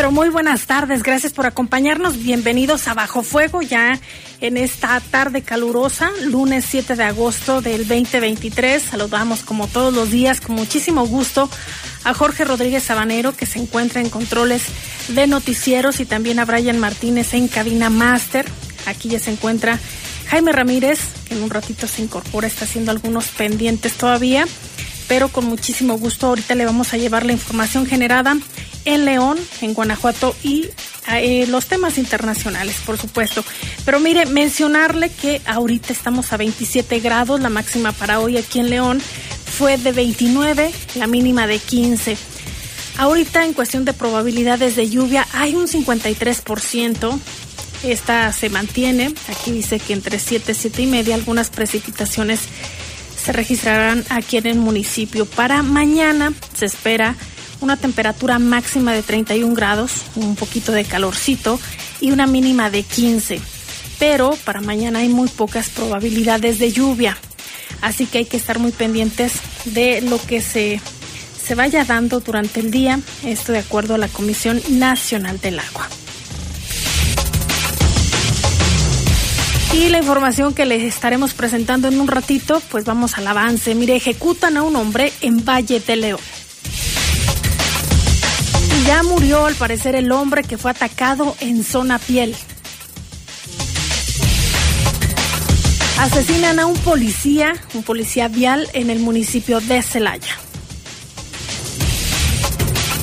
Pero 0.00 0.12
muy 0.12 0.30
buenas 0.30 0.64
tardes. 0.64 1.02
Gracias 1.02 1.34
por 1.34 1.44
acompañarnos. 1.44 2.16
Bienvenidos 2.16 2.88
a 2.88 2.94
Bajo 2.94 3.22
Fuego 3.22 3.60
ya 3.60 4.00
en 4.40 4.56
esta 4.56 4.98
tarde 4.98 5.42
calurosa, 5.42 6.10
lunes 6.24 6.64
7 6.66 6.96
de 6.96 7.04
agosto 7.04 7.60
del 7.60 7.86
2023. 7.86 8.82
Saludamos 8.82 9.42
como 9.42 9.66
todos 9.66 9.92
los 9.92 10.10
días 10.10 10.40
con 10.40 10.56
muchísimo 10.56 11.06
gusto 11.06 11.50
a 12.04 12.14
Jorge 12.14 12.46
Rodríguez 12.46 12.84
Sabanero 12.84 13.36
que 13.36 13.44
se 13.44 13.58
encuentra 13.58 14.00
en 14.00 14.08
controles 14.08 14.62
de 15.08 15.26
noticieros 15.26 16.00
y 16.00 16.06
también 16.06 16.38
a 16.38 16.46
Brian 16.46 16.78
Martínez 16.78 17.34
en 17.34 17.46
cabina 17.46 17.90
máster. 17.90 18.46
Aquí 18.86 19.10
ya 19.10 19.18
se 19.18 19.32
encuentra 19.32 19.78
Jaime 20.28 20.52
Ramírez, 20.52 20.98
que 21.28 21.34
en 21.34 21.42
un 21.42 21.50
ratito 21.50 21.86
se 21.86 22.00
incorpora, 22.00 22.46
está 22.46 22.64
haciendo 22.64 22.90
algunos 22.90 23.26
pendientes 23.26 23.92
todavía, 23.98 24.46
pero 25.08 25.28
con 25.28 25.44
muchísimo 25.44 25.98
gusto 25.98 26.28
ahorita 26.28 26.54
le 26.54 26.64
vamos 26.64 26.94
a 26.94 26.96
llevar 26.96 27.26
la 27.26 27.32
información 27.32 27.84
generada 27.84 28.38
en 28.84 29.04
León, 29.04 29.38
en 29.60 29.74
Guanajuato 29.74 30.34
y 30.42 30.68
eh, 31.12 31.46
los 31.48 31.66
temas 31.66 31.98
internacionales, 31.98 32.76
por 32.84 32.98
supuesto. 32.98 33.44
Pero 33.84 34.00
mire, 34.00 34.26
mencionarle 34.26 35.10
que 35.10 35.40
ahorita 35.46 35.92
estamos 35.92 36.32
a 36.32 36.36
27 36.36 37.00
grados, 37.00 37.40
la 37.40 37.48
máxima 37.48 37.92
para 37.92 38.20
hoy 38.20 38.36
aquí 38.36 38.60
en 38.60 38.70
León 38.70 39.00
fue 39.00 39.76
de 39.76 39.92
29, 39.92 40.70
la 40.94 41.06
mínima 41.06 41.46
de 41.46 41.58
15. 41.58 42.16
Ahorita 42.98 43.44
en 43.44 43.54
cuestión 43.54 43.84
de 43.84 43.92
probabilidades 43.92 44.76
de 44.76 44.88
lluvia 44.88 45.26
hay 45.32 45.54
un 45.54 45.66
53%. 45.66 47.18
Esta 47.82 48.32
se 48.32 48.50
mantiene. 48.50 49.14
Aquí 49.28 49.52
dice 49.52 49.78
que 49.78 49.94
entre 49.94 50.18
7 50.18 50.52
y 50.52 50.54
7 50.54 50.82
y 50.82 50.86
media 50.86 51.14
algunas 51.14 51.48
precipitaciones 51.50 52.40
se 53.22 53.32
registrarán 53.32 54.04
aquí 54.10 54.36
en 54.36 54.46
el 54.46 54.58
municipio. 54.58 55.26
Para 55.26 55.62
mañana 55.62 56.32
se 56.54 56.66
espera 56.66 57.16
una 57.60 57.76
temperatura 57.76 58.38
máxima 58.38 58.92
de 58.92 59.02
31 59.02 59.54
grados, 59.54 60.04
un 60.16 60.36
poquito 60.36 60.72
de 60.72 60.84
calorcito 60.84 61.60
y 62.00 62.10
una 62.10 62.26
mínima 62.26 62.70
de 62.70 62.82
15. 62.82 63.40
Pero 63.98 64.36
para 64.44 64.60
mañana 64.60 65.00
hay 65.00 65.08
muy 65.08 65.28
pocas 65.28 65.68
probabilidades 65.68 66.58
de 66.58 66.72
lluvia, 66.72 67.16
así 67.82 68.06
que 68.06 68.18
hay 68.18 68.24
que 68.24 68.36
estar 68.36 68.58
muy 68.58 68.72
pendientes 68.72 69.32
de 69.66 70.00
lo 70.00 70.20
que 70.20 70.40
se, 70.40 70.80
se 71.42 71.54
vaya 71.54 71.84
dando 71.84 72.20
durante 72.20 72.60
el 72.60 72.70
día, 72.70 73.00
esto 73.24 73.52
de 73.52 73.58
acuerdo 73.58 73.94
a 73.94 73.98
la 73.98 74.08
Comisión 74.08 74.60
Nacional 74.68 75.40
del 75.40 75.58
Agua. 75.58 75.88
Y 79.72 79.88
la 79.88 79.98
información 79.98 80.52
que 80.52 80.66
les 80.66 80.82
estaremos 80.82 81.32
presentando 81.32 81.86
en 81.86 82.00
un 82.00 82.08
ratito, 82.08 82.60
pues 82.70 82.84
vamos 82.84 83.16
al 83.18 83.26
avance. 83.28 83.74
Mire, 83.76 83.94
ejecutan 83.94 84.56
a 84.56 84.62
un 84.62 84.74
hombre 84.74 85.12
en 85.20 85.44
Valle 85.44 85.78
de 85.78 85.96
León. 85.96 86.20
Ya 88.86 89.02
murió 89.02 89.46
al 89.46 89.54
parecer 89.54 89.94
el 89.94 90.10
hombre 90.10 90.42
que 90.42 90.58
fue 90.58 90.70
atacado 90.70 91.36
en 91.40 91.64
zona 91.64 91.98
piel. 91.98 92.34
Asesinan 95.98 96.58
a 96.58 96.66
un 96.66 96.76
policía, 96.78 97.52
un 97.74 97.82
policía 97.82 98.28
vial 98.28 98.68
en 98.72 98.88
el 98.90 98.98
municipio 99.00 99.60
de 99.60 99.82
Celaya. 99.82 100.34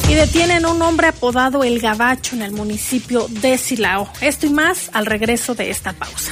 Y 0.09 0.13
detienen 0.13 0.65
a 0.65 0.71
un 0.71 0.81
hombre 0.81 1.07
apodado 1.07 1.63
El 1.63 1.79
Gabacho 1.79 2.35
en 2.35 2.41
el 2.41 2.53
municipio 2.53 3.27
de 3.29 3.57
Silao. 3.57 4.09
Esto 4.21 4.47
y 4.47 4.49
más 4.49 4.89
al 4.93 5.05
regreso 5.05 5.53
de 5.53 5.69
esta 5.69 5.93
pausa. 5.93 6.31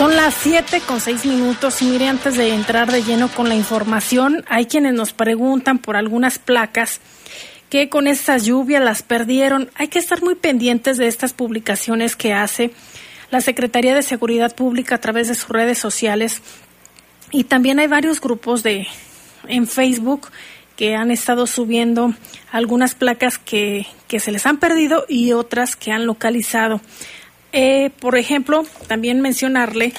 Son 0.00 0.16
las 0.16 0.32
7 0.32 0.80
con 0.86 0.98
6 0.98 1.26
minutos 1.26 1.82
y 1.82 1.84
mire, 1.84 2.08
antes 2.08 2.34
de 2.34 2.54
entrar 2.54 2.90
de 2.90 3.02
lleno 3.02 3.28
con 3.28 3.50
la 3.50 3.54
información, 3.54 4.46
hay 4.48 4.64
quienes 4.64 4.94
nos 4.94 5.12
preguntan 5.12 5.76
por 5.76 5.94
algunas 5.94 6.38
placas 6.38 7.02
que 7.68 7.90
con 7.90 8.06
estas 8.06 8.46
lluvias 8.46 8.82
las 8.82 9.02
perdieron. 9.02 9.70
Hay 9.74 9.88
que 9.88 9.98
estar 9.98 10.22
muy 10.22 10.36
pendientes 10.36 10.96
de 10.96 11.06
estas 11.06 11.34
publicaciones 11.34 12.16
que 12.16 12.32
hace 12.32 12.70
la 13.30 13.42
Secretaría 13.42 13.94
de 13.94 14.02
Seguridad 14.02 14.56
Pública 14.56 14.94
a 14.94 15.00
través 15.02 15.28
de 15.28 15.34
sus 15.34 15.50
redes 15.50 15.76
sociales. 15.76 16.40
Y 17.30 17.44
también 17.44 17.78
hay 17.78 17.86
varios 17.86 18.22
grupos 18.22 18.62
de 18.62 18.86
en 19.48 19.66
Facebook 19.66 20.28
que 20.76 20.96
han 20.96 21.10
estado 21.10 21.46
subiendo 21.46 22.14
algunas 22.50 22.94
placas 22.94 23.36
que, 23.36 23.86
que 24.08 24.18
se 24.18 24.32
les 24.32 24.46
han 24.46 24.56
perdido 24.56 25.04
y 25.10 25.32
otras 25.32 25.76
que 25.76 25.92
han 25.92 26.06
localizado. 26.06 26.80
Eh, 27.52 27.90
por 27.98 28.16
ejemplo, 28.16 28.64
también 28.86 29.20
mencionarle 29.20 29.92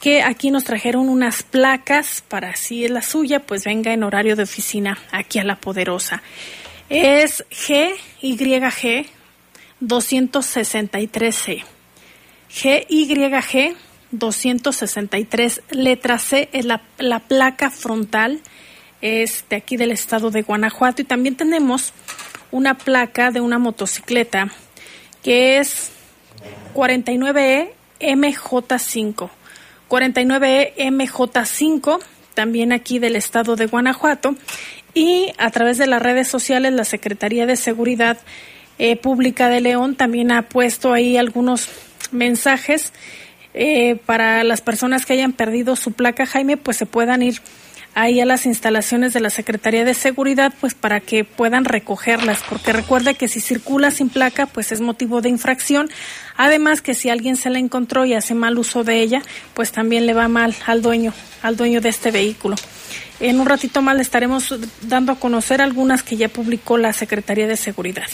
que 0.00 0.22
aquí 0.22 0.50
nos 0.50 0.64
trajeron 0.64 1.08
unas 1.08 1.42
placas 1.42 2.22
para 2.26 2.56
si 2.56 2.84
es 2.84 2.90
la 2.90 3.02
suya, 3.02 3.40
pues 3.40 3.64
venga 3.64 3.92
en 3.92 4.02
horario 4.02 4.34
de 4.36 4.42
oficina 4.42 4.98
aquí 5.12 5.38
a 5.38 5.44
La 5.44 5.56
Poderosa. 5.56 6.22
Es 6.88 7.44
GYG 7.50 9.06
263C. 9.80 11.64
GYG 12.48 13.76
263, 14.10 15.62
letra 15.70 16.18
C, 16.18 16.48
es 16.52 16.64
la, 16.66 16.82
la 16.98 17.20
placa 17.20 17.70
frontal, 17.70 18.40
es 19.00 19.44
de 19.48 19.56
aquí 19.56 19.76
del 19.76 19.92
estado 19.92 20.30
de 20.30 20.42
Guanajuato. 20.42 21.02
Y 21.02 21.04
también 21.04 21.36
tenemos 21.36 21.92
una 22.50 22.76
placa 22.76 23.30
de 23.30 23.40
una 23.40 23.58
motocicleta 23.58 24.50
que 25.22 25.58
es 25.58 25.92
49E 26.74 27.70
MJ5. 28.00 29.30
49E 29.88 30.74
MJ5, 30.76 32.00
también 32.34 32.72
aquí 32.72 32.98
del 32.98 33.16
estado 33.16 33.56
de 33.56 33.66
Guanajuato. 33.66 34.34
Y 34.94 35.32
a 35.38 35.50
través 35.50 35.78
de 35.78 35.86
las 35.86 36.02
redes 36.02 36.28
sociales, 36.28 36.72
la 36.72 36.84
Secretaría 36.84 37.46
de 37.46 37.56
Seguridad 37.56 38.18
eh, 38.78 38.96
Pública 38.96 39.48
de 39.48 39.60
León 39.60 39.96
también 39.96 40.32
ha 40.32 40.42
puesto 40.42 40.92
ahí 40.92 41.16
algunos 41.16 41.68
mensajes 42.10 42.92
eh, 43.54 43.96
para 44.06 44.44
las 44.44 44.60
personas 44.60 45.04
que 45.04 45.12
hayan 45.12 45.32
perdido 45.32 45.76
su 45.76 45.92
placa, 45.92 46.26
Jaime, 46.26 46.56
pues 46.56 46.78
se 46.78 46.86
puedan 46.86 47.22
ir 47.22 47.40
ahí 47.94 48.20
a 48.20 48.26
las 48.26 48.46
instalaciones 48.46 49.12
de 49.12 49.20
la 49.20 49.30
Secretaría 49.30 49.84
de 49.84 49.94
Seguridad, 49.94 50.52
pues 50.60 50.74
para 50.74 51.00
que 51.00 51.24
puedan 51.24 51.64
recogerlas, 51.64 52.42
porque 52.48 52.72
recuerde 52.72 53.14
que 53.14 53.28
si 53.28 53.40
circula 53.40 53.90
sin 53.90 54.08
placa, 54.08 54.46
pues 54.46 54.72
es 54.72 54.80
motivo 54.80 55.20
de 55.20 55.28
infracción. 55.28 55.90
Además 56.36 56.80
que 56.80 56.94
si 56.94 57.10
alguien 57.10 57.36
se 57.36 57.50
la 57.50 57.58
encontró 57.58 58.04
y 58.04 58.14
hace 58.14 58.34
mal 58.34 58.58
uso 58.58 58.84
de 58.84 59.00
ella, 59.00 59.22
pues 59.54 59.72
también 59.72 60.06
le 60.06 60.14
va 60.14 60.28
mal 60.28 60.54
al 60.66 60.82
dueño, 60.82 61.12
al 61.42 61.56
dueño 61.56 61.80
de 61.80 61.90
este 61.90 62.10
vehículo. 62.10 62.56
En 63.20 63.38
un 63.38 63.46
ratito 63.46 63.82
más 63.82 63.96
le 63.96 64.02
estaremos 64.02 64.54
dando 64.82 65.12
a 65.12 65.16
conocer 65.16 65.60
algunas 65.60 66.02
que 66.02 66.16
ya 66.16 66.28
publicó 66.28 66.78
la 66.78 66.92
Secretaría 66.92 67.46
de 67.46 67.56
Seguridad. 67.56 68.06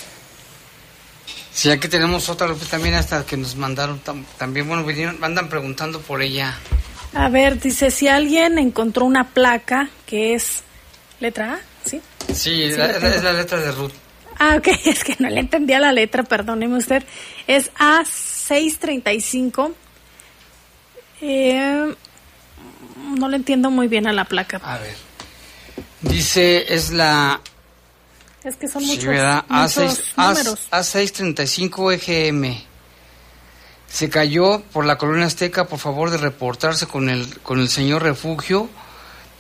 Sí, 1.53 1.71
aquí 1.71 1.89
tenemos 1.89 2.29
otra 2.29 2.55
también 2.71 2.95
hasta 2.95 3.27
que 3.27 3.37
nos 3.37 3.57
mandaron 3.57 4.01
también, 4.39 4.69
bueno, 4.69 4.85
vinieron, 4.85 5.23
andan 5.25 5.49
preguntando 5.49 6.01
por 6.01 6.23
ella. 6.23 6.57
A 7.15 7.29
ver, 7.29 7.61
dice, 7.61 7.91
si 7.91 8.09
alguien 8.09 8.59
encontró 8.59 9.05
una 9.05 9.29
placa 9.29 9.91
que 10.07 10.35
es 10.35 10.63
letra 11.21 11.55
A, 11.55 11.89
¿sí? 11.89 12.01
Sí, 12.33 12.65
es 12.65 12.77
la 12.77 13.33
letra 13.33 13.61
de 13.61 13.73
Ruth. 13.73 13.93
Ah, 14.39 14.57
ok, 14.57 14.69
es 14.85 15.05
que 15.05 15.17
no 15.19 15.29
le 15.29 15.41
entendía 15.41 15.81
la 15.81 15.93
letra, 15.93 16.23
perdóneme 16.23 16.77
usted. 16.77 17.05
Es 17.47 17.73
A635. 17.75 19.75
Eh, 21.21 21.95
no 23.17 23.29
le 23.29 23.37
entiendo 23.37 23.71
muy 23.71 23.89
bien 23.89 24.07
a 24.07 24.13
la 24.13 24.25
placa. 24.25 24.61
A 24.63 24.79
ver. 24.79 24.97
Dice, 26.03 26.73
es 26.73 26.91
la... 26.91 27.41
Es 28.45 28.57
que 28.57 28.69
son 28.69 28.87
muchos, 28.87 29.05
A6, 29.05 30.15
números. 30.17 30.69
A635 30.71 31.95
EGM. 31.95 32.68
Se 33.89 34.11
cayó 34.11 34.63
por 34.73 34.85
la 34.85 34.99
colonia 34.99 35.27
azteca, 35.27 35.67
por 35.67 35.79
favor 35.79 36.11
de 36.11 36.19
reportarse 36.19 36.87
con 36.87 37.09
el, 37.09 37.39
con 37.41 37.59
el 37.59 37.69
señor 37.69 38.03
refugio 38.03 38.69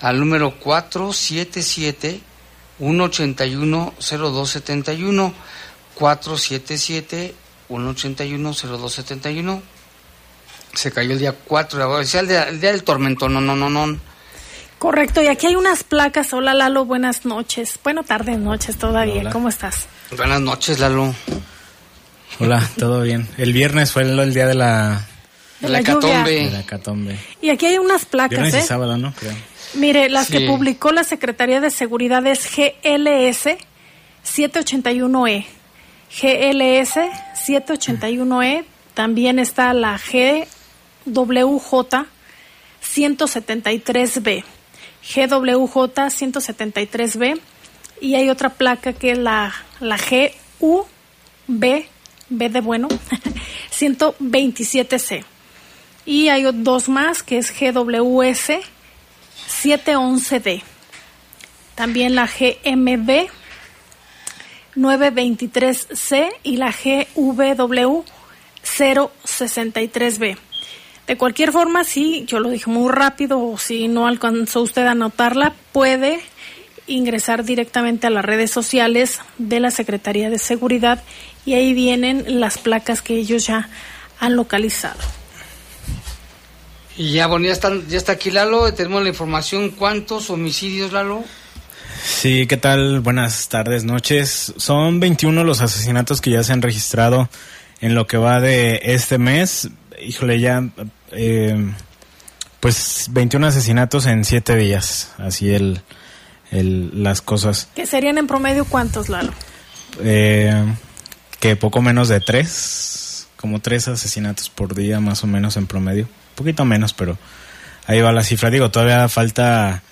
al 0.00 0.18
número 0.18 0.58
477 0.58 2.20
181 2.78 3.94
0271 3.98 5.34
477 5.94 7.34
181 7.68 8.52
0271 8.52 9.62
se 10.74 10.92
cayó 10.92 11.12
el 11.12 11.18
día 11.18 11.32
4 11.32 11.78
de 11.78 11.84
agosto, 11.84 12.18
el 12.20 12.28
día, 12.28 12.44
el 12.44 12.60
día 12.60 12.70
del 12.70 12.84
tormento, 12.84 13.28
no, 13.28 13.40
no, 13.40 13.56
no, 13.56 13.68
no. 13.68 13.98
Correcto, 14.78 15.20
y 15.20 15.26
aquí 15.26 15.46
hay 15.46 15.56
unas 15.56 15.82
placas. 15.82 16.32
Hola 16.32 16.54
Lalo, 16.54 16.84
buenas 16.84 17.24
noches. 17.24 17.78
Bueno, 17.82 18.04
tardes, 18.04 18.38
noches 18.38 18.78
todavía. 18.78 19.28
¿Cómo 19.30 19.48
estás? 19.48 19.86
Buenas 20.16 20.40
noches, 20.40 20.78
Lalo. 20.78 21.14
Hola, 22.40 22.68
todo 22.78 23.02
bien. 23.02 23.28
El 23.36 23.52
viernes 23.52 23.92
fue 23.92 24.02
el, 24.02 24.34
día 24.34 24.46
de 24.46 24.54
la... 24.54 25.06
De 25.60 25.68
la, 25.68 25.82
catombe. 25.82 26.44
De 26.44 26.50
la 26.50 26.64
catombe. 26.64 27.18
Y 27.42 27.50
aquí 27.50 27.66
hay 27.66 27.78
unas 27.78 28.04
placas, 28.04 28.30
viernes 28.30 28.54
¿eh? 28.54 28.60
Y 28.60 28.62
sábado, 28.62 28.96
¿no? 28.96 29.12
Creo. 29.14 29.34
Mire, 29.74 30.08
las 30.08 30.30
que 30.30 30.46
publicó 30.46 30.92
la 30.92 31.04
Secretaría 31.04 31.60
de 31.60 31.70
Seguridad 31.70 32.26
es 32.26 32.48
GLS 32.48 33.58
781E. 34.24 35.44
GLS 36.10 36.96
781E. 37.46 38.64
También 38.94 39.38
está 39.38 39.74
la 39.74 39.98
GWJ 39.98 40.46
173B. 42.82 44.44
GWJ 45.02 45.76
173B. 45.76 47.40
Y 48.00 48.14
hay 48.14 48.30
otra 48.30 48.50
placa 48.50 48.92
que 48.92 49.12
es 49.12 49.18
la, 49.18 49.54
la 49.80 49.98
GUB, 50.60 51.84
B 52.28 52.48
de 52.48 52.60
bueno, 52.60 52.88
127C. 53.78 55.24
Y 56.04 56.28
hay 56.28 56.44
dos 56.52 56.88
más 56.88 57.22
que 57.22 57.38
es 57.38 57.52
GWS 57.52 58.60
711D. 59.62 60.62
También 61.74 62.14
la 62.14 62.26
GMB 62.26 63.28
923C 64.76 66.30
y 66.42 66.56
la 66.56 66.72
GVW 66.72 68.04
063B. 68.64 70.36
De 71.06 71.16
cualquier 71.16 71.52
forma, 71.52 71.84
si 71.84 72.24
yo 72.26 72.38
lo 72.38 72.50
dije 72.50 72.70
muy 72.70 72.92
rápido 72.92 73.42
o 73.42 73.56
si 73.58 73.88
no 73.88 74.06
alcanzó 74.06 74.60
usted 74.62 74.86
a 74.86 74.90
anotarla, 74.90 75.54
puede 75.72 76.20
ingresar 76.86 77.44
directamente 77.44 78.06
a 78.06 78.10
las 78.10 78.24
redes 78.24 78.50
sociales 78.50 79.20
de 79.38 79.60
la 79.60 79.70
Secretaría 79.70 80.30
de 80.30 80.38
Seguridad 80.38 81.02
y 81.48 81.54
ahí 81.54 81.72
vienen 81.72 82.40
las 82.40 82.58
placas 82.58 83.00
que 83.00 83.14
ellos 83.14 83.46
ya 83.46 83.70
han 84.20 84.36
localizado. 84.36 85.00
Y 86.94 87.12
ya, 87.12 87.26
bueno, 87.26 87.46
ya, 87.46 87.52
están, 87.52 87.88
ya 87.88 87.96
está 87.96 88.12
aquí 88.12 88.30
Lalo, 88.30 88.74
tenemos 88.74 89.02
la 89.02 89.08
información. 89.08 89.70
¿Cuántos 89.70 90.28
homicidios, 90.28 90.92
Lalo? 90.92 91.24
Sí, 92.04 92.46
¿qué 92.46 92.58
tal? 92.58 93.00
Buenas 93.00 93.48
tardes, 93.48 93.84
noches. 93.84 94.52
Son 94.58 95.00
21 95.00 95.42
los 95.42 95.62
asesinatos 95.62 96.20
que 96.20 96.32
ya 96.32 96.42
se 96.42 96.52
han 96.52 96.60
registrado 96.60 97.30
en 97.80 97.94
lo 97.94 98.06
que 98.06 98.18
va 98.18 98.40
de 98.40 98.82
este 98.82 99.16
mes. 99.16 99.70
Híjole, 100.02 100.40
ya, 100.40 100.68
eh, 101.12 101.72
pues 102.60 103.06
21 103.10 103.46
asesinatos 103.46 104.04
en 104.04 104.22
7 104.22 104.54
días, 104.56 105.14
así 105.16 105.54
el, 105.54 105.80
el, 106.50 107.02
las 107.02 107.22
cosas. 107.22 107.70
¿Qué 107.74 107.86
serían 107.86 108.18
en 108.18 108.26
promedio 108.26 108.66
cuántos, 108.66 109.08
Lalo? 109.08 109.32
Eh, 110.02 110.62
que 111.40 111.56
poco 111.56 111.82
menos 111.82 112.08
de 112.08 112.20
3, 112.20 113.28
como 113.36 113.60
3 113.60 113.88
asesinatos 113.88 114.50
por 114.50 114.74
día 114.74 115.00
más 115.00 115.22
o 115.24 115.26
menos 115.26 115.56
en 115.56 115.66
promedio 115.66 116.08
poquito 116.38 116.64
menos, 116.64 116.94
pero 116.94 117.18
ahí 117.86 118.00
va 118.00 118.12
la 118.12 118.22
cifra. 118.22 118.48
Digo, 118.50 118.70
todavía 118.70 119.08
falta 119.08 119.82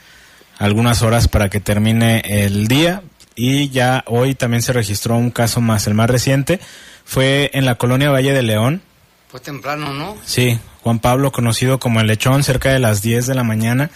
algunas 0.59 1.03
horas 1.03 1.29
para 1.29 1.51
que 1.51 1.61
termine 1.61 2.23
el 2.25 2.69
día 2.69 3.03
y 3.35 3.69
ya 3.69 4.05
hoy 4.07 4.35
también 4.35 4.63
se 4.63 4.73
registró 4.73 5.17
un 5.17 5.31
caso 5.31 5.61
más. 5.61 5.87
El 5.87 5.95
más 5.95 6.09
reciente 6.09 6.61
fue 7.05 7.51
en 7.53 7.67
la 7.67 7.75
colonia 7.75 8.11
Valle 8.11 8.33
de 8.33 8.43
León. 8.43 8.81
Fue 9.29 9.41
temprano, 9.41 9.93
¿no? 9.93 10.17
Sí, 10.25 10.59
Juan 10.83 11.01
Pablo, 11.01 11.33
conocido 11.33 11.81
como 11.81 12.01
el 12.01 12.07
Lechón, 12.07 12.45
cerca 12.45 12.71
de 12.71 12.79
las 12.79 13.03
10 13.03 13.27
de 13.27 13.35
la 13.35 13.43
mañana, 13.43 13.91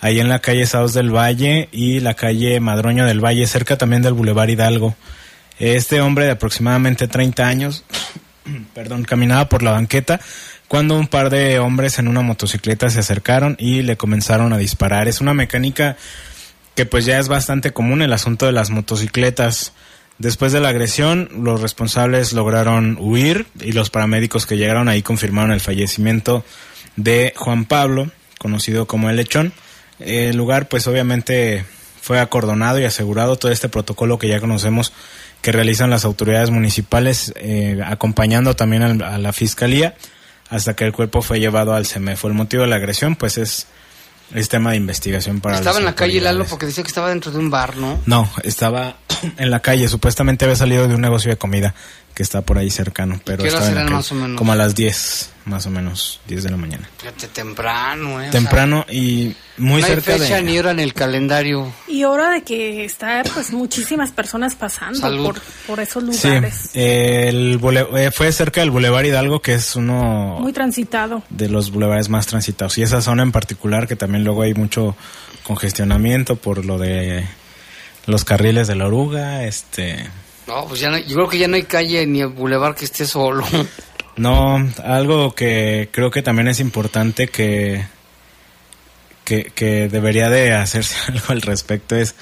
ahí 0.00 0.18
en 0.18 0.30
la 0.30 0.40
calle 0.40 0.64
Saos 0.66 0.94
del 0.94 1.14
Valle 1.14 1.68
y 1.72 2.00
la 2.00 2.14
calle 2.14 2.58
Madroño 2.58 3.04
del 3.04 3.22
Valle, 3.22 3.46
cerca 3.46 3.76
también 3.76 4.00
del 4.00 4.14
Boulevard 4.14 4.48
Hidalgo. 4.48 4.96
Este 5.62 6.00
hombre 6.00 6.24
de 6.24 6.32
aproximadamente 6.32 7.06
30 7.06 7.46
años, 7.46 7.84
perdón, 8.74 9.04
caminaba 9.04 9.48
por 9.48 9.62
la 9.62 9.70
banqueta 9.70 10.20
cuando 10.66 10.98
un 10.98 11.06
par 11.06 11.30
de 11.30 11.60
hombres 11.60 12.00
en 12.00 12.08
una 12.08 12.20
motocicleta 12.20 12.90
se 12.90 12.98
acercaron 12.98 13.54
y 13.60 13.82
le 13.82 13.96
comenzaron 13.96 14.52
a 14.52 14.58
disparar. 14.58 15.06
Es 15.06 15.20
una 15.20 15.34
mecánica 15.34 15.96
que 16.74 16.84
pues 16.84 17.04
ya 17.04 17.20
es 17.20 17.28
bastante 17.28 17.72
común 17.72 18.02
el 18.02 18.12
asunto 18.12 18.46
de 18.46 18.50
las 18.50 18.70
motocicletas. 18.70 19.72
Después 20.18 20.50
de 20.50 20.58
la 20.58 20.70
agresión, 20.70 21.28
los 21.32 21.62
responsables 21.62 22.32
lograron 22.32 22.96
huir 22.98 23.46
y 23.60 23.70
los 23.70 23.88
paramédicos 23.88 24.46
que 24.46 24.56
llegaron 24.56 24.88
ahí 24.88 25.02
confirmaron 25.02 25.52
el 25.52 25.60
fallecimiento 25.60 26.44
de 26.96 27.34
Juan 27.36 27.66
Pablo, 27.66 28.10
conocido 28.38 28.88
como 28.88 29.10
el 29.10 29.14
lechón. 29.14 29.52
El 30.00 30.36
lugar 30.36 30.68
pues 30.68 30.88
obviamente 30.88 31.64
fue 32.00 32.18
acordonado 32.18 32.80
y 32.80 32.84
asegurado 32.84 33.36
todo 33.36 33.52
este 33.52 33.68
protocolo 33.68 34.18
que 34.18 34.26
ya 34.26 34.40
conocemos 34.40 34.92
que 35.42 35.52
realizan 35.52 35.90
las 35.90 36.04
autoridades 36.04 36.50
municipales 36.50 37.32
eh, 37.36 37.80
acompañando 37.84 38.54
también 38.54 39.02
a 39.02 39.18
la 39.18 39.32
fiscalía 39.32 39.94
hasta 40.48 40.74
que 40.74 40.84
el 40.84 40.92
cuerpo 40.92 41.20
fue 41.20 41.40
llevado 41.40 41.74
al 41.74 41.86
CEMEFO. 41.86 42.28
El 42.28 42.34
motivo 42.34 42.62
de 42.62 42.68
la 42.68 42.76
agresión, 42.76 43.16
pues, 43.16 43.38
es, 43.38 43.66
es 44.34 44.48
tema 44.48 44.70
de 44.70 44.76
investigación 44.76 45.40
para 45.40 45.56
Estaba 45.56 45.78
en 45.78 45.84
la 45.84 45.94
calle 45.94 46.20
Lalo 46.20 46.44
porque 46.44 46.66
decía 46.66 46.84
que 46.84 46.88
estaba 46.88 47.08
dentro 47.08 47.32
de 47.32 47.38
un 47.38 47.50
bar, 47.50 47.76
¿no? 47.76 48.00
No, 48.06 48.30
estaba 48.44 48.96
en 49.38 49.50
la 49.50 49.60
calle. 49.60 49.88
Supuestamente 49.88 50.44
había 50.44 50.56
salido 50.56 50.86
de 50.86 50.94
un 50.94 51.00
negocio 51.00 51.30
de 51.30 51.36
comida 51.36 51.74
que 52.14 52.22
está 52.22 52.42
por 52.42 52.58
ahí 52.58 52.70
cercano. 52.70 53.20
Pero 53.24 53.42
¿Qué 53.42 53.48
estaba 53.48 53.68
en 53.68 53.74
la 53.74 53.82
calle, 53.82 53.94
más 53.94 54.12
o 54.12 54.14
menos? 54.14 54.38
Como 54.38 54.52
a 54.52 54.56
las 54.56 54.74
10, 54.74 55.30
más 55.46 55.66
o 55.66 55.70
menos, 55.70 56.20
10 56.28 56.44
de 56.44 56.50
la 56.50 56.56
mañana. 56.56 56.88
Fíjate, 56.98 57.28
temprano, 57.28 58.22
¿eh? 58.22 58.28
Temprano 58.30 58.84
y 58.90 59.34
muy 59.56 59.80
no 59.80 59.86
cerca 59.86 60.12
hay 60.12 60.18
fecha 60.20 60.36
de... 60.36 60.42
ni 60.42 60.58
hora 60.58 60.72
en 60.72 60.80
el 60.80 60.92
calendario. 60.92 61.72
Y 61.88 62.04
hora 62.04 62.30
de 62.30 62.42
que 62.42 62.84
está, 62.84 63.22
pues, 63.34 63.52
muchísimas 63.52 64.12
personas 64.12 64.54
pasando 64.54 65.00
por, 65.24 65.40
por, 65.66 65.80
esos 65.80 66.02
lugares. 66.02 66.70
Sí, 66.72 66.80
el 66.80 67.58
bule... 67.58 67.86
eh, 67.96 68.10
fue 68.10 68.30
cerca 68.32 68.60
del 68.60 68.70
Boulevard 68.70 69.06
Hidalgo, 69.06 69.40
que 69.40 69.54
es 69.54 69.74
uno... 69.74 70.38
Muy 70.40 70.52
transitado. 70.52 71.22
De 71.30 71.48
los 71.48 71.70
bulevares 71.70 72.08
más 72.08 72.26
transitados. 72.26 72.76
Y 72.78 72.82
esa 72.82 73.00
zona 73.00 73.22
en 73.22 73.32
particular, 73.32 73.88
que 73.88 73.96
también 73.96 74.24
luego 74.24 74.42
hay 74.42 74.54
mucho 74.54 74.96
congestionamiento 75.44 76.36
por 76.36 76.64
lo 76.64 76.78
de 76.78 77.26
los 78.06 78.24
carriles 78.24 78.68
de 78.68 78.74
la 78.74 78.86
oruga, 78.86 79.44
este... 79.44 80.10
No, 80.46 80.66
pues 80.66 80.80
ya 80.80 80.90
no, 80.90 80.98
yo 80.98 81.14
creo 81.14 81.28
que 81.28 81.38
ya 81.38 81.48
no 81.48 81.56
hay 81.56 81.62
calle 81.64 82.06
ni 82.06 82.24
bulevar 82.24 82.74
que 82.74 82.84
esté 82.84 83.06
solo. 83.06 83.46
No, 84.14 84.58
algo 84.84 85.34
que 85.34 85.88
creo 85.90 86.10
que 86.10 86.20
también 86.20 86.46
es 86.46 86.60
importante 86.60 87.28
que, 87.28 87.86
que, 89.24 89.44
que 89.44 89.88
debería 89.88 90.28
de 90.28 90.52
hacerse 90.52 90.94
algo 91.08 91.24
al 91.28 91.40
respecto 91.40 91.96
es, 91.96 92.14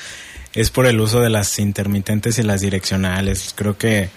es 0.55 0.71
por 0.71 0.87
el 0.87 1.00
uso 1.00 1.21
de 1.21 1.31
las 1.31 1.59
intermitentes 1.59 2.39
y 2.39 2.45
las 2.45 2.61
direccionales. 2.61 3.53
Creo 3.57 3.77
que 3.77 4.09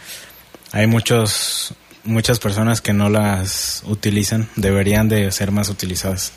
hay 0.71 0.85
muchos 0.85 1.73
muchas 2.03 2.39
personas 2.39 2.81
que 2.81 2.93
no 2.93 3.09
las 3.09 3.83
utilizan, 3.85 4.49
deberían 4.55 5.09
de 5.09 5.31
ser 5.31 5.51
más 5.51 5.69
utilizadas. 5.69 6.33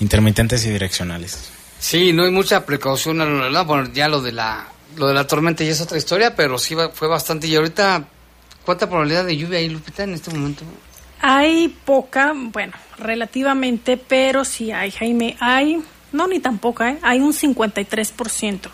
Intermitentes 0.00 0.64
y 0.64 0.70
direccionales. 0.70 1.50
Sí, 1.78 2.12
no 2.12 2.24
hay 2.24 2.30
mucha 2.30 2.64
precaución, 2.64 3.18
¿no? 3.18 3.64
bueno, 3.64 3.90
ya 3.92 4.08
lo 4.08 4.20
de 4.20 4.32
la 4.32 4.71
lo 4.96 5.08
de 5.08 5.14
la 5.14 5.26
tormenta 5.26 5.64
ya 5.64 5.72
es 5.72 5.80
otra 5.80 5.98
historia, 5.98 6.34
pero 6.34 6.58
sí 6.58 6.76
fue 6.92 7.08
bastante. 7.08 7.46
Y 7.46 7.56
ahorita, 7.56 8.04
¿cuánta 8.64 8.88
probabilidad 8.88 9.24
de 9.24 9.36
lluvia 9.36 9.58
hay, 9.58 9.68
Lupita, 9.68 10.04
en 10.04 10.14
este 10.14 10.30
momento? 10.30 10.64
Hay 11.20 11.68
poca, 11.68 12.32
bueno, 12.34 12.72
relativamente, 12.98 13.96
pero 13.96 14.44
sí 14.44 14.72
hay, 14.72 14.90
Jaime, 14.90 15.36
hay, 15.40 15.82
no 16.10 16.26
ni 16.26 16.40
tan 16.40 16.58
poca, 16.58 16.90
¿eh? 16.90 16.98
hay 17.02 17.20
un 17.20 17.32
53%. 17.32 18.68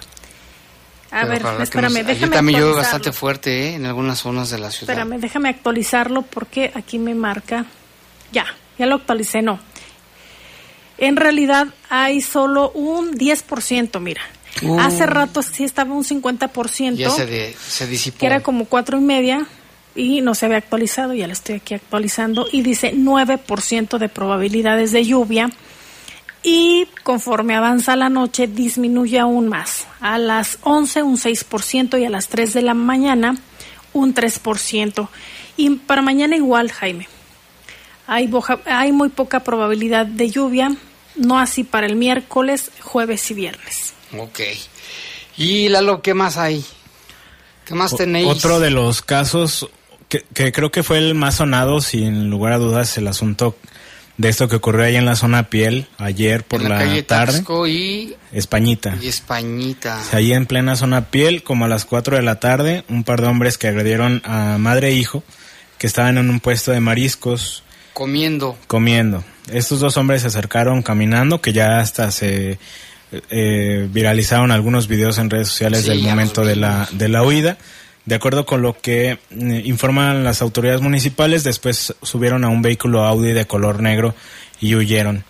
A 1.11 1.25
ver, 1.25 1.43
espérame, 1.61 2.05
déjame 2.05 2.35
también 2.35 2.61
llueve 2.61 2.77
bastante 2.77 3.13
fuerte 3.13 3.69
¿eh? 3.69 3.75
en 3.75 3.87
algunas 3.87 4.19
zonas 4.19 4.51
de 4.51 4.59
la 4.59 4.71
ciudad. 4.71 4.91
Espérame, 4.91 5.21
déjame 5.21 5.49
actualizarlo 5.49 6.23
porque 6.23 6.71
aquí 6.75 6.99
me 6.99 7.15
marca. 7.15 7.65
Ya, 8.31 8.45
ya 8.79 8.87
lo 8.87 8.97
actualicé, 8.97 9.41
no. 9.41 9.59
En 10.99 11.17
realidad 11.17 11.69
hay 11.89 12.21
solo 12.21 12.71
un 12.73 13.15
10%, 13.15 14.01
mira. 14.01 14.23
Uh. 14.63 14.81
Hace 14.81 15.07
rato 15.07 15.43
sí 15.43 15.65
estaba 15.65 15.95
un 15.95 16.05
50%. 16.05 16.95
Ya 16.95 17.11
se, 17.11 17.55
se 17.55 17.87
disipó. 17.87 18.19
Que 18.19 18.27
era 18.27 18.41
como 18.41 18.65
cuatro 18.65 18.99
y 18.99 19.03
media 19.03 19.47
y 19.95 20.21
no 20.21 20.35
se 20.35 20.47
había 20.47 20.59
actualizado, 20.59 21.13
ya 21.15 21.27
lo 21.27 21.33
estoy 21.33 21.57
aquí 21.57 21.75
actualizando, 21.75 22.47
y 22.53 22.63
dice 22.63 22.95
9% 22.95 23.99
de 23.99 24.09
probabilidades 24.09 24.93
de 24.93 25.05
lluvia 25.05 25.51
y 26.43 26.87
conforme 27.03 27.57
avanza 27.57 27.97
la 27.97 28.09
noche 28.09 28.47
disminuye 28.47 29.19
aún 29.19 29.49
más. 29.49 29.87
A 30.01 30.19
las 30.19 30.59
11 30.63 31.03
un 31.03 31.17
6% 31.17 32.01
y 32.01 32.05
a 32.05 32.11
las 32.11 32.29
3 32.29 32.55
de 32.55 32.63
la 32.63 32.75
mañana 32.75 33.37
un 33.93 34.15
3%. 34.15 35.09
Y 35.57 35.71
para 35.71 36.03
mañana 36.03 36.37
igual, 36.37 36.71
Jaime. 36.71 37.09
Hay, 38.07 38.31
hay 38.67 38.93
muy 38.93 39.09
poca 39.09 39.41
probabilidad 39.41 40.07
de 40.07 40.31
lluvia, 40.31 40.75
no 41.17 41.39
así 41.39 41.65
para 41.65 41.87
el 41.87 41.97
miércoles, 41.97 42.71
jueves 42.81 43.31
y 43.31 43.35
viernes. 43.35 43.95
Ok. 44.17 44.41
¿Y 45.37 45.69
Lalo, 45.69 46.03
qué 46.03 46.15
más 46.15 46.37
hay? 46.37 46.65
¿Qué 47.65 47.75
más 47.75 47.95
tenéis? 47.95 48.27
Otro 48.27 48.61
de 48.61 48.71
los 48.71 49.03
casos 49.03 49.69
que, 50.09 50.25
que 50.35 50.53
creo 50.53 50.71
que 50.71 50.83
fue 50.83 50.99
el 50.99 51.15
más 51.15 51.37
sonado, 51.37 51.81
sin 51.81 52.31
lugar 52.31 52.55
a 52.55 52.59
dudas, 52.59 52.97
el 52.97 53.09
asunto 53.09 53.57
de 54.19 54.29
esto 54.29 54.49
que 54.49 54.57
ocurrió 54.57 54.85
ahí 54.85 54.97
en 54.97 55.07
la 55.07 55.15
zona 55.15 55.49
piel 55.49 55.87
ayer 55.97 56.43
por 56.43 56.61
la, 56.61 57.03
tarde. 57.07 57.45
y 57.69 58.17
Españita. 58.33 58.99
Y 59.01 59.07
Españita. 59.07 60.03
Ahí 60.13 60.33
en 60.33 60.47
plena 60.47 60.75
zona 60.77 61.07
piel, 61.07 61.45
como 61.45 61.65
a 61.65 61.69
las 61.69 61.85
4 61.85 62.17
de 62.17 62.23
la 62.23 62.41
tarde, 62.41 62.85
un 62.89 63.05
par 63.05 63.21
de 63.21 63.29
hombres 63.29 63.59
que 63.59 63.69
agredieron 63.69 64.21
a 64.25 64.59
madre 64.59 64.89
e 64.89 64.95
hijo 64.95 65.23
que 65.79 65.87
estaban 65.87 66.19
en 66.19 66.29
un 66.29 66.41
puesto 66.41 66.73
de 66.73 66.81
mariscos. 66.81 67.63
Comiendo. 67.93 68.59
Comiendo. 68.67 69.25
Estos 69.53 69.79
dos 69.79 69.97
hombres 69.97 70.23
se 70.23 70.29
acercaron 70.29 70.83
caminando, 70.83 71.41
que 71.41 71.53
ya 71.53 71.79
hasta 71.79 72.11
se 72.11 72.59
eh, 73.31 73.89
viralizaron 73.91 74.51
algunos 74.51 74.89
videos 74.89 75.19
en 75.19 75.31
redes 75.31 75.49
sociales 75.49 75.87
del 75.87 76.03
momento 76.03 76.45
de 76.45 76.57
la, 76.57 76.89
de 76.93 77.09
la 77.09 77.23
huida. 77.23 77.59
De 78.05 78.15
acuerdo 78.15 78.47
con 78.47 78.63
lo 78.63 78.81
que 78.81 79.11
eh, 79.11 79.19
informan 79.65 80.25
las 80.25 80.41
autoridades 80.41 80.81
municipales, 80.81 81.45
después 81.45 81.95
subieron 82.03 82.45
a 82.45 82.49
un 82.49 82.63
vehículo 82.63 83.05
Audi 83.05 83.33
de 83.33 83.47
color 83.47 83.83
negro 83.83 84.15
y 84.61 84.75
huyeron. 84.75 85.25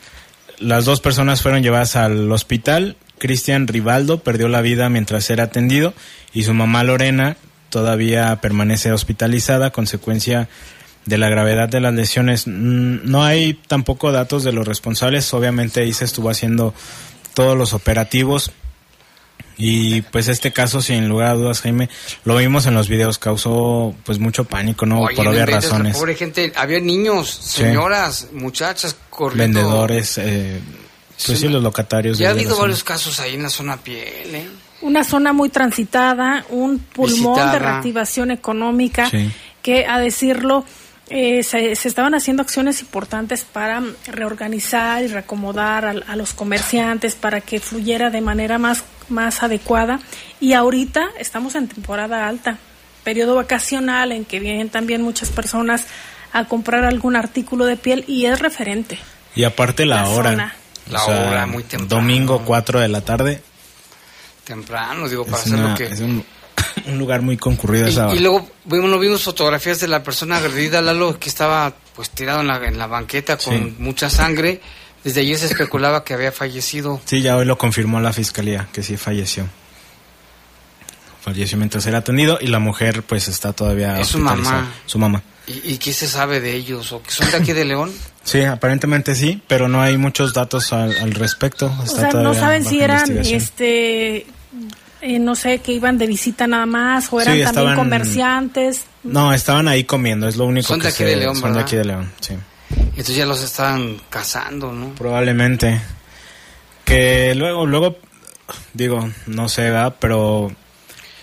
Las 0.58 0.84
dos 0.84 1.00
personas 1.00 1.42
fueron 1.42 1.62
llevadas 1.62 1.96
al 1.96 2.30
hospital. 2.30 2.96
Cristian 3.18 3.66
Rivaldo 3.66 4.20
perdió 4.20 4.48
la 4.48 4.60
vida 4.60 4.88
mientras 4.88 5.28
era 5.30 5.44
atendido 5.44 5.92
y 6.32 6.44
su 6.44 6.54
mamá 6.54 6.84
Lorena 6.84 7.36
todavía 7.70 8.40
permanece 8.40 8.92
hospitalizada 8.92 9.66
a 9.66 9.70
consecuencia 9.70 10.48
de 11.04 11.18
la 11.18 11.28
gravedad 11.28 11.68
de 11.68 11.80
las 11.80 11.94
lesiones. 11.94 12.46
No 12.46 13.24
hay 13.24 13.54
tampoco 13.66 14.12
datos 14.12 14.44
de 14.44 14.52
los 14.52 14.68
responsables. 14.68 15.32
Obviamente 15.34 15.80
ahí 15.80 15.92
se 15.92 16.04
estuvo 16.04 16.30
haciendo 16.30 16.74
todos 17.38 17.56
los 17.56 17.72
operativos 17.72 18.50
y 19.56 20.02
pues 20.02 20.26
este 20.26 20.52
caso, 20.52 20.82
sin 20.82 21.08
lugar 21.08 21.28
a 21.28 21.34
dudas, 21.34 21.60
Jaime, 21.60 21.88
lo 22.24 22.36
vimos 22.36 22.66
en 22.66 22.74
los 22.74 22.88
videos, 22.88 23.18
causó 23.18 23.94
pues 24.02 24.18
mucho 24.18 24.42
pánico, 24.42 24.86
¿no? 24.86 25.06
Por 25.14 25.28
obvias 25.28 25.48
razones. 25.48 25.96
Pobre 25.96 26.16
gente, 26.16 26.52
había 26.56 26.80
niños, 26.80 27.30
señoras, 27.30 28.30
muchachas 28.32 28.96
corriendo. 29.08 29.60
Vendedores, 29.60 30.18
eh, 30.18 30.58
pues 31.24 31.38
sí, 31.38 31.46
los 31.46 31.62
locatarios. 31.62 32.18
Ya 32.18 32.26
ha 32.26 32.30
habido 32.32 32.58
varios 32.58 32.82
casos 32.82 33.20
ahí 33.20 33.36
en 33.36 33.44
la 33.44 33.50
zona 33.50 33.76
piel, 33.76 34.34
¿eh? 34.34 34.48
Una 34.80 35.04
zona 35.04 35.32
muy 35.32 35.48
transitada, 35.48 36.44
un 36.48 36.80
pulmón 36.80 37.52
de 37.52 37.60
reactivación 37.60 38.32
económica, 38.32 39.08
que 39.62 39.86
a 39.86 40.00
decirlo, 40.00 40.64
eh, 41.10 41.42
se, 41.42 41.72
estaban 41.72 42.14
haciendo 42.14 42.42
acciones 42.42 42.80
importantes 42.80 43.44
para 43.44 43.82
reorganizar 44.06 45.02
y 45.02 45.08
reacomodar 45.08 45.84
a, 45.86 46.16
los 46.16 46.34
comerciantes 46.34 47.14
para 47.14 47.40
que 47.40 47.60
fluyera 47.60 48.10
de 48.10 48.20
manera 48.20 48.58
más, 48.58 48.84
más 49.08 49.42
adecuada. 49.42 50.00
Y 50.40 50.52
ahorita 50.52 51.08
estamos 51.18 51.54
en 51.54 51.68
temporada 51.68 52.28
alta, 52.28 52.58
periodo 53.04 53.36
vacacional 53.36 54.12
en 54.12 54.24
que 54.24 54.38
vienen 54.38 54.68
también 54.68 55.02
muchas 55.02 55.30
personas 55.30 55.86
a 56.32 56.44
comprar 56.44 56.84
algún 56.84 57.16
artículo 57.16 57.64
de 57.64 57.76
piel 57.76 58.04
y 58.06 58.26
es 58.26 58.38
referente. 58.38 58.98
Y 59.34 59.44
aparte 59.44 59.86
la, 59.86 60.08
hora. 60.08 60.54
La 60.90 61.04
hora, 61.04 61.46
muy 61.46 61.62
temprano. 61.62 62.02
Domingo 62.02 62.42
4 62.44 62.80
de 62.80 62.88
la 62.88 63.00
tarde. 63.00 63.42
Temprano, 64.44 65.08
digo, 65.08 65.24
para 65.24 65.38
hacer 65.38 65.58
lo 65.58 65.74
que 65.74 65.86
un 66.02 66.24
lugar 66.98 67.22
muy 67.22 67.36
concurrido 67.36 67.86
y, 67.86 67.90
esa 67.90 68.14
Y 68.14 68.18
luego 68.18 68.48
vimos, 68.64 69.00
vimos 69.00 69.22
fotografías 69.22 69.80
de 69.80 69.88
la 69.88 70.02
persona 70.02 70.38
agredida, 70.38 70.82
Lalo, 70.82 71.18
que 71.18 71.28
estaba 71.28 71.74
pues 71.94 72.10
tirado 72.10 72.40
en 72.40 72.46
la, 72.46 72.56
en 72.66 72.78
la 72.78 72.86
banqueta 72.86 73.36
con 73.36 73.76
mucha 73.78 74.10
sangre. 74.10 74.60
Desde 75.04 75.20
ayer 75.20 75.38
se 75.38 75.46
especulaba 75.46 76.04
que 76.04 76.14
había 76.14 76.32
fallecido. 76.32 77.00
Sí, 77.04 77.22
ya 77.22 77.36
hoy 77.36 77.44
lo 77.44 77.56
confirmó 77.56 78.00
la 78.00 78.12
fiscalía, 78.12 78.68
que 78.72 78.82
sí 78.82 78.96
falleció. 78.96 79.46
Falleció 81.20 81.58
mientras 81.58 81.86
era 81.86 81.98
atendido 81.98 82.38
y 82.40 82.48
la 82.48 82.58
mujer 82.58 83.02
pues 83.02 83.28
está 83.28 83.52
todavía... 83.52 84.00
Es 84.00 84.08
su 84.08 84.18
mamá. 84.18 84.72
Su 84.86 84.98
mamá. 84.98 85.22
¿Y, 85.46 85.72
¿Y, 85.72 85.78
qué 85.78 85.92
se 85.92 86.06
sabe 86.06 86.40
de 86.40 86.54
ellos? 86.54 86.92
¿O 86.92 87.02
que 87.02 87.10
son 87.10 87.30
de 87.30 87.36
aquí 87.36 87.52
de 87.52 87.64
León? 87.64 87.92
Sí, 88.28 88.42
aparentemente 88.42 89.14
sí, 89.14 89.40
pero 89.46 89.68
no 89.68 89.80
hay 89.80 89.96
muchos 89.96 90.34
datos 90.34 90.74
al, 90.74 90.94
al 90.98 91.12
respecto. 91.12 91.72
o 91.82 91.86
sea, 91.86 92.10
no 92.12 92.34
saben 92.34 92.62
si 92.62 92.78
eran 92.78 93.16
este 93.24 94.26
eh, 95.08 95.18
no 95.18 95.34
sé, 95.34 95.60
que 95.60 95.72
iban 95.72 95.96
de 95.96 96.06
visita 96.06 96.46
nada 96.46 96.66
más 96.66 97.10
o 97.10 97.20
eran 97.20 97.40
también 97.42 97.74
comerciantes. 97.76 98.84
No, 99.02 99.32
estaban 99.32 99.66
ahí 99.66 99.84
comiendo, 99.84 100.28
es 100.28 100.36
lo 100.36 100.44
único 100.44 100.68
son 100.68 100.80
que 100.80 100.88
de 100.88 100.92
aquí 100.92 101.04
de 101.04 101.16
León, 101.16 101.36
son 101.36 101.54
de 101.54 101.60
aquí 101.60 101.76
de 101.76 101.84
León, 101.84 102.12
sí. 102.20 102.34
Entonces 102.70 103.16
ya 103.16 103.24
los 103.24 103.42
estaban 103.42 103.98
cazando, 104.10 104.72
¿no? 104.72 104.94
Probablemente. 104.94 105.80
Que 106.84 107.34
luego, 107.34 107.64
luego, 107.64 107.96
digo, 108.74 109.10
no 109.26 109.48
sé, 109.48 109.62
¿verdad? 109.62 109.96
Pero 109.98 110.52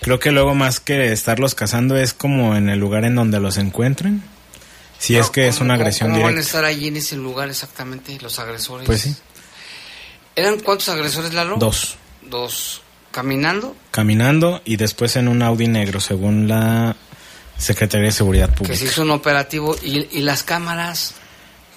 creo 0.01 0.19
que 0.19 0.31
luego 0.31 0.55
más 0.55 0.79
que 0.79 1.11
estarlos 1.11 1.53
cazando 1.53 1.95
es 1.95 2.13
como 2.13 2.55
en 2.55 2.69
el 2.69 2.79
lugar 2.79 3.05
en 3.05 3.15
donde 3.15 3.39
los 3.39 3.57
encuentren. 3.57 4.23
Si 4.97 5.15
es 5.17 5.29
que 5.29 5.47
es 5.47 5.59
una 5.59 5.75
agresión 5.75 6.09
¿cómo 6.09 6.17
directa. 6.17 6.31
van 6.31 6.37
a 6.39 6.41
estar 6.41 6.65
allí 6.65 6.87
en 6.87 6.97
ese 6.97 7.17
lugar 7.17 7.49
exactamente 7.49 8.17
los 8.21 8.39
agresores? 8.39 8.87
Pues 8.87 9.01
sí. 9.01 9.15
¿Eran 10.35 10.59
cuántos 10.61 10.89
agresores, 10.89 11.33
Lalo? 11.33 11.57
Dos. 11.57 11.97
Dos. 12.23 12.81
¿Caminando? 13.15 13.73
Caminando 13.91 14.61
y 14.65 14.75
después 14.75 15.15
en 15.15 15.29
un 15.29 15.41
Audi 15.41 15.69
negro, 15.69 16.01
según 16.01 16.49
la 16.49 16.97
Secretaría 17.57 18.07
de 18.07 18.11
Seguridad 18.11 18.53
Pública. 18.53 18.73
Que 18.73 18.77
se 18.77 18.85
hizo 18.87 19.03
un 19.03 19.11
operativo. 19.11 19.73
¿Y, 19.81 20.19
las 20.19 20.43
cámaras? 20.43 21.15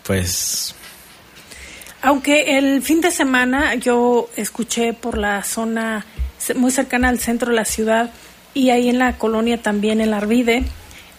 Pues... 0.03 0.75
Aunque 2.03 2.59
el 2.59 2.83
fin 2.83 3.01
de 3.01 3.13
semana 3.13 3.77
yo 3.77 4.29
escuché 4.35 4.95
por 4.95 5.17
la 5.17 5.45
zona 5.45 6.05
muy 6.57 6.73
cercana 6.73 7.09
al 7.09 7.21
centro 7.21 7.51
de 7.51 7.55
la 7.55 7.65
ciudad 7.65 8.11
y 8.53 8.71
ahí 8.71 8.89
en 8.89 8.99
la 8.99 9.17
colonia 9.17 9.63
también, 9.63 10.01
en 10.01 10.11
la 10.11 10.17
Arvide, 10.17 10.65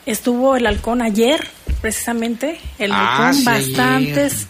estuvo 0.06 0.58
el 0.58 0.68
halcón 0.68 1.02
ayer, 1.02 1.48
precisamente, 1.80 2.60
el 2.78 2.92
ah, 2.92 3.30
halcón, 3.30 3.46
bastantes 3.46 4.48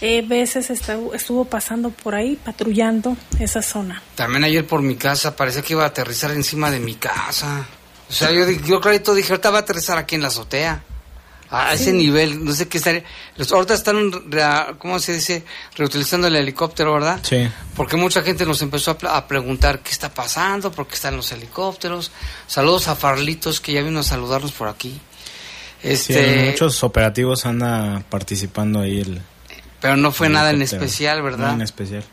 eh, 0.00 0.22
veces 0.22 0.70
estuvo, 0.70 1.44
pasando 1.44 1.90
por 1.90 2.14
ahí, 2.14 2.36
patrullando 2.42 3.16
esa 3.38 3.62
zona. 3.62 4.02
También 4.14 4.44
ayer 4.44 4.66
por 4.66 4.80
mi 4.80 4.96
casa, 4.96 5.36
parecía 5.36 5.62
que 5.62 5.74
iba 5.74 5.84
a 5.84 5.88
aterrizar 5.88 6.30
encima 6.30 6.70
de 6.70 6.80
mi 6.80 6.94
casa. 6.94 7.66
O 8.08 8.12
sea, 8.12 8.32
yo, 8.32 8.50
yo 8.50 8.80
clarito 8.80 9.14
dije, 9.14 9.32
ahorita 9.32 9.50
va 9.50 9.58
a 9.58 9.60
aterrizar 9.60 9.98
aquí 9.98 10.14
en 10.14 10.22
la 10.22 10.28
azotea. 10.28 10.84
A 11.52 11.74
ese 11.74 11.92
nivel, 11.92 12.44
no 12.44 12.52
sé 12.52 12.68
qué 12.68 12.78
estaría. 12.78 13.02
Los, 13.36 13.50
ahorita 13.50 13.74
están, 13.74 14.12
¿cómo 14.78 15.00
se 15.00 15.14
dice? 15.14 15.44
Reutilizando 15.76 16.28
el 16.28 16.36
helicóptero, 16.36 16.94
¿verdad? 16.94 17.18
Sí. 17.22 17.48
Porque 17.74 17.96
mucha 17.96 18.22
gente 18.22 18.46
nos 18.46 18.62
empezó 18.62 18.96
a, 19.02 19.26
preguntar 19.26 19.80
qué 19.80 19.90
está 19.90 20.14
pasando, 20.14 20.70
por 20.70 20.86
qué 20.86 20.94
están 20.94 21.16
los 21.16 21.32
helicópteros. 21.32 22.12
Saludos 22.46 22.86
a 22.86 22.94
Farlitos, 22.94 23.60
que 23.60 23.72
ya 23.72 23.82
vino 23.82 23.98
a 23.98 24.04
saludarnos 24.04 24.52
por 24.52 24.68
aquí. 24.68 25.00
Este... 25.82 26.50
muchos 26.50 26.84
operativos 26.84 27.44
anda 27.46 28.04
participando 28.08 28.80
ahí 28.80 29.00
el, 29.00 29.20
pero 29.80 29.96
no 29.96 30.12
fue 30.12 30.28
nada 30.28 30.50
en 30.50 30.62
especial, 30.62 31.22
¿verdad? 31.22 31.38
Nada 31.38 31.54
en 31.54 31.62
especial. 31.62 32.04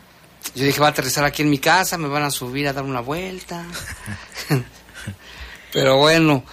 Yo 0.54 0.64
dije, 0.64 0.80
va 0.80 0.88
a 0.88 0.90
aterrizar 0.90 1.24
aquí 1.24 1.42
en 1.42 1.50
mi 1.50 1.58
casa, 1.58 1.98
me 1.98 2.08
van 2.08 2.22
a 2.22 2.30
subir 2.30 2.68
a 2.68 2.72
dar 2.72 2.84
una 2.84 3.00
vuelta. 3.00 3.64
Pero 5.72 5.98
bueno, 5.98 6.44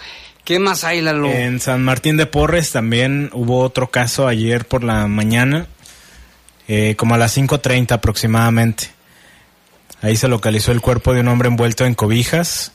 ¿qué 0.44 0.60
más 0.60 0.84
hay, 0.84 1.02
Lalo? 1.02 1.30
En 1.32 1.60
San 1.60 1.84
Martín 1.84 2.18
de 2.18 2.26
Porres 2.26 2.72
también 2.72 3.30
hubo 3.34 3.62
otro 3.62 3.90
caso 3.90 4.28
ayer 4.28 4.66
por 4.66 4.84
la 4.84 5.08
mañana, 5.08 5.68
eh, 6.68 6.96
como 6.98 7.16
a 7.16 7.18
las 7.18 7.38
5.30 7.38 7.94
aproximadamente. 7.94 8.90
Ahí 10.02 10.18
se 10.18 10.28
localizó 10.28 10.72
el 10.72 10.82
cuerpo 10.82 11.14
de 11.14 11.22
un 11.22 11.30
hombre 11.30 11.48
envuelto 11.48 11.86
en 11.86 11.96
cobijas 11.96 12.74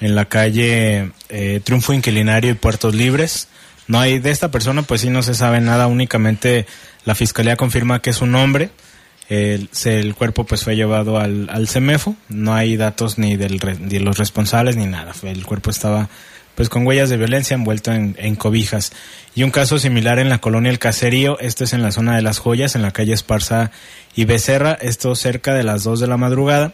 en 0.00 0.14
la 0.14 0.26
calle 0.26 1.12
eh, 1.28 1.60
Triunfo 1.64 1.92
Inquilinario 1.92 2.50
y 2.50 2.54
Puertos 2.54 2.94
Libres. 2.94 3.48
No 3.86 4.00
hay 4.00 4.18
de 4.18 4.30
esta 4.30 4.50
persona, 4.50 4.82
pues 4.82 5.00
sí 5.00 5.10
no 5.10 5.22
se 5.22 5.34
sabe 5.34 5.60
nada, 5.60 5.86
únicamente 5.86 6.66
la 7.06 7.14
fiscalía 7.14 7.56
confirma 7.56 8.02
que 8.02 8.10
es 8.10 8.20
un 8.20 8.34
hombre. 8.34 8.68
El, 9.28 9.70
el 9.86 10.14
cuerpo 10.14 10.44
pues 10.44 10.62
fue 10.62 10.76
llevado 10.76 11.18
al, 11.18 11.68
CEMEFO, 11.68 12.14
no 12.28 12.54
hay 12.54 12.76
datos 12.76 13.18
ni 13.18 13.36
del, 13.36 13.58
de 13.58 14.00
los 14.00 14.18
responsables 14.18 14.76
ni 14.76 14.86
nada. 14.86 15.12
El 15.22 15.46
cuerpo 15.46 15.70
estaba 15.70 16.08
pues 16.54 16.68
con 16.68 16.86
huellas 16.86 17.10
de 17.10 17.16
violencia 17.16 17.54
envuelto 17.54 17.92
en, 17.92 18.16
en 18.18 18.34
cobijas. 18.34 18.92
Y 19.34 19.42
un 19.42 19.50
caso 19.50 19.78
similar 19.78 20.18
en 20.18 20.28
la 20.28 20.38
colonia 20.38 20.70
El 20.70 20.78
Caserío, 20.78 21.38
esto 21.38 21.64
es 21.64 21.72
en 21.72 21.82
la 21.82 21.92
zona 21.92 22.16
de 22.16 22.22
las 22.22 22.38
joyas, 22.38 22.74
en 22.74 22.82
la 22.82 22.92
calle 22.92 23.12
Esparza 23.12 23.70
y 24.14 24.24
Becerra, 24.24 24.76
esto 24.80 25.14
cerca 25.14 25.54
de 25.54 25.64
las 25.64 25.84
2 25.84 26.00
de 26.00 26.06
la 26.06 26.16
madrugada. 26.16 26.72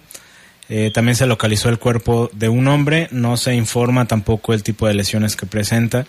Eh, 0.68 0.90
también 0.94 1.16
se 1.16 1.26
localizó 1.26 1.68
el 1.68 1.78
cuerpo 1.78 2.30
de 2.32 2.48
un 2.48 2.68
hombre, 2.68 3.08
no 3.10 3.36
se 3.36 3.54
informa 3.54 4.06
tampoco 4.06 4.54
el 4.54 4.62
tipo 4.62 4.86
de 4.86 4.94
lesiones 4.94 5.36
que 5.36 5.46
presenta 5.46 6.06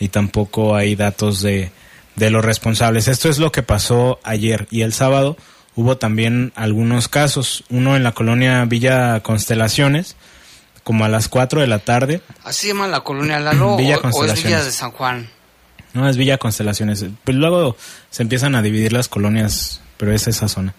y 0.00 0.08
tampoco 0.08 0.74
hay 0.74 0.96
datos 0.96 1.40
de, 1.40 1.70
de 2.16 2.30
los 2.30 2.44
responsables. 2.44 3.08
Esto 3.08 3.28
es 3.28 3.38
lo 3.38 3.50
que 3.52 3.62
pasó 3.62 4.18
ayer 4.22 4.66
y 4.70 4.82
el 4.82 4.92
sábado 4.92 5.36
hubo 5.76 5.96
también 5.96 6.52
algunos 6.54 7.08
casos, 7.08 7.64
uno 7.70 7.96
en 7.96 8.04
la 8.04 8.12
colonia 8.12 8.64
Villa 8.64 9.20
Constelaciones, 9.20 10.16
como 10.84 11.04
a 11.04 11.08
las 11.08 11.28
4 11.28 11.60
de 11.62 11.66
la 11.66 11.78
tarde, 11.78 12.20
¿Así 12.44 12.62
se 12.62 12.68
llama 12.68 12.86
la 12.86 13.00
colonia 13.00 13.40
Lalo 13.40 13.76
Villa 13.78 13.96
o, 13.96 13.98
o 13.98 13.98
es 13.98 14.02
Constelaciones. 14.02 14.44
Villa 14.44 14.64
de 14.64 14.70
San 14.72 14.90
Juan? 14.92 15.28
no 15.94 16.08
es 16.08 16.16
Villa 16.16 16.38
Constelaciones, 16.38 17.04
pues 17.24 17.36
luego 17.36 17.76
se 18.10 18.22
empiezan 18.22 18.54
a 18.56 18.62
dividir 18.62 18.92
las 18.92 19.06
colonias, 19.08 19.80
pero 19.96 20.12
es 20.12 20.26
esa 20.26 20.48
zona. 20.48 20.74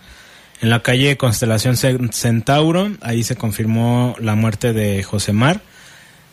En 0.61 0.69
la 0.69 0.81
calle 0.81 1.15
Constelación 1.17 1.75
Cen- 1.75 2.11
Centauro, 2.13 2.91
ahí 3.01 3.23
se 3.23 3.35
confirmó 3.37 4.15
la 4.19 4.35
muerte 4.35 4.73
de 4.73 5.03
Josemar. 5.03 5.61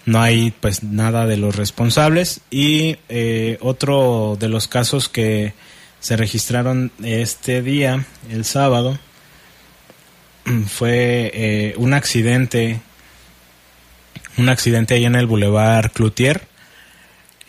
No 0.04 0.20
hay 0.20 0.50
pues 0.50 0.82
nada 0.82 1.26
de 1.26 1.36
los 1.36 1.56
responsables. 1.56 2.40
Y 2.50 2.96
eh, 3.08 3.58
otro 3.60 4.36
de 4.38 4.48
los 4.48 4.68
casos 4.68 5.08
que 5.08 5.54
se 6.00 6.16
registraron 6.16 6.90
este 7.02 7.62
día, 7.62 8.04
el 8.30 8.44
sábado, 8.44 8.98
fue 10.66 11.30
eh, 11.34 11.74
un 11.76 11.94
accidente, 11.94 12.80
un 14.36 14.48
accidente 14.48 14.94
ahí 14.94 15.04
en 15.04 15.14
el 15.14 15.26
Boulevard 15.26 15.92
Cloutier 15.92 16.51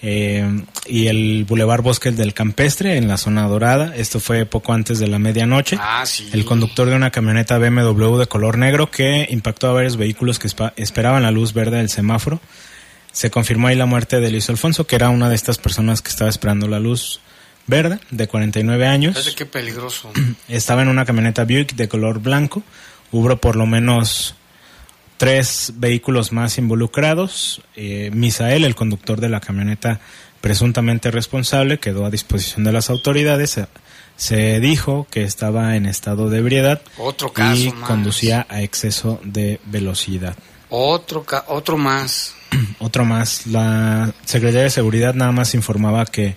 eh, 0.05 0.65
y 0.86 1.07
el 1.07 1.45
Boulevard 1.48 1.81
Bosques 1.81 2.17
del 2.17 2.33
Campestre 2.33 2.98
en 2.98 3.07
la 3.07 3.15
zona 3.15 3.48
dorada. 3.48 3.95
Esto 3.95 4.19
fue 4.19 4.45
poco 4.45 4.74
antes 4.74 5.00
de 5.00 5.07
la 5.07 5.17
medianoche. 5.17 5.77
Ah, 5.79 6.05
sí. 6.05 6.29
El 6.33 6.43
conductor 6.43 6.89
de 6.89 6.95
una 6.95 7.10
camioneta 7.10 7.57
BMW 7.57 8.17
de 8.17 8.27
color 8.27 8.57
negro 8.57 8.91
que 8.91 9.25
impactó 9.29 9.69
a 9.69 9.74
varios 9.74 9.95
vehículos 9.95 10.39
que 10.39 10.50
esperaban 10.75 11.24
la 11.24 11.31
luz 11.31 11.53
verde 11.53 11.77
del 11.77 11.89
semáforo. 11.89 12.41
Se 13.13 13.31
confirmó 13.31 13.67
ahí 13.67 13.77
la 13.77 13.86
muerte 13.86 14.19
de 14.19 14.29
Luis 14.29 14.50
Alfonso, 14.50 14.86
que 14.86 14.98
era 14.98 15.10
una 15.10 15.29
de 15.29 15.36
estas 15.36 15.57
personas 15.57 16.01
que 16.01 16.10
estaba 16.10 16.29
esperando 16.29 16.67
la 16.67 16.79
luz 16.79 17.22
verde, 17.65 18.00
de 18.12 18.27
49 18.27 18.86
años. 18.86 19.33
Qué 19.38 19.45
peligroso. 19.45 20.12
Estaba 20.50 20.81
en 20.81 20.89
una 20.89 21.05
camioneta 21.05 21.45
Buick 21.45 21.75
de 21.75 21.88
color 21.88 22.19
blanco. 22.19 22.62
Hubo 23.13 23.38
por 23.38 23.55
lo 23.55 23.65
menos 23.65 24.36
tres 25.24 25.74
vehículos 25.77 26.32
más 26.32 26.58
involucrados. 26.58 27.62
Eh, 27.75 28.10
Misael, 28.13 28.63
el 28.65 28.75
conductor 28.75 29.22
de 29.22 29.30
la 29.30 29.39
camioneta 29.39 30.00
presuntamente 30.42 31.12
responsable, 31.12 31.80
quedó 31.80 32.06
a 32.06 32.10
disposición 32.10 32.65
de 32.65 32.74
las 32.74 32.89
autoridades. 32.89 33.60
Se, 34.18 34.60
dijo 34.60 35.08
que 35.10 35.24
estaba 35.24 35.75
en 35.77 35.86
estado 35.86 36.30
de 36.30 36.39
ebriedad 36.39 36.82
Otro 36.98 37.32
caso 37.32 37.62
y 37.62 37.72
más. 37.72 37.89
conducía 37.89 38.46
a 38.50 38.62
exceso 38.62 39.19
de 39.24 39.60
velocidad. 39.65 40.36
Otro, 40.69 41.24
ca- 41.24 41.45
otro 41.47 41.78
más. 41.78 42.36
Otro 42.80 43.06
más, 43.06 43.47
la 43.47 44.13
Secretaría 44.26 44.63
de 44.63 44.69
Seguridad 44.69 45.13
nada 45.15 45.32
más 45.32 45.56
informaba 45.56 46.06
que, 46.06 46.36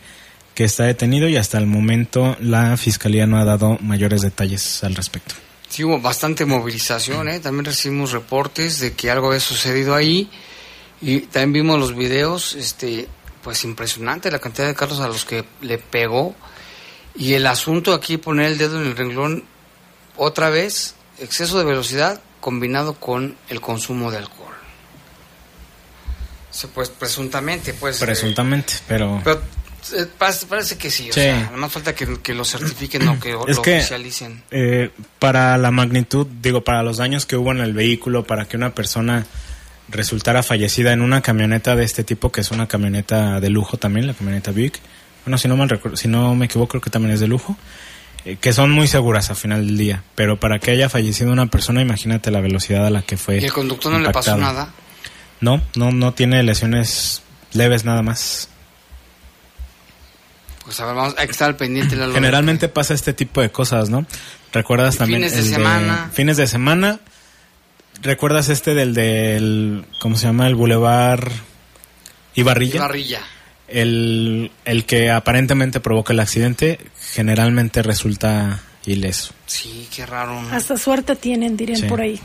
que 0.55 0.65
está 0.65 0.85
detenido 0.85 1.29
y 1.29 1.37
hasta 1.37 1.59
el 1.59 1.67
momento 1.67 2.37
la 2.41 2.77
Fiscalía 2.77 3.27
no 3.27 3.39
ha 3.39 3.45
dado 3.45 3.79
mayores 3.83 4.23
detalles 4.23 4.83
al 4.85 4.95
respecto. 4.95 5.35
Sí, 5.69 5.85
hubo 5.85 6.01
bastante 6.01 6.45
movilización, 6.45 7.29
¿eh? 7.29 7.41
También 7.41 7.65
recibimos 7.65 8.13
reportes 8.13 8.79
de 8.81 8.95
que 8.95 9.11
algo 9.11 9.29
había 9.29 9.41
sucedido 9.41 9.95
ahí. 9.95 10.31
Y 11.01 11.21
también 11.21 11.53
vimos 11.53 11.79
los 11.79 11.95
videos, 11.95 12.55
este, 12.55 13.09
pues 13.43 13.65
impresionante 13.65 14.31
la 14.31 14.39
cantidad 14.39 14.67
de 14.67 14.75
carros 14.75 15.01
a 15.01 15.09
los 15.09 15.25
que 15.25 15.45
le 15.61 15.79
pegó. 15.79 16.35
Y 17.15 17.35
el 17.35 17.47
asunto 17.47 17.93
aquí, 17.93 18.17
poner 18.17 18.47
el 18.47 18.59
dedo 18.59 18.81
en 18.81 18.87
el 18.87 18.97
renglón, 18.97 19.45
otra 20.17 20.51
vez, 20.51 20.95
exceso 21.19 21.59
de 21.59 21.65
velocidad 21.65 22.21
combinado 22.41 22.95
con 22.95 23.37
el 23.49 23.61
consumo 23.61 24.11
de 24.11 24.19
alcohol. 24.19 24.55
Pues 26.75 26.89
presuntamente, 26.89 27.75
pues. 27.75 28.01
eh, 28.01 28.07
Presuntamente, 28.07 28.75
pero... 28.89 29.21
pero 29.23 29.43
parece, 30.19 30.47
parece 30.47 30.77
que 30.79 30.91
sí, 30.91 31.11
o 31.11 31.13
Sí. 31.13 31.21
sea, 31.21 31.43
nada 31.45 31.57
más 31.57 31.73
falta 31.73 31.95
que, 31.95 32.19
que 32.21 32.35
lo 32.35 32.45
certifiquen 32.45 33.07
o 33.09 33.19
que 33.21 33.31
Es 33.49 33.57
lo 33.57 33.63
que- 33.63 33.79
oficialicen. 33.79 34.43
Eh, 34.51 34.91
para 35.19 35.57
la 35.59 35.71
magnitud, 35.71 36.27
digo, 36.43 36.63
para 36.65 36.83
los 36.83 36.97
daños 36.99 37.27
que 37.27 37.37
hubo 37.37 37.53
en 37.53 37.59
el 37.61 37.73
vehículo, 37.73 38.25
para 38.25 38.47
que 38.47 38.57
una 38.57 38.75
persona 38.75 39.27
resultara 39.89 40.43
fallecida 40.43 40.93
en 40.93 41.01
una 41.03 41.23
camioneta 41.23 41.77
de 41.77 41.85
este 41.85 42.03
tipo, 42.05 42.33
que 42.33 42.41
es 42.41 42.51
una 42.51 42.67
camioneta 42.67 43.41
de 43.41 43.51
lujo 43.51 43.77
también, 43.77 44.07
la 44.07 44.15
camioneta 44.15 44.51
Buick. 44.51 44.81
Bueno, 45.25 45.39
si 45.39 45.49
no 45.49 45.57
mal 45.57 45.69
recuerdo, 45.69 45.97
si 45.97 46.09
no 46.09 46.35
me 46.35 46.47
equivoco, 46.47 46.69
creo 46.71 46.81
que 46.83 46.91
también 46.91 47.15
es 47.15 47.21
de 47.21 47.29
lujo. 47.29 47.57
eh, 48.25 48.39
que 48.41 48.53
son 48.53 48.73
muy 48.73 48.89
seguras 48.89 49.31
al 49.31 49.37
final 49.37 49.65
del 49.65 49.79
día. 49.79 50.03
Pero 50.17 50.41
para 50.41 50.59
que 50.59 50.73
haya 50.73 50.89
fallecido 50.89 51.31
una 51.31 51.47
persona, 51.47 51.81
imagínate 51.81 52.33
la 52.33 52.41
velocidad 52.41 52.85
a 52.85 52.91
la 52.91 53.03
que 53.03 53.17
fue. 53.17 53.39
Y 53.41 53.45
el 53.45 53.53
conductor 53.53 53.93
no 53.93 54.01
le 54.01 54.11
pasó 54.11 54.37
nada. 54.37 54.71
No, 55.41 55.63
no, 55.77 55.93
no 55.93 56.13
tiene 56.13 56.43
lesiones 56.43 57.23
leves 57.53 57.85
nada 57.85 58.03
más. 58.03 58.49
Pues 60.67 60.79
a 60.81 60.85
ver, 60.87 60.95
vamos, 60.95 61.15
hay 61.17 61.27
que 61.27 61.33
estar 61.33 61.49
al 61.49 61.57
pendiente. 61.57 61.97
Lalo, 61.97 62.13
Generalmente 62.13 62.69
pasa 62.69 62.93
este 62.93 63.13
tipo 63.15 63.41
de 63.41 63.51
cosas, 63.51 63.89
¿no? 63.89 64.05
Recuerdas 64.53 64.97
Y 64.97 64.99
también 64.99 65.21
fines 65.21 65.33
de 65.35 65.39
el 65.41 65.45
semana. 65.47 66.11
fines 66.13 66.37
de 66.37 66.47
semana. 66.47 67.01
¿Recuerdas 68.03 68.51
este 68.51 68.75
del 68.75 68.93
del 68.93 69.87
cómo 70.01 70.17
se 70.17 70.27
llama 70.27 70.47
el 70.47 70.55
Boulevard 70.55 71.31
Ibarrilla? 72.35 72.81
Barrilla. 72.81 73.21
El 73.69 74.51
el 74.65 74.85
que 74.85 75.11
aparentemente 75.11 75.81
provoca 75.81 76.13
el 76.13 76.21
accidente 76.21 76.79
generalmente 77.13 77.83
resulta 77.83 78.61
ileso. 78.85 79.33
Sí, 79.47 79.89
qué 79.95 80.05
raro. 80.07 80.43
¿no? 80.43 80.51
Hasta 80.51 80.77
suerte 80.77 81.17
tienen, 81.17 81.57
dirían 81.57 81.81
Sí. 81.81 81.87
por 81.87 82.01
ahí. 82.01 82.21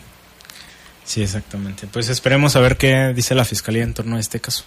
Sí, 1.06 1.24
exactamente. 1.24 1.88
Pues 1.88 2.10
esperemos 2.10 2.56
a 2.56 2.60
ver 2.60 2.78
qué 2.78 3.14
dice 3.16 3.34
la 3.34 3.46
fiscalía 3.46 3.84
en 3.84 3.94
torno 3.94 4.18
a 4.18 4.20
este 4.20 4.40
caso. 4.40 4.66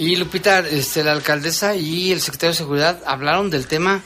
Y 0.00 0.16
Lupita, 0.16 0.60
este, 0.60 1.04
la 1.04 1.12
alcaldesa 1.12 1.76
y 1.76 2.10
el 2.10 2.22
secretario 2.22 2.52
de 2.52 2.56
Seguridad 2.56 3.00
hablaron 3.06 3.50
del 3.50 3.66
tema 3.66 4.00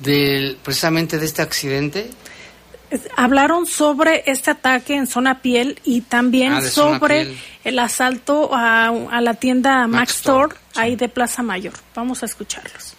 del 0.00 0.58
precisamente 0.60 1.18
de 1.20 1.24
este 1.24 1.40
accidente. 1.40 2.10
Hablaron 3.16 3.64
sobre 3.64 4.24
este 4.26 4.50
ataque 4.50 4.96
en 4.96 5.06
zona 5.06 5.42
piel 5.42 5.80
y 5.84 6.00
también 6.00 6.52
Ah, 6.54 6.62
sobre 6.62 7.36
el 7.62 7.78
asalto 7.78 8.50
a, 8.52 8.88
a 8.88 9.20
la 9.20 9.34
tienda 9.34 9.86
Max, 9.86 9.90
Max 9.90 10.16
Store, 10.16 10.54
Store, 10.56 10.60
ahí 10.74 10.96
de 10.96 11.08
Plaza 11.08 11.44
Mayor. 11.44 11.74
Vamos 11.94 12.24
a 12.24 12.26
escucharlos. 12.26 12.94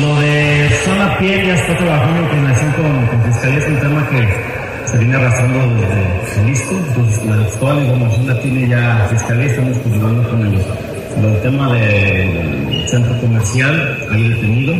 Lo 0.00 0.20
de 0.20 0.70
zona 0.84 1.18
piel 1.18 1.46
ya 1.48 1.54
está 1.56 1.76
trabajando 1.78 2.22
en 2.22 2.28
coordinación 2.28 2.72
con, 2.74 3.06
con 3.08 3.32
Fiscalía, 3.32 3.58
es 3.58 3.66
un 3.66 3.80
tema 3.80 4.08
que 4.08 4.88
se 4.88 4.98
viene 4.98 5.16
arrastrando 5.16 5.80
desde 5.80 6.34
Jalisco, 6.36 6.76
entonces 6.76 7.24
la 7.26 7.34
actual 7.42 7.82
información 7.82 8.26
la 8.28 8.40
tiene 8.40 8.68
ya 8.68 9.08
Fiscalía, 9.10 9.46
estamos 9.46 9.78
coordinando 9.78 10.30
con 10.30 10.46
ellos. 10.46 10.91
Lo 11.20 11.28
del 11.28 11.42
tema 11.42 11.72
del 11.72 12.88
centro 12.88 13.16
comercial, 13.20 13.98
hay 14.10 14.28
detenido, 14.28 14.74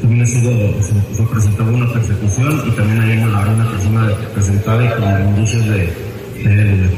también 0.00 0.22
ha 0.22 0.26
sido, 0.26 0.50
se, 0.82 1.16
se 1.16 1.22
presentó 1.24 1.64
una 1.64 1.92
persecución 1.92 2.62
y 2.66 2.70
también 2.72 3.00
hay 3.00 3.18
una, 3.18 3.38
habrá 3.38 3.52
una 3.52 3.70
persona 3.70 4.08
presentada 4.34 4.84
y 4.84 4.88
con 5.00 5.28
indicios 5.28 5.64
de, 5.66 5.78
de 6.44 6.90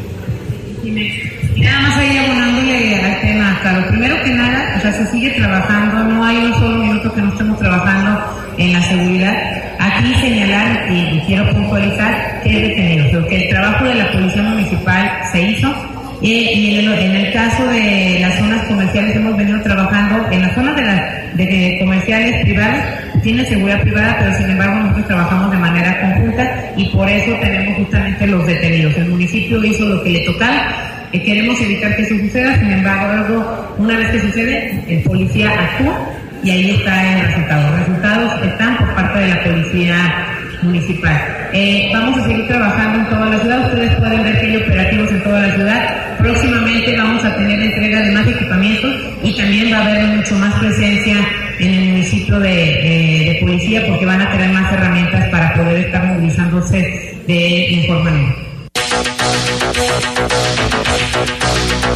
Y 0.83 1.61
nada 1.61 1.81
más 1.81 1.99
ahí 1.99 2.17
abonándole 2.17 3.01
al 3.01 3.21
tema, 3.21 3.59
claro, 3.63 3.89
primero 3.89 4.23
que 4.25 4.31
nada, 4.31 4.75
o 4.77 4.81
sea, 4.81 4.93
se 4.93 5.07
sigue 5.07 5.31
trabajando, 5.31 6.05
no 6.05 6.25
hay 6.25 6.37
un 6.39 6.55
solo 6.55 6.79
minuto 6.79 7.15
que 7.15 7.21
no 7.21 7.29
estemos 7.29 7.59
trabajando 7.59 8.21
en 8.59 8.73
la 8.73 8.83
seguridad. 8.83 9.35
Aquí 9.79 10.15
señalar 10.21 10.91
y, 10.91 11.17
y 11.17 11.23
quiero 11.27 11.49
puntualizar 11.53 12.41
que 12.43 12.51
es 12.51 12.69
detenido, 12.69 13.07
pero 13.11 13.27
que 13.29 13.37
el 13.45 13.49
trabajo 13.51 13.85
de 13.85 13.95
la 13.95 14.13
Policía 14.13 14.43
Municipal 14.43 15.11
se 15.31 15.43
hizo 15.43 15.94
en 16.23 17.17
el, 17.17 17.33
caso 17.33 17.67
de 17.67 18.19
las 18.21 18.39
zonas 18.39 18.65
comerciales 18.67 19.17
hemos 19.17 19.37
venido 19.37 19.61
trabajando 19.63 20.31
en 20.31 20.43
las 20.43 20.55
zonas 20.55 20.77
de, 20.77 21.45
de 21.45 21.77
comerciales 21.81 22.43
privadas, 22.45 22.87
tiene 23.23 23.45
seguridad 23.45 23.81
privada, 23.83 24.17
pero 24.21 24.37
sin 24.37 24.51
embargo 24.51 24.77
nosotros 24.77 25.07
trabajamos 25.07 25.51
de 25.51 25.59
manera 25.59 26.01
conjunta 26.01 26.73
y 26.77 26.85
por 26.91 27.09
eso 27.09 27.33
tenemos 27.41 27.77
justamente 27.77 28.27
los 28.27 28.47
detenidos. 28.47 28.97
El 28.97 29.09
municipio 29.09 29.65
hizo 29.65 29.85
lo 29.85 30.03
que 30.03 30.11
le 30.11 30.21
tocaba 30.21 30.95
eh, 31.15 31.23
queremos 31.23 31.61
evitar 31.61 31.95
que 31.95 32.03
eso 32.03 32.19
suceda, 32.19 32.59
sin 32.59 32.73
embargo, 32.73 33.75
una 33.79 33.97
vez 33.99 34.11
que 34.11 34.21
sucede, 34.21 34.83
el 34.89 35.01
policía 35.05 35.49
actúa 35.49 36.11
y 36.43 36.51
ahí 36.51 36.71
está 36.73 37.15
el 37.15 37.27
resultado. 37.27 37.71
Los 37.71 37.79
resultados 37.79 38.43
están 38.43 38.77
por 38.79 38.95
parte 38.97 39.19
de 39.21 39.29
la 39.29 39.45
policía 39.45 40.34
municipal. 40.65 41.51
Eh, 41.53 41.91
vamos 41.93 42.21
a 42.21 42.25
seguir 42.25 42.47
trabajando 42.49 42.99
en 43.01 43.09
toda 43.09 43.27
la 43.27 43.39
ciudad. 43.41 43.67
Ustedes 43.67 43.95
pueden 43.97 44.23
ver 44.23 44.41
que 44.41 44.47
hay 44.47 44.57
operativos 44.57 45.11
en 45.11 45.23
toda 45.23 45.41
la 45.41 45.55
ciudad. 45.55 46.19
Próximamente 46.19 46.97
vamos 46.97 47.25
a 47.25 47.35
tener 47.37 47.61
entrega 47.61 48.01
de 48.01 48.13
más 48.13 48.27
equipamientos 48.27 48.95
y 49.23 49.37
también 49.37 49.73
va 49.73 49.79
a 49.79 49.87
haber 49.87 50.07
mucho 50.17 50.35
más 50.37 50.55
presencia 50.55 51.17
en 51.59 51.75
el 51.75 51.89
municipio 51.91 52.41
de, 52.41 53.31
eh, 53.31 53.41
policía 53.41 53.87
porque 53.87 54.07
van 54.07 54.21
a 54.21 54.33
tener 54.33 54.51
más 54.51 54.73
herramientas 54.73 55.29
para 55.31 55.55
poder 55.55 55.87
estar 55.87 56.05
movilizándose 56.05 57.21
de 57.27 57.83
mejor 57.83 58.05
manera. 58.05 58.35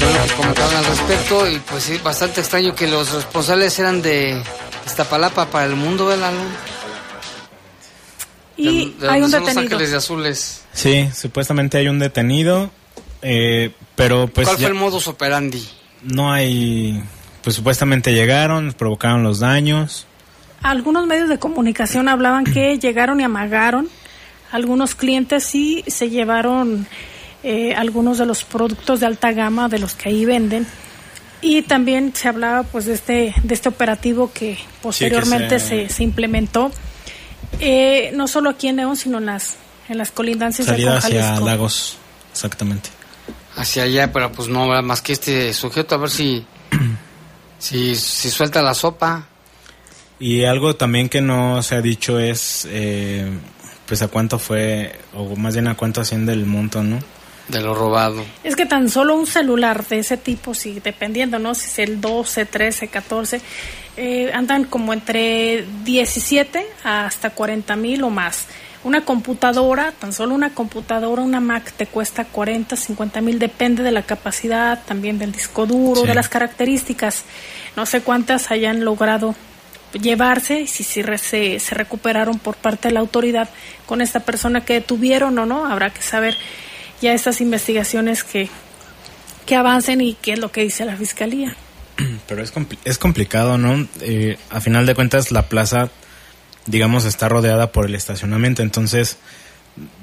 Bueno, 0.01 0.19
que 0.27 0.35
comentaban 0.35 0.77
al 0.77 0.85
respecto 0.85 1.49
y 1.49 1.59
pues 1.59 1.85
sí, 1.85 2.01
bastante 2.03 2.41
extraño 2.41 2.75
que 2.75 2.87
los 2.87 3.13
responsables 3.13 3.79
eran 3.79 4.03
de 4.03 4.41
Iztapalapa 4.87 5.47
para 5.47 5.67
el 5.67 5.77
mundo, 5.77 6.07
¿verdad? 6.07 6.33
Y 8.59 8.91
de, 8.99 9.07
de 9.07 9.09
hay 9.11 9.23
un 9.23 9.31
son 9.31 9.41
Los 9.41 9.49
detenido. 9.49 9.61
Ángeles 9.77 9.91
de 9.93 9.97
Azules. 9.97 10.65
Sí, 10.75 11.09
supuestamente 11.15 11.79
hay 11.79 11.89
un 11.89 11.99
detenido, 11.99 12.71
eh, 13.23 13.71
pero 13.95 14.29
pues 14.29 14.47
¿Cuál 14.49 14.59
ya 14.59 14.67
fue 14.67 14.75
el 14.77 14.81
modus 14.81 15.09
operandi? 15.09 15.67
no 16.03 16.31
hay, 16.33 17.03
pues 17.43 17.57
supuestamente 17.57 18.13
llegaron, 18.13 18.73
provocaron 18.73 19.23
los 19.23 19.39
daños. 19.41 20.07
Algunos 20.63 21.07
medios 21.07 21.29
de 21.29 21.39
comunicación 21.39 22.09
hablaban 22.09 22.45
que 22.45 22.79
llegaron 22.83 23.21
y 23.21 23.25
amagaron 23.25 23.89
algunos 24.51 24.95
clientes 24.95 25.55
y 25.55 25.85
se 25.87 26.11
llevaron 26.11 26.87
eh, 27.45 27.75
algunos 27.77 28.19
de 28.19 28.27
los 28.27 28.45
productos 28.45 28.99
de 29.01 29.07
alta 29.07 29.31
gama 29.33 29.69
de 29.69 29.79
los 29.79 29.95
que 29.95 30.09
ahí 30.09 30.25
venden. 30.25 30.67
Y 31.41 31.63
también 31.63 32.13
se 32.17 32.27
hablaba 32.27 32.65
pues 32.65 32.87
de 32.87 32.95
este, 32.95 33.35
de 33.45 33.55
este 33.55 33.69
operativo 33.69 34.33
que 34.33 34.59
posteriormente 34.83 35.61
se- 35.61 35.87
se, 35.87 35.95
se 35.95 36.03
implementó, 36.03 36.73
eh, 37.61 38.11
no 38.15 38.29
solo 38.29 38.51
aquí 38.51 38.69
en 38.69 38.77
León, 38.77 38.97
sino 38.97 39.19
en 39.19 39.27
las, 39.27 39.57
en 39.89 39.99
las 39.99 40.11
colindancias 40.11 40.67
Salida 40.67 40.93
de 40.93 40.99
hacia 40.99 41.23
Jalisco. 41.23 41.47
Lagos, 41.47 41.97
exactamente. 42.33 42.91
Hacia 43.57 43.83
allá, 43.85 44.13
pero 44.13 44.31
pues 44.31 44.49
no, 44.49 44.67
más 44.83 45.03
que 45.03 45.13
este 45.13 45.53
sujeto, 45.53 45.95
a 45.95 45.99
ver 45.99 46.11
si, 46.11 46.47
si, 47.59 47.95
si 47.97 48.31
suelta 48.31 48.63
la 48.63 48.75
sopa. 48.75 49.27
Y 50.21 50.45
algo 50.45 50.75
también 50.75 51.09
que 51.09 51.21
no 51.21 51.63
se 51.63 51.77
ha 51.77 51.81
dicho 51.81 52.19
es, 52.19 52.67
eh, 52.71 53.31
pues 53.87 54.03
a 54.03 54.09
cuánto 54.09 54.39
fue, 54.39 54.99
o 55.15 55.37
más 55.37 55.55
bien 55.55 55.69
a 55.69 55.77
cuánto 55.77 56.01
asciende 56.01 56.33
el 56.33 56.45
monto, 56.45 56.83
¿no? 56.83 56.99
De 57.49 57.63
lo 57.63 57.75
robado. 57.75 58.23
Es 58.45 58.57
que 58.57 58.67
tan 58.67 58.91
solo 58.91 59.15
un 59.15 59.27
celular 59.27 59.87
de 59.87 60.01
ese 60.01 60.19
tipo, 60.19 60.53
si 60.55 60.81
dependiendo, 60.81 61.39
¿no? 61.39 61.55
Si 61.55 61.67
es 61.67 61.79
el 61.79 62.01
12, 62.01 62.45
13, 62.45 62.89
14, 62.89 63.41
eh, 63.99 64.31
andan 64.33 64.65
como 64.65 64.93
entre 64.93 65.67
17 65.85 66.65
hasta 66.85 67.31
40 67.31 67.77
mil 67.77 68.03
o 68.05 68.11
más. 68.11 68.47
Una 68.85 69.05
computadora, 69.05 69.93
tan 69.93 70.13
solo 70.13 70.35
una 70.35 70.55
computadora, 70.55 71.21
una 71.23 71.41
Mac 71.41 71.73
te 71.77 71.87
cuesta 71.87 72.25
40, 72.25 72.77
50 72.77 73.21
mil, 73.21 73.39
depende 73.41 73.83
de 73.83 73.91
la 73.91 74.03
capacidad, 74.03 74.83
también 74.87 75.19
del 75.19 75.33
disco 75.33 75.67
duro, 75.67 76.03
Sí. 76.03 76.07
de 76.07 76.15
las 76.15 76.29
características. 76.29 77.25
No 77.77 77.87
sé 77.87 78.03
cuántas 78.03 78.51
hayan 78.53 78.85
logrado 78.85 79.35
llevarse 80.01 80.61
y 80.61 80.67
si, 80.69 80.85
si 80.85 81.03
re- 81.03 81.19
se, 81.19 81.59
se 81.61 81.75
recuperaron 81.75 82.39
por 82.39 82.55
parte 82.57 82.89
de 82.89 82.95
la 82.95 83.01
autoridad 83.01 83.49
con 83.87 84.01
esta 84.01 84.21
persona 84.21 84.65
que 84.65 84.75
detuvieron 84.75 85.37
o 85.39 85.45
no, 85.47 85.67
habrá 85.67 85.91
que 85.91 86.03
saber 86.03 86.37
ya 87.01 87.13
estas 87.13 87.41
investigaciones 87.41 88.23
que, 88.23 88.49
que 89.47 89.57
avancen 89.57 90.01
y 90.03 90.15
qué 90.15 90.35
es 90.35 90.39
lo 90.39 90.53
que 90.53 90.63
dice 90.63 90.85
la 90.85 90.97
fiscalía. 90.97 91.57
Pero 92.29 92.43
es, 92.43 92.55
compli- 92.55 92.79
es 92.85 92.99
complicado, 92.99 93.59
¿no? 93.59 93.87
Eh, 94.01 94.39
a 94.51 94.61
final 94.61 94.87
de 94.87 94.95
cuentas, 94.95 95.31
la 95.33 95.49
plaza, 95.49 95.91
digamos, 96.67 97.05
está 97.05 97.29
rodeada 97.29 97.73
por 97.73 97.87
el 97.87 97.95
estacionamiento. 97.95 98.63
Entonces, 98.63 99.19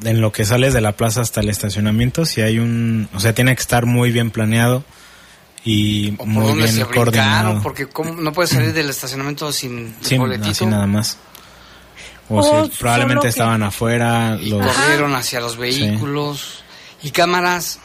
en 0.03 0.21
lo 0.21 0.31
que 0.31 0.45
sales 0.45 0.73
de 0.73 0.81
la 0.81 0.93
plaza 0.93 1.21
hasta 1.21 1.41
el 1.41 1.49
estacionamiento, 1.49 2.25
si 2.25 2.41
hay 2.41 2.59
un. 2.59 3.09
O 3.13 3.19
sea, 3.19 3.33
tiene 3.33 3.55
que 3.55 3.61
estar 3.61 3.85
muy 3.85 4.11
bien 4.11 4.31
planeado 4.31 4.83
y 5.63 6.13
O 6.17 6.25
muy 6.25 6.53
bien 6.53 6.69
se 6.71 6.85
coordinado. 6.85 7.61
porque 7.63 7.87
¿cómo? 7.87 8.13
no 8.13 8.31
puedes 8.33 8.51
salir 8.51 8.71
del 8.73 8.89
estacionamiento 8.89 9.51
sin 9.51 9.95
Sí, 10.01 10.17
boletito. 10.17 10.51
así 10.51 10.65
nada 10.65 10.87
más. 10.87 11.17
O, 12.29 12.39
O 12.39 12.65
si 12.65 12.71
probablemente 12.79 13.23
que- 13.23 13.27
estaban 13.29 13.63
afuera. 13.63 14.35
Los, 14.37 14.65
corrieron 14.75 15.13
hacia 15.15 15.39
los 15.39 15.57
vehículos. 15.57 16.63
Y 17.03 17.11
cámaras. 17.11 17.79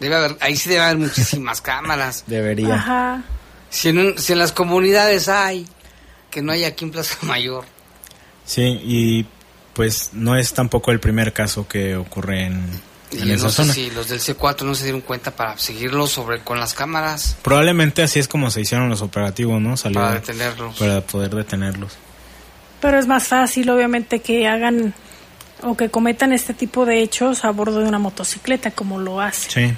Debe 0.00 0.14
haber, 0.16 0.36
ahí 0.40 0.56
sí 0.56 0.68
debe 0.68 0.82
haber 0.82 0.98
muchísimas 0.98 1.60
cámaras. 1.60 2.24
debería. 2.26 2.74
Ajá. 2.74 3.22
Si 3.70 3.88
en, 3.88 3.98
un- 3.98 4.18
si 4.18 4.32
en 4.32 4.38
las 4.38 4.52
comunidades 4.52 5.28
hay, 5.28 5.66
que 6.30 6.42
no 6.42 6.52
hay 6.52 6.64
aquí 6.64 6.84
en 6.84 6.90
Plaza 6.92 7.16
Mayor. 7.22 7.64
Sí, 8.44 8.62
y 8.84 9.26
pues 9.74 10.10
no 10.12 10.36
es 10.36 10.52
tampoco 10.54 10.90
el 10.92 11.00
primer 11.00 11.32
caso 11.32 11.66
que 11.68 11.96
ocurre 11.96 12.46
en, 12.46 12.64
Y 13.10 13.20
en 13.22 13.28
yo 13.28 13.34
esa 13.34 13.44
no 13.44 13.50
sé 13.50 13.56
zona. 13.62 13.72
si 13.74 13.90
los 13.90 14.08
del 14.08 14.20
C4 14.20 14.62
no 14.62 14.74
se 14.74 14.84
dieron 14.84 15.00
cuenta 15.02 15.30
para 15.32 15.58
seguirlo 15.58 16.06
sobre 16.06 16.40
con 16.40 16.58
las 16.60 16.72
cámaras 16.72 17.36
Probablemente 17.42 18.02
así 18.02 18.18
es 18.18 18.28
como 18.28 18.50
se 18.50 18.60
hicieron 18.62 18.88
los 18.88 19.02
operativos, 19.02 19.60
¿no? 19.60 19.76
Salió 19.76 20.00
para 20.00 20.14
detenerlos. 20.14 20.76
para 20.78 21.00
poder 21.02 21.34
detenerlos. 21.34 21.92
Pero 22.80 22.98
es 22.98 23.06
más 23.06 23.26
fácil, 23.28 23.68
obviamente, 23.70 24.20
que 24.20 24.46
hagan 24.46 24.94
o 25.62 25.76
que 25.76 25.88
cometan 25.90 26.32
este 26.32 26.54
tipo 26.54 26.84
de 26.86 27.02
hechos 27.02 27.44
a 27.44 27.50
bordo 27.50 27.80
de 27.80 27.88
una 27.88 27.98
motocicleta, 27.98 28.70
como 28.70 28.98
lo 29.00 29.20
hace. 29.20 29.50
Sí. 29.50 29.74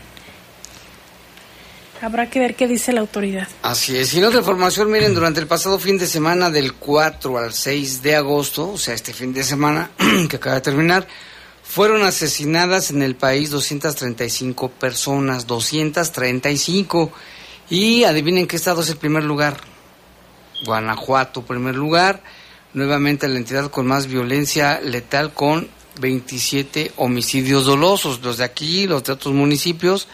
Habrá 2.01 2.31
que 2.31 2.39
ver 2.39 2.55
qué 2.55 2.69
dice 2.69 2.93
la 2.93 3.01
autoridad. 3.01 3.49
Así 3.63 3.97
es. 3.97 4.15
Y 4.15 4.19
en 4.19 4.25
otra 4.25 4.41
información, 4.41 4.91
miren, 4.91 5.15
durante 5.15 5.41
el 5.41 5.47
pasado 5.47 5.79
fin 5.79 5.99
de 5.99 6.07
semana 6.07 6.51
del 6.51 6.75
4 6.75 7.39
al 7.39 7.53
6 7.53 8.03
de 8.03 8.17
agosto, 8.17 8.73
o 8.73 8.79
sea, 8.79 8.95
este 8.95 9.13
fin 9.13 9.33
de 9.33 9.43
semana 9.43 9.91
que 10.29 10.37
acaba 10.37 10.57
de 10.57 10.61
terminar, 10.61 11.09
fueron 11.63 12.03
asesinadas 12.03 12.91
en 12.91 13.03
el 13.03 13.15
país 13.15 13.51
235 13.51 14.71
personas, 14.71 15.47
235. 15.47 17.13
Y 17.69 18.05
adivinen 18.05 18.47
qué 18.47 18.57
estado 18.57 18.81
es 18.81 18.89
el 18.89 18.97
primer 18.97 19.25
lugar. 19.25 19.59
Guanajuato, 20.65 21.43
primer 21.43 21.75
lugar. 21.75 22.23
Nuevamente 22.75 23.29
la 23.29 23.39
entidad 23.39 23.71
con 23.71 23.87
más 23.87 24.07
violencia 24.07 24.81
letal 24.81 25.33
con 25.33 25.69
27 26.01 26.93
homicidios 26.97 27.65
dolosos. 27.65 28.23
Los 28.23 28.39
de 28.39 28.45
aquí, 28.45 28.87
los 28.87 29.05
de 29.05 29.13
otros 29.13 29.35
municipios. 29.35 30.09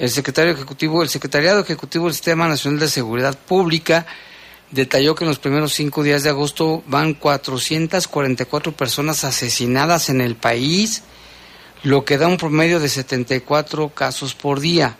El 0.00 0.08
secretario 0.08 0.54
ejecutivo, 0.54 1.02
el 1.02 1.10
secretariado 1.10 1.60
ejecutivo 1.60 2.06
del 2.06 2.14
Sistema 2.14 2.48
Nacional 2.48 2.80
de 2.80 2.88
Seguridad 2.88 3.36
Pública 3.38 4.06
detalló 4.70 5.14
que 5.14 5.24
en 5.24 5.28
los 5.28 5.38
primeros 5.38 5.74
cinco 5.74 6.02
días 6.02 6.22
de 6.22 6.30
agosto 6.30 6.82
van 6.86 7.12
444 7.12 8.72
personas 8.72 9.24
asesinadas 9.24 10.08
en 10.08 10.22
el 10.22 10.36
país, 10.36 11.02
lo 11.82 12.06
que 12.06 12.16
da 12.16 12.28
un 12.28 12.38
promedio 12.38 12.80
de 12.80 12.88
74 12.88 13.90
casos 13.90 14.34
por 14.34 14.60
día. 14.60 14.96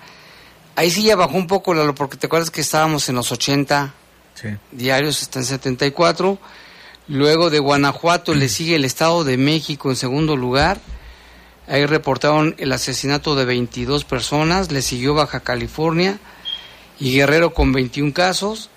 Ahí 0.76 0.90
sí 0.90 1.04
ya 1.04 1.16
bajó 1.16 1.34
un 1.38 1.46
poco, 1.46 1.72
Lalo, 1.72 1.94
porque 1.94 2.18
te 2.18 2.26
acuerdas 2.26 2.50
que 2.50 2.60
estábamos 2.60 3.08
en 3.08 3.14
los 3.14 3.32
80 3.32 3.94
Sí. 4.34 4.48
diarios, 4.70 5.22
está 5.22 5.38
en 5.38 5.46
74. 5.46 6.38
Luego 7.08 7.48
de 7.48 7.58
Guanajuato 7.58 8.34
le 8.34 8.50
sigue 8.50 8.76
el 8.76 8.84
Estado 8.84 9.24
de 9.24 9.38
México 9.38 9.88
en 9.88 9.96
segundo 9.96 10.36
lugar. 10.36 10.78
Ahí 11.70 11.86
reportaron 11.86 12.56
el 12.58 12.72
asesinato 12.72 13.36
de 13.36 13.44
22 13.44 14.02
personas. 14.02 14.72
Le 14.72 14.82
siguió 14.82 15.14
Baja 15.14 15.38
California 15.38 16.18
y 16.98 17.14
Guerrero 17.14 17.54
con 17.54 17.70
21 17.72 18.12
casos. 18.12 18.70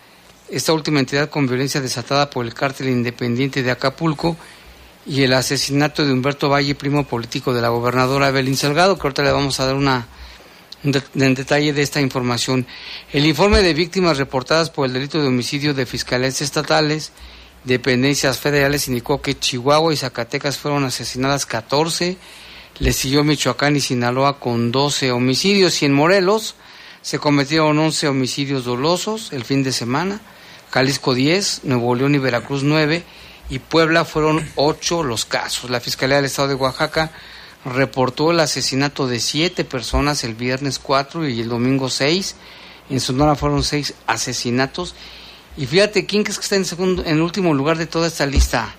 Esta 0.48 0.74
última 0.74 1.00
entidad 1.00 1.28
con 1.32 1.48
violencia 1.48 1.82
desatada 1.82 2.30
por 2.30 2.46
el 2.46 2.54
cártel 2.54 2.90
independiente 2.90 3.64
de 3.64 3.72
Acapulco 3.72 4.38
y 5.08 5.24
el 5.24 5.34
asesinato 5.34 6.06
de 6.06 6.14
Humberto 6.14 6.50
Valle, 6.50 6.76
primo 6.76 7.04
político 7.04 7.52
de 7.52 7.64
la 7.64 7.70
gobernadora 7.70 8.28
Evelyn 8.28 8.56
Salgado, 8.56 8.96
que 8.96 9.08
ahorita 9.08 9.24
le 9.24 9.32
vamos 9.32 9.60
a 9.60 9.66
dar 9.66 9.74
una, 9.74 10.06
en 10.84 11.34
detalle 11.34 11.74
de 11.74 11.82
esta 11.82 12.00
información. 12.00 12.68
El 13.12 13.26
informe 13.26 13.64
de 13.64 13.74
víctimas 13.74 14.20
reportadas 14.20 14.70
por 14.70 14.86
el 14.86 14.94
delito 14.94 15.20
de 15.20 15.30
homicidio 15.30 15.74
de 15.74 15.88
fiscales 15.88 16.44
estatales, 16.44 17.12
dependencias 17.64 18.38
federales, 18.38 18.88
indicó 18.88 19.20
que 19.20 19.40
Chihuahua 19.40 19.92
y 19.92 19.98
Zacatecas 19.98 20.60
fueron 20.60 20.84
asesinadas 20.84 21.48
14, 21.48 22.18
le 22.80 22.94
siguió 22.94 23.24
Michoacán 23.24 23.76
y 23.76 23.82
Sinaloa 23.82 24.40
con 24.40 24.72
12 24.72 25.12
homicidios 25.12 25.82
y 25.82 25.86
en 25.86 25.94
Morelos 25.94 26.56
se 27.02 27.20
cometieron 27.20 27.78
11 27.78 28.08
homicidios 28.08 28.66
dolosos 28.66 29.32
el 29.34 29.44
fin 29.44 29.64
de 29.64 29.72
semana, 29.72 30.22
Jalisco 30.72 31.14
10, 31.14 31.66
Nuevo 31.66 31.94
León 31.96 32.16
y 32.16 32.18
Veracruz 32.18 32.64
9 32.64 33.04
y 33.50 33.60
Puebla 33.60 34.06
fueron 34.06 34.50
8 34.56 35.04
los 35.04 35.26
casos. 35.26 35.70
La 35.70 35.80
Fiscalía 35.80 36.16
del 36.16 36.26
Estado 36.26 36.48
de 36.48 36.56
Oaxaca 36.56 37.12
reportó 37.66 38.32
el 38.32 38.40
asesinato 38.40 39.06
de 39.08 39.20
7 39.20 39.66
personas 39.66 40.24
el 40.24 40.34
viernes 40.34 40.80
4 40.80 41.28
y 41.28 41.42
el 41.42 41.50
domingo 41.50 41.90
6. 41.90 42.36
En 42.90 43.00
Sonora 43.00 43.36
fueron 43.36 43.64
6 43.64 43.94
asesinatos. 44.08 44.96
Y 45.58 45.68
fíjate, 45.68 46.06
¿quién 46.06 46.24
crees 46.24 46.40
que 46.40 46.44
está 46.44 46.56
en, 46.56 46.66
segundo, 46.66 47.04
en 47.06 47.22
último 47.22 47.54
lugar 47.54 47.78
de 47.78 47.86
toda 47.86 48.08
esta 48.08 48.26
lista? 48.26 48.74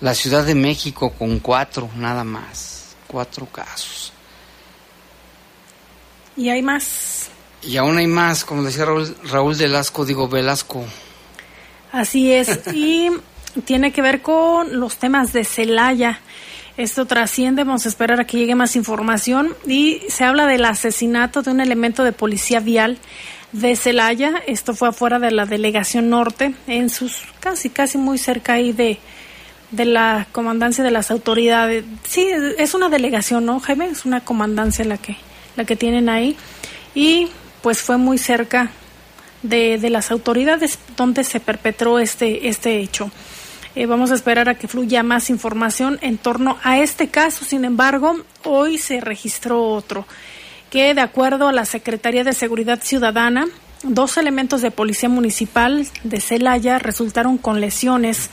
La 0.00 0.14
Ciudad 0.14 0.44
de 0.44 0.54
México 0.54 1.10
con 1.10 1.38
4, 1.40 1.90
nada 1.96 2.24
más. 2.24 2.75
4 3.06 3.46
casos. 3.46 4.12
Y 6.36 6.50
hay 6.50 6.62
más. 6.62 7.28
Y 7.62 7.76
aún 7.76 7.98
hay 7.98 8.06
más, 8.06 8.44
como 8.44 8.62
decía 8.62 8.84
Raúl, 8.84 9.16
Raúl 9.24 9.54
Velasco, 9.54 10.04
digo 10.04 10.28
Velasco. 10.28 10.84
Así 11.92 12.32
es. 12.32 12.60
Y 12.72 13.10
tiene 13.64 13.92
que 13.92 14.02
ver 14.02 14.22
con 14.22 14.78
los 14.78 14.96
temas 14.98 15.32
de 15.32 15.44
Celaya. 15.44 16.20
Esto 16.76 17.06
trasciende, 17.06 17.64
vamos 17.64 17.86
a 17.86 17.88
esperar 17.88 18.20
a 18.20 18.26
que 18.26 18.36
llegue 18.36 18.54
más 18.54 18.76
información 18.76 19.56
y 19.66 20.02
se 20.10 20.24
habla 20.24 20.46
del 20.46 20.66
asesinato 20.66 21.40
de 21.40 21.50
un 21.50 21.60
elemento 21.60 22.04
de 22.04 22.12
policía 22.12 22.60
vial 22.60 22.98
de 23.52 23.76
Celaya. 23.76 24.42
Esto 24.46 24.74
fue 24.74 24.88
afuera 24.88 25.18
de 25.18 25.30
la 25.30 25.46
delegación 25.46 26.10
norte, 26.10 26.54
en 26.66 26.90
sus 26.90 27.22
casi, 27.40 27.70
casi 27.70 27.96
muy 27.96 28.18
cerca 28.18 28.54
ahí 28.54 28.72
de, 28.72 28.98
de 29.70 29.84
la 29.84 30.26
comandancia 30.32 30.84
de 30.84 30.90
las 30.90 31.10
autoridades. 31.10 31.84
Sí, 32.04 32.28
es 32.58 32.74
una 32.74 32.88
delegación, 32.88 33.46
¿no, 33.46 33.60
Jaime? 33.60 33.86
Es 33.86 34.04
una 34.04 34.24
comandancia 34.24 34.84
la 34.84 34.98
que, 34.98 35.16
la 35.56 35.64
que 35.64 35.76
tienen 35.76 36.08
ahí. 36.08 36.36
Y 36.94 37.28
pues 37.62 37.80
fue 37.80 37.96
muy 37.96 38.18
cerca 38.18 38.70
de, 39.42 39.78
de 39.78 39.90
las 39.90 40.10
autoridades 40.10 40.78
donde 40.96 41.24
se 41.24 41.40
perpetró 41.40 41.98
este, 41.98 42.48
este 42.48 42.78
hecho. 42.78 43.10
Eh, 43.76 43.84
vamos 43.84 44.10
a 44.10 44.14
esperar 44.14 44.48
a 44.48 44.54
que 44.54 44.68
fluya 44.68 45.02
más 45.02 45.28
información 45.28 45.98
en 46.00 46.16
torno 46.16 46.56
a 46.62 46.78
este 46.78 47.08
caso. 47.08 47.44
Sin 47.44 47.62
embargo, 47.66 48.16
hoy 48.42 48.78
se 48.78 49.02
registró 49.02 49.62
otro, 49.62 50.06
que 50.70 50.94
de 50.94 51.02
acuerdo 51.02 51.46
a 51.46 51.52
la 51.52 51.66
Secretaría 51.66 52.24
de 52.24 52.32
Seguridad 52.32 52.80
Ciudadana, 52.82 53.46
dos 53.82 54.16
elementos 54.16 54.62
de 54.62 54.70
Policía 54.70 55.10
Municipal 55.10 55.86
de 56.04 56.20
Celaya 56.22 56.78
resultaron 56.78 57.36
con 57.36 57.60
lesiones 57.60 58.30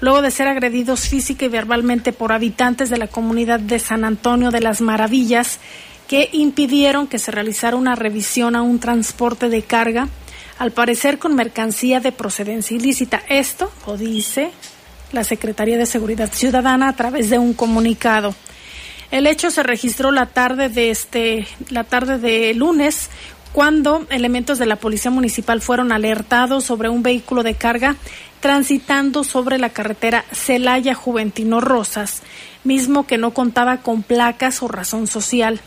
luego 0.00 0.22
de 0.22 0.30
ser 0.30 0.48
agredidos 0.48 1.08
física 1.08 1.44
y 1.44 1.48
verbalmente 1.48 2.12
por 2.12 2.32
habitantes 2.32 2.90
de 2.90 2.98
la 2.98 3.06
comunidad 3.06 3.60
de 3.60 3.78
San 3.78 4.04
Antonio 4.04 4.50
de 4.50 4.60
las 4.60 4.80
Maravillas, 4.80 5.58
que 6.08 6.28
impidieron 6.32 7.06
que 7.06 7.18
se 7.18 7.30
realizara 7.30 7.76
una 7.76 7.94
revisión 7.94 8.56
a 8.56 8.62
un 8.62 8.78
transporte 8.78 9.48
de 9.48 9.62
carga, 9.62 10.08
al 10.58 10.70
parecer 10.70 11.18
con 11.18 11.34
mercancía 11.34 12.00
de 12.00 12.12
procedencia 12.12 12.76
ilícita. 12.76 13.22
Esto 13.28 13.72
lo 13.86 13.96
dice 13.96 14.50
la 15.12 15.24
Secretaría 15.24 15.78
de 15.78 15.86
Seguridad 15.86 16.30
Ciudadana 16.32 16.88
a 16.88 16.96
través 16.96 17.30
de 17.30 17.38
un 17.38 17.54
comunicado. 17.54 18.34
El 19.10 19.26
hecho 19.26 19.50
se 19.50 19.62
registró 19.62 20.10
la 20.10 20.26
tarde 20.26 20.68
de 20.68 20.90
este 20.90 21.46
la 21.70 21.84
tarde 21.84 22.18
de 22.18 22.52
lunes 22.54 23.10
cuando 23.52 24.06
elementos 24.10 24.58
de 24.58 24.66
la 24.66 24.76
Policía 24.76 25.12
Municipal 25.12 25.60
fueron 25.60 25.92
alertados 25.92 26.64
sobre 26.64 26.88
un 26.88 27.04
vehículo 27.04 27.44
de 27.44 27.54
carga 27.54 27.94
transitando 28.44 29.24
sobre 29.24 29.56
la 29.56 29.70
carretera 29.70 30.26
Celaya 30.30 30.92
Juventino 30.92 31.62
Rosas, 31.62 32.20
mismo 32.62 33.06
que 33.06 33.16
no 33.16 33.32
contaba 33.32 33.78
con 33.78 34.02
placas 34.02 34.62
o 34.62 34.68
razón 34.68 35.06
social. 35.06 35.62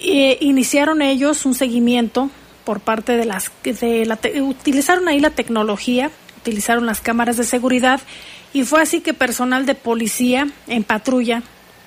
E 0.00 0.36
iniciaron 0.40 1.00
ellos 1.00 1.46
un 1.46 1.54
seguimiento 1.54 2.28
por 2.64 2.80
parte 2.80 3.16
de 3.16 3.24
las 3.24 3.52
de 3.62 4.04
la, 4.04 4.18
utilizaron 4.42 5.06
ahí 5.06 5.20
la 5.20 5.30
tecnología 5.30 6.10
utilizaron 6.38 6.86
las 6.86 7.00
cámaras 7.00 7.36
de 7.36 7.44
seguridad 7.44 8.00
y 8.52 8.64
fue 8.64 8.82
así 8.82 9.00
que 9.00 9.14
personal 9.14 9.64
de 9.64 9.76
policía 9.76 10.48
en 10.66 10.82
patrulla 10.82 11.44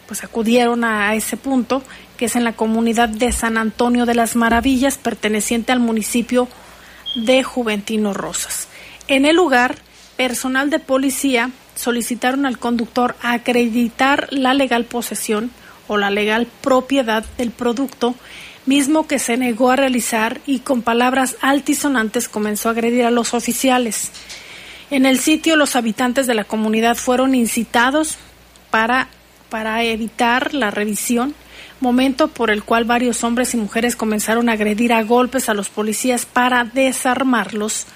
pues 0.08 0.24
acudieron 0.24 0.86
a, 0.86 1.14
ese 1.14 1.36
punto 1.36 1.84
que 2.16 2.28
es 2.28 2.38
en 2.38 2.46
la 2.46 2.54
comunidad 2.54 3.10
de 3.10 3.34
San 3.34 3.58
Antonio 3.58 4.06
de 4.06 4.16
las 4.16 4.38
Maravillas 4.38 4.98
perteneciente 4.98 5.74
al 5.74 5.82
municipio 5.82 6.48
de 7.16 7.44
Juventino 7.44 8.14
Rosas. 8.14 8.67
En 9.08 9.26
el 9.26 9.36
lugar, 9.36 9.76
personal 10.18 10.70
de 10.70 10.80
policía 10.80 11.52
solicitaron 11.76 12.46
al 12.46 12.58
conductor 12.58 13.16
acreditar 13.22 14.28
la 14.32 14.54
legal 14.54 14.86
posesión 14.86 15.52
o 15.88 15.98
la 15.98 16.10
legal 16.10 16.48
propiedad 16.62 17.24
del 17.38 17.52
producto 17.52 18.16
mismo 18.66 19.08
que 19.08 19.20
se 19.20 19.38
negó 19.38 19.72
a 19.72 19.78
realizar 19.78 20.42
y 20.46 20.60
con 20.60 20.82
palabras 20.82 21.38
altisonantes 21.42 22.28
comenzó 22.28 22.68
a 22.68 22.74
agredir 22.74 23.06
a 23.06 23.12
los 23.12 23.34
oficiales. 23.34 24.12
En 24.90 25.06
el 25.06 25.20
sitio 25.20 25.56
los 25.56 25.76
habitantes 25.76 26.28
de 26.28 26.34
la 26.34 26.44
comunidad 26.44 26.98
fueron 26.98 27.34
incitados 27.34 28.18
para, 28.70 29.08
para 29.50 29.84
evitar 29.84 30.54
la 30.54 30.70
revisión, 30.70 31.34
momento 31.80 32.28
por 32.28 32.50
el 32.50 32.64
cual 32.64 32.84
varios 32.84 33.24
hombres 33.24 33.54
y 33.54 33.58
mujeres 33.58 33.96
comenzaron 33.96 34.50
a 34.50 34.54
agredir 34.54 34.92
a 34.92 35.04
golpes 35.04 35.48
a 35.48 35.54
los 35.54 35.70
policías 35.70 36.26
para 36.26 36.66
desarmarlos, 36.66 37.88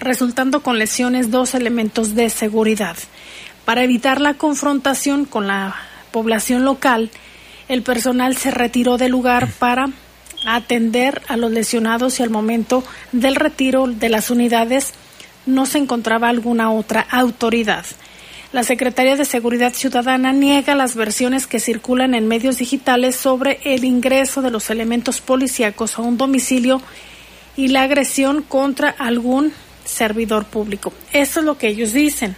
resultando 0.00 0.62
con 0.62 0.78
lesiones 0.78 1.30
dos 1.30 1.54
elementos 1.54 2.14
de 2.14 2.30
seguridad. 2.30 2.96
Para 3.64 3.84
evitar 3.84 4.20
la 4.20 4.34
confrontación 4.34 5.24
con 5.24 5.46
la 5.46 5.76
población 6.10 6.64
local, 6.64 7.10
el 7.68 7.82
personal 7.82 8.36
se 8.36 8.50
retiró 8.50 8.98
del 8.98 9.12
lugar 9.12 9.48
para 9.58 9.90
atender 10.46 11.22
a 11.28 11.36
los 11.36 11.52
lesionados 11.52 12.18
y 12.18 12.22
al 12.22 12.30
momento 12.30 12.82
del 13.12 13.36
retiro 13.36 13.86
de 13.86 14.08
las 14.08 14.30
unidades 14.30 14.92
no 15.46 15.66
se 15.66 15.78
encontraba 15.78 16.28
alguna 16.28 16.72
otra 16.72 17.06
autoridad. 17.10 17.84
La 18.52 18.64
Secretaría 18.64 19.14
de 19.14 19.24
Seguridad 19.24 19.72
Ciudadana 19.72 20.32
niega 20.32 20.74
las 20.74 20.96
versiones 20.96 21.46
que 21.46 21.60
circulan 21.60 22.14
en 22.14 22.26
medios 22.26 22.58
digitales 22.58 23.14
sobre 23.14 23.60
el 23.62 23.84
ingreso 23.84 24.42
de 24.42 24.50
los 24.50 24.70
elementos 24.70 25.20
policíacos 25.20 25.96
a 25.96 26.02
un 26.02 26.16
domicilio 26.16 26.82
y 27.56 27.68
la 27.68 27.82
agresión 27.82 28.42
contra 28.42 28.90
algún 28.90 29.52
servidor 29.84 30.44
público. 30.46 30.92
Eso 31.12 31.40
es 31.40 31.46
lo 31.46 31.58
que 31.58 31.68
ellos 31.68 31.92
dicen. 31.92 32.36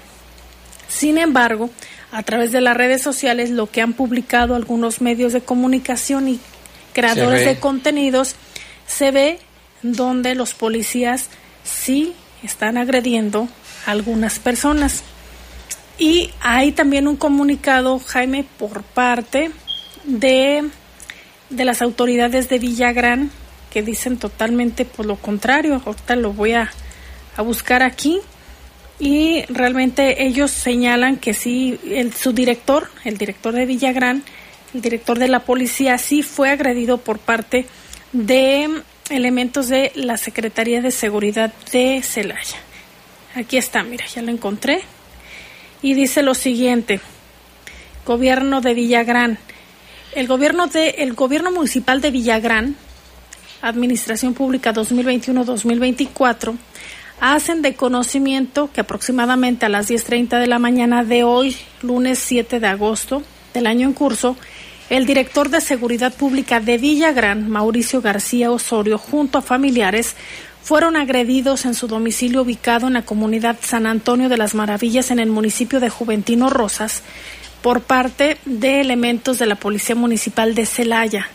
Sin 0.89 1.19
embargo, 1.19 1.71
a 2.11 2.23
través 2.23 2.53
de 2.53 2.61
las 2.61 2.77
redes 2.77 3.03
sociales, 3.03 3.51
lo 3.51 3.71
que 3.71 3.81
han 3.81 3.95
publicado 3.95 4.55
algunos 4.55 5.01
medios 5.01 5.33
de 5.33 5.41
comunicación 5.41 6.29
y 6.29 6.41
creadores 6.93 7.47
de 7.47 7.59
contenidos, 7.59 8.37
se 8.87 9.11
ve 9.11 9.39
donde 9.83 10.35
los 10.35 10.55
policías 10.55 11.31
sí 11.65 12.15
están 12.43 12.77
agrediendo 12.77 13.49
a 13.87 13.93
algunas 13.93 14.39
personas. 14.39 15.03
Y 15.99 16.31
hay 16.41 16.73
también 16.73 17.09
un 17.09 17.17
comunicado, 17.17 17.99
Jaime, 17.99 18.45
por 18.59 18.83
parte 18.83 19.51
de, 20.05 20.69
de 21.51 21.65
las 21.65 21.81
autoridades 21.81 22.49
de 22.49 22.59
Villagrán 22.59 23.31
que 23.73 23.83
dicen 23.83 24.19
totalmente 24.19 24.85
por 24.85 25.07
lo 25.07 25.17
contrario. 25.17 25.81
Ahorita 25.85 26.17
lo 26.17 26.33
voy 26.33 26.53
a, 26.53 26.71
a 27.37 27.43
buscar 27.43 27.83
aquí. 27.83 28.21
Y 28.99 29.43
realmente 29.49 30.25
ellos 30.25 30.51
señalan 30.51 31.17
que 31.17 31.35
sí, 31.35 31.79
el, 31.85 32.13
su 32.13 32.33
director, 32.33 32.89
el 33.05 33.19
director 33.19 33.53
de 33.53 33.67
Villagrán, 33.67 34.23
el 34.75 34.83
director 34.83 35.19
de 35.19 35.29
la 35.29 35.41
policía, 35.41 35.99
sí 35.99 36.23
fue 36.23 36.51
agredido 36.51 36.99
por 36.99 37.19
parte 37.19 37.67
de 38.13 38.69
elementos 39.11 39.69
de 39.69 39.93
la 39.95 40.17
Secretaría 40.17 40.81
de 40.81 40.91
Seguridad 40.91 41.53
de 41.73 42.03
Celaya. 42.03 42.59
Aquí 43.35 43.57
está, 43.57 43.83
mira, 43.83 44.07
ya 44.07 44.23
lo 44.23 44.31
encontré. 44.31 44.83
Y 45.81 45.95
dice 45.95 46.23
lo 46.23 46.35
siguiente: 46.35 47.01
Gobierno 48.07 48.61
de 48.61 48.75
Villagrán. 48.75 49.39
El 50.15 50.27
gobierno 50.27 50.67
de 50.67 50.91
el 50.99 51.15
gobierno 51.15 51.51
municipal 51.51 52.01
de 52.03 52.11
Villagrán, 52.11 52.77
Administración 53.63 54.35
Pública 54.35 54.75
2021-2024, 54.75 56.57
hacen 57.23 57.63
de 57.63 57.75
conocimiento 57.75 58.69
que 58.75 58.81
aproximadamente 58.81 59.65
a 59.65 59.69
las 59.69 59.87
10:30 59.87 60.41
de 60.41 60.49
la 60.49 60.59
mañana 60.59 61.05
de 61.05 61.23
hoy, 61.23 61.57
lunes 61.81 62.19
7 62.19 62.59
de 62.59 62.67
agosto 62.67 63.23
del 63.55 63.69
año 63.69 63.87
en 63.87 63.93
curso, 63.95 64.37
el 64.91 65.07
director 65.07 65.49
de 65.49 65.61
Seguridad 65.61 66.13
Pública 66.13 66.59
de 66.59 66.79
Villagrán, 66.79 67.49
Mauricio 67.49 68.03
García 68.03 68.51
Osorio, 68.51 68.99
junto 68.99 69.39
a 69.39 69.43
familiares, 69.43 70.17
fueron 70.65 70.97
agredidos 70.97 71.65
en 71.65 71.75
su 71.75 71.87
domicilio 71.87 72.43
ubicado 72.43 72.89
en 72.89 72.95
la 72.95 73.03
comunidad 73.03 73.57
San 73.63 73.87
Antonio 73.87 74.29
de 74.29 74.37
las 74.37 74.57
Maravillas 74.57 75.13
en 75.13 75.21
el 75.21 75.31
municipio 75.31 75.79
de 75.79 75.91
Juventino 75.91 76.51
Rosas 76.51 77.05
por 77.63 77.83
parte 77.83 78.39
de 78.47 78.81
elementos 78.81 79.39
de 79.39 79.47
la 79.47 79.55
Policía 79.55 79.95
Municipal 79.95 80.57
de 80.57 80.67
Celaya, 80.67 81.29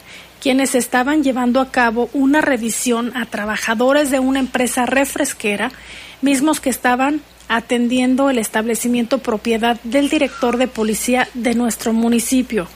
quienes 0.47 0.75
estaban 0.75 1.25
llevando 1.25 1.59
a 1.59 1.71
cabo 1.71 2.09
una 2.13 2.39
revisión 2.39 3.11
a 3.17 3.25
trabajadores 3.25 4.11
de 4.11 4.19
una 4.19 4.39
empresa 4.39 4.85
refresquera, 4.85 5.73
mismos 6.21 6.61
que 6.61 6.69
estaban 6.69 7.19
atendiendo 7.49 8.29
el 8.29 8.37
establecimiento 8.37 9.17
propiedad 9.17 9.77
del 9.83 10.07
director 10.07 10.55
de 10.55 10.69
policía 10.69 11.27
de 11.33 11.53
nuestro 11.53 11.91
municipio. 11.91 12.69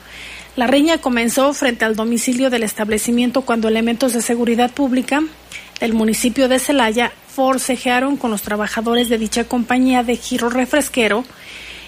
La 0.58 0.68
riña 0.68 0.98
comenzó 0.98 1.54
frente 1.54 1.86
al 1.86 1.96
domicilio 1.96 2.50
del 2.50 2.64
establecimiento 2.64 3.44
cuando 3.44 3.70
elementos 3.70 4.12
de 4.12 4.22
seguridad 4.22 4.72
pública 4.72 5.24
del 5.80 5.94
municipio 5.94 6.50
de 6.50 6.60
Celaya 6.60 7.14
forcejearon 7.34 8.18
con 8.18 8.32
los 8.32 8.42
trabajadores 8.42 9.08
de 9.08 9.18
dicha 9.18 9.46
compañía 9.46 10.04
de 10.04 10.18
giro 10.18 10.50
refresquero 10.50 11.24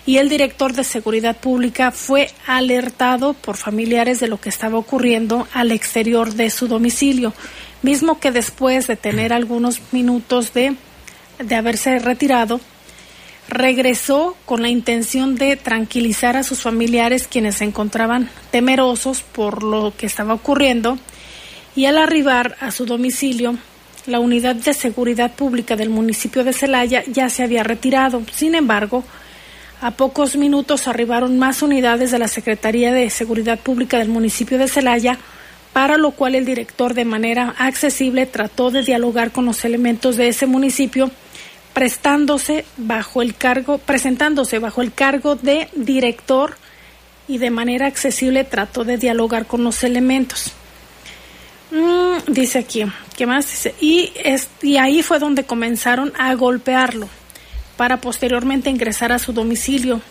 y 0.06 0.18
el 0.18 0.30
director 0.30 0.74
de 0.74 0.84
seguridad 0.84 1.38
pública 1.38 1.92
fue 1.92 2.30
alertado 2.46 3.34
por 3.34 3.56
familiares 3.56 4.20
de 4.20 4.28
lo 4.28 4.40
que 4.40 4.50
estaba 4.50 4.78
ocurriendo 4.78 5.48
al 5.54 5.72
exterior 5.72 6.34
de 6.34 6.50
su 6.50 6.68
domicilio, 6.68 7.34
mismo 7.82 8.20
que 8.20 8.32
después 8.32 8.88
de 8.88 8.96
tener 8.96 9.32
algunos 9.32 9.82
minutos 9.92 10.54
de, 10.54 10.76
de 11.40 11.56
haberse 11.56 12.00
retirado, 12.00 12.60
regresó 13.48 14.36
con 14.46 14.62
la 14.62 14.70
intención 14.70 15.36
de 15.36 15.56
tranquilizar 15.56 16.36
a 16.36 16.44
sus 16.44 16.62
familiares 16.62 17.28
quienes 17.28 17.56
se 17.56 17.66
encontraban 17.66 18.30
temerosos 18.52 19.22
por 19.22 19.64
lo 19.64 19.94
que 19.96 20.06
estaba 20.06 20.34
ocurriendo 20.34 20.98
y 21.76 21.86
al 21.86 21.98
arribar 21.98 22.56
a 22.60 22.72
su 22.72 22.86
domicilio 22.86 23.58
la 24.06 24.20
unidad 24.20 24.56
de 24.56 24.74
seguridad 24.74 25.34
pública 25.34 25.76
del 25.76 25.90
municipio 25.90 26.44
de 26.44 26.54
Celaya 26.54 27.04
ya 27.08 27.30
se 27.30 27.44
había 27.44 27.64
retirado. 27.64 28.22
Sin 28.34 28.54
embargo, 28.54 29.04
a 29.84 29.92
pocos 29.92 30.38
minutos 30.38 30.88
arribaron 30.88 31.38
más 31.38 31.62
unidades 31.62 32.10
de 32.12 32.18
la 32.18 32.30
Secretaría 32.30 32.94
de 32.94 33.10
Seguridad 33.10 33.60
Pública 33.60 33.98
del 33.98 34.08
municipio 34.08 34.58
de 34.58 34.70
Celaya, 34.70 35.18
para 35.74 35.98
lo 35.98 36.12
cual 36.12 36.36
el 36.36 36.46
director 36.46 36.94
de 36.94 37.04
manera 37.04 37.54
accesible 37.58 38.26
trató 38.26 38.72
de 38.72 38.84
dialogar 38.84 39.32
con 39.32 39.46
los 39.46 39.66
elementos 39.66 40.16
de 40.16 40.30
ese 40.30 40.46
municipio, 40.46 41.12
prestándose 41.74 42.64
bajo 42.78 43.22
el 43.22 43.36
cargo, 43.36 43.78
presentándose 43.78 44.58
bajo 44.60 44.82
el 44.82 44.94
cargo 44.94 45.36
de 45.36 45.68
director 45.76 46.56
y 47.28 47.40
de 47.40 47.50
manera 47.50 47.88
accesible 47.88 48.46
trató 48.46 48.86
de 48.86 48.98
dialogar 48.98 49.48
con 49.48 49.66
los 49.66 49.84
elementos. 49.84 50.54
Mm, 51.72 52.32
dice 52.32 52.60
aquí, 52.60 52.86
¿qué 53.18 53.26
más? 53.26 53.68
Y, 53.82 54.14
es, 54.16 54.48
y 54.62 54.78
ahí 54.78 55.04
fue 55.04 55.20
donde 55.20 55.44
comenzaron 55.44 56.14
a 56.18 56.34
golpearlo 56.36 57.10
para 57.78 58.02
posteriormente 58.02 58.70
ingresar 58.70 59.12
a 59.12 59.20
su 59.20 59.34
domicilio, 59.34 60.02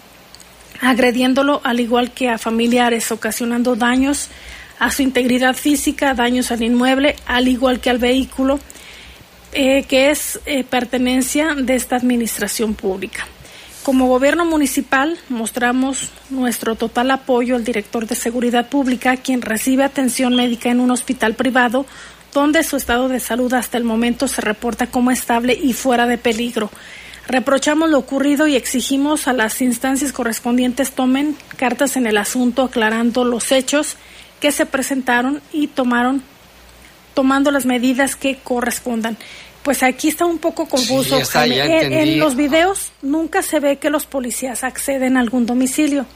agrediéndolo 0.81 1.61
al 1.65 1.81
igual 1.81 2.13
que 2.13 2.29
a 2.29 2.39
familiares, 2.39 3.13
ocasionando 3.13 3.77
daños 3.77 4.29
a 4.79 4.91
su 4.91 5.03
integridad 5.03 5.55
física, 5.55 6.15
daños 6.15 6.51
al 6.51 6.63
inmueble, 6.63 7.17
al 7.27 7.47
igual 7.47 7.81
que 7.81 7.91
al 7.91 7.99
vehículo, 7.99 8.59
eh, 9.53 9.85
que 9.85 10.11
es 10.11 10.41
eh, 10.47 10.65
pertenencia 10.65 11.55
de 11.55 11.77
esta 11.77 11.97
administración 11.97 12.75
pública. 12.75 13.27
Como 13.83 14.07
gobierno 14.07 14.45
municipal 14.45 15.19
mostramos 15.29 16.11
nuestro 16.31 16.77
total 16.77 17.11
apoyo 17.11 17.57
al 17.57 17.65
director 17.65 18.07
de 18.07 18.15
seguridad 18.15 18.69
pública, 18.69 19.17
quien 19.17 19.43
recibe 19.43 19.85
atención 19.85 20.35
médica 20.37 20.71
en 20.71 20.81
un 20.81 20.91
hospital 20.91 21.35
privado, 21.35 21.85
donde 22.33 22.63
su 22.63 22.77
estado 22.77 23.09
de 23.09 23.21
salud 23.21 23.53
hasta 23.55 23.79
el 23.79 23.85
momento 23.85 24.27
se 24.29 24.41
reporta 24.41 24.87
como 24.87 25.11
estable 25.11 25.59
y 25.61 25.73
fuera 25.73 26.07
de 26.07 26.17
peligro. 26.17 26.71
Reprochamos 27.29 27.89
lo 27.89 27.99
ocurrido 27.99 28.47
y 28.47 28.57
exigimos 28.57 29.29
a 29.29 29.33
las 29.33 29.61
instancias 29.63 30.13
correspondientes 30.13 30.93
tomen 30.93 31.37
cartas 31.57 31.97
en 31.97 32.07
el 32.07 32.17
asunto 32.17 32.63
aclarando 32.63 33.25
los 33.25 33.53
hechos 33.53 33.97
que 34.41 34.51
se 34.51 34.67
presentaron 34.67 35.41
y 35.53 35.69
tomaron 35.69 36.23
tomando 37.15 37.51
las 37.51 37.65
medidas 37.65 38.17
que 38.17 38.39
correspondan. 38.43 39.17
Pues 39.63 39.85
aquí 39.85 40.09
está 40.09 40.27
un 40.27 40.39
poco 40.39 40.67
confuso. 40.69 41.21
en, 41.37 42.19
los 42.19 42.35
videos 42.35 42.91
nunca 43.03 43.43
se 43.43 43.61
ve 43.61 43.77
que 43.77 43.91
los 43.91 44.07
policías 44.07 44.65
acceden 44.65 45.17
a 45.17 45.21
algún 45.21 45.47
domicilio. 45.47 46.07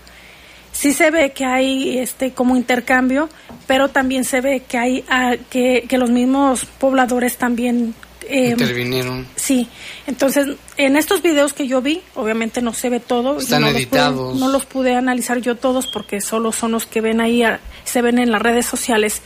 Sí 0.72 0.92
se 0.92 1.10
ve 1.10 1.30
que 1.30 1.44
hay 1.44 1.98
este 1.98 2.32
como 2.32 2.56
intercambio, 2.56 3.28
pero 3.68 3.88
también 3.88 4.24
se 4.24 4.40
ve 4.40 4.64
que 4.68 4.76
hay 4.76 5.04
ah, 5.08 5.36
que, 5.48 5.86
que 5.88 5.96
los 5.96 6.10
mismos 6.10 6.64
pobladores 6.64 7.36
también 7.36 7.94
eh, 8.28 8.50
intervinieron. 8.50 9.26
Sí, 9.36 9.68
entonces 10.06 10.56
en 10.76 10.96
estos 10.96 11.22
videos 11.22 11.52
que 11.52 11.66
yo 11.66 11.82
vi, 11.82 12.02
obviamente 12.14 12.62
no 12.62 12.74
se 12.74 12.90
ve 12.90 13.00
todo. 13.00 13.38
Están 13.38 13.62
no 13.62 13.68
editados. 13.68 14.16
Los 14.16 14.30
pude, 14.32 14.40
no 14.40 14.48
los 14.48 14.66
pude 14.66 14.94
analizar 14.94 15.38
yo 15.38 15.56
todos 15.56 15.86
porque 15.86 16.20
solo 16.20 16.52
son 16.52 16.72
los 16.72 16.86
que 16.86 17.00
ven 17.00 17.20
ahí, 17.20 17.42
se 17.84 18.02
ven 18.02 18.18
en 18.18 18.30
las 18.30 18.42
redes 18.42 18.66
sociales. 18.66 19.22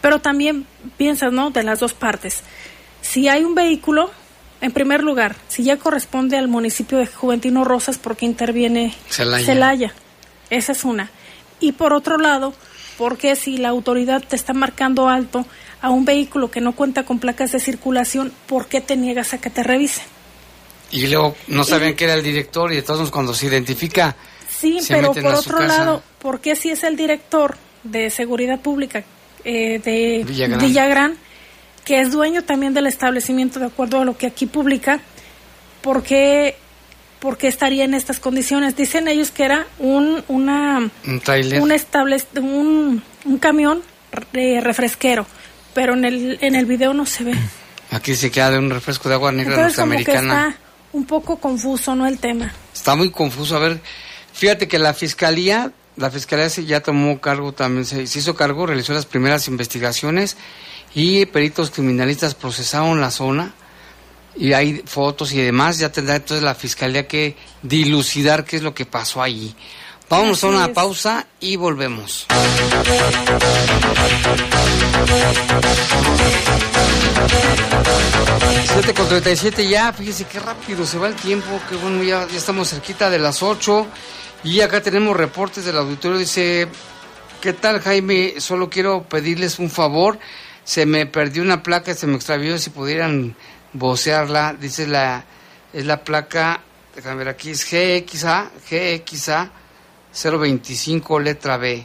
Pero 0.00 0.20
también 0.20 0.66
piensas, 0.96 1.32
¿no? 1.32 1.50
De 1.50 1.62
las 1.62 1.80
dos 1.80 1.92
partes. 1.92 2.42
Si 3.00 3.28
hay 3.28 3.44
un 3.44 3.54
vehículo, 3.54 4.10
en 4.60 4.72
primer 4.72 5.02
lugar, 5.02 5.36
si 5.48 5.64
ya 5.64 5.76
corresponde 5.76 6.36
al 6.36 6.48
municipio 6.48 6.98
de 6.98 7.06
Juventino 7.06 7.64
Rosas, 7.64 7.98
porque 7.98 8.26
interviene 8.26 8.94
Celaya. 9.08 9.46
Celaya. 9.46 9.92
Esa 10.50 10.72
es 10.72 10.84
una. 10.84 11.10
Y 11.60 11.72
por 11.72 11.92
otro 11.92 12.18
lado, 12.18 12.54
porque 12.96 13.36
si 13.36 13.56
la 13.56 13.68
autoridad 13.68 14.22
te 14.22 14.36
está 14.36 14.52
marcando 14.52 15.08
alto, 15.08 15.46
a 15.80 15.90
un 15.90 16.04
vehículo 16.04 16.50
que 16.50 16.60
no 16.60 16.72
cuenta 16.74 17.04
con 17.04 17.18
placas 17.18 17.52
de 17.52 17.60
circulación, 17.60 18.32
¿por 18.46 18.66
qué 18.66 18.80
te 18.80 18.96
niegas 18.96 19.34
a 19.34 19.38
que 19.38 19.50
te 19.50 19.62
revisen? 19.62 20.04
Y 20.90 21.06
luego 21.06 21.36
no 21.48 21.64
sabían 21.64 21.94
que 21.94 22.04
era 22.04 22.14
el 22.14 22.22
director 22.22 22.72
y 22.72 22.78
entonces 22.78 23.10
cuando 23.10 23.34
se 23.34 23.46
identifica... 23.46 24.16
Sí, 24.48 24.80
pero 24.88 25.12
por 25.12 25.34
otro 25.34 25.60
lado, 25.60 26.02
¿por 26.18 26.40
qué 26.40 26.56
si 26.56 26.70
es 26.70 26.82
el 26.82 26.96
director 26.96 27.56
de 27.84 28.10
seguridad 28.10 28.60
pública 28.60 29.04
eh, 29.44 29.78
de 29.78 30.24
Villagrán. 30.58 31.16
que 31.84 32.00
es 32.00 32.10
dueño 32.10 32.42
también 32.42 32.74
del 32.74 32.88
establecimiento, 32.88 33.60
de 33.60 33.66
acuerdo 33.66 34.00
a 34.00 34.04
lo 34.04 34.16
que 34.16 34.26
aquí 34.26 34.46
publica, 34.46 35.00
¿por 35.80 36.02
qué, 36.02 36.56
por 37.20 37.38
qué 37.38 37.46
estaría 37.46 37.84
en 37.84 37.94
estas 37.94 38.18
condiciones? 38.18 38.74
Dicen 38.74 39.06
ellos 39.06 39.30
que 39.30 39.44
era 39.44 39.66
un, 39.78 40.24
una, 40.26 40.90
un, 41.06 41.22
un, 41.60 41.72
estable, 41.72 42.20
un, 42.40 43.02
un 43.24 43.38
camión 43.38 43.82
refresquero 44.32 45.26
pero 45.78 45.94
en 45.94 46.04
el, 46.04 46.38
en 46.40 46.56
el 46.56 46.66
video 46.66 46.92
no 46.92 47.06
se 47.06 47.22
ve. 47.22 47.34
Aquí 47.92 48.16
se 48.16 48.32
queda 48.32 48.50
de 48.50 48.58
un 48.58 48.68
refresco 48.68 49.08
de 49.08 49.14
agua 49.14 49.30
negra 49.30 49.54
Entonces, 49.54 49.78
norteamericana. 49.78 50.48
está 50.48 50.60
un 50.92 51.06
poco 51.06 51.36
confuso, 51.36 51.94
¿no? 51.94 52.08
El 52.08 52.18
tema. 52.18 52.52
Está 52.74 52.96
muy 52.96 53.12
confuso. 53.12 53.54
A 53.54 53.60
ver, 53.60 53.80
fíjate 54.32 54.66
que 54.66 54.80
la 54.80 54.92
fiscalía, 54.92 55.70
la 55.94 56.10
fiscalía 56.10 56.48
ya 56.48 56.80
tomó 56.80 57.20
cargo 57.20 57.52
también, 57.52 57.86
se, 57.86 58.02
hizo 58.02 58.34
cargo, 58.34 58.66
realizó 58.66 58.92
las 58.92 59.06
primeras 59.06 59.46
investigaciones 59.46 60.36
y 60.96 61.26
peritos 61.26 61.70
criminalistas 61.70 62.34
procesaron 62.34 63.00
la 63.00 63.12
zona 63.12 63.54
y 64.34 64.54
hay 64.54 64.82
fotos 64.84 65.32
y 65.32 65.40
demás. 65.40 65.78
Ya 65.78 65.92
tendrá 65.92 66.16
entonces 66.16 66.42
la 66.42 66.56
fiscalía 66.56 67.06
que 67.06 67.36
dilucidar 67.62 68.44
qué 68.44 68.56
es 68.56 68.64
lo 68.64 68.74
que 68.74 68.84
pasó 68.84 69.22
allí. 69.22 69.54
Vamos 70.10 70.42
a 70.42 70.46
una 70.46 70.72
pausa 70.72 71.26
y 71.38 71.56
volvemos. 71.56 72.26
7 78.72 78.94
con 78.94 79.08
37 79.08 79.68
ya, 79.68 79.92
fíjese 79.92 80.24
qué 80.24 80.40
rápido 80.40 80.86
se 80.86 80.96
va 80.96 81.08
el 81.08 81.14
tiempo, 81.14 81.60
que 81.68 81.76
bueno, 81.76 82.02
ya, 82.02 82.26
ya 82.26 82.38
estamos 82.38 82.70
cerquita 82.70 83.10
de 83.10 83.18
las 83.18 83.42
8 83.42 83.86
y 84.44 84.60
acá 84.62 84.80
tenemos 84.80 85.14
reportes 85.14 85.66
del 85.66 85.76
auditorio, 85.76 86.16
dice, 86.16 86.68
¿qué 87.42 87.52
tal 87.52 87.80
Jaime? 87.80 88.34
Solo 88.38 88.70
quiero 88.70 89.02
pedirles 89.02 89.58
un 89.58 89.68
favor, 89.68 90.18
se 90.64 90.86
me 90.86 91.04
perdió 91.04 91.42
una 91.42 91.62
placa, 91.62 91.92
se 91.94 92.06
me 92.06 92.16
extravió, 92.16 92.56
si 92.56 92.70
pudieran 92.70 93.36
vocearla, 93.74 94.54
dice 94.58 94.86
la, 94.86 95.26
es 95.74 95.84
la 95.84 96.02
placa, 96.02 96.62
déjame 96.96 97.16
ver 97.16 97.28
aquí, 97.28 97.50
es 97.50 97.66
GXA, 97.70 98.50
GXA 98.70 99.50
025 100.22 101.20
letra 101.20 101.56
B, 101.56 101.84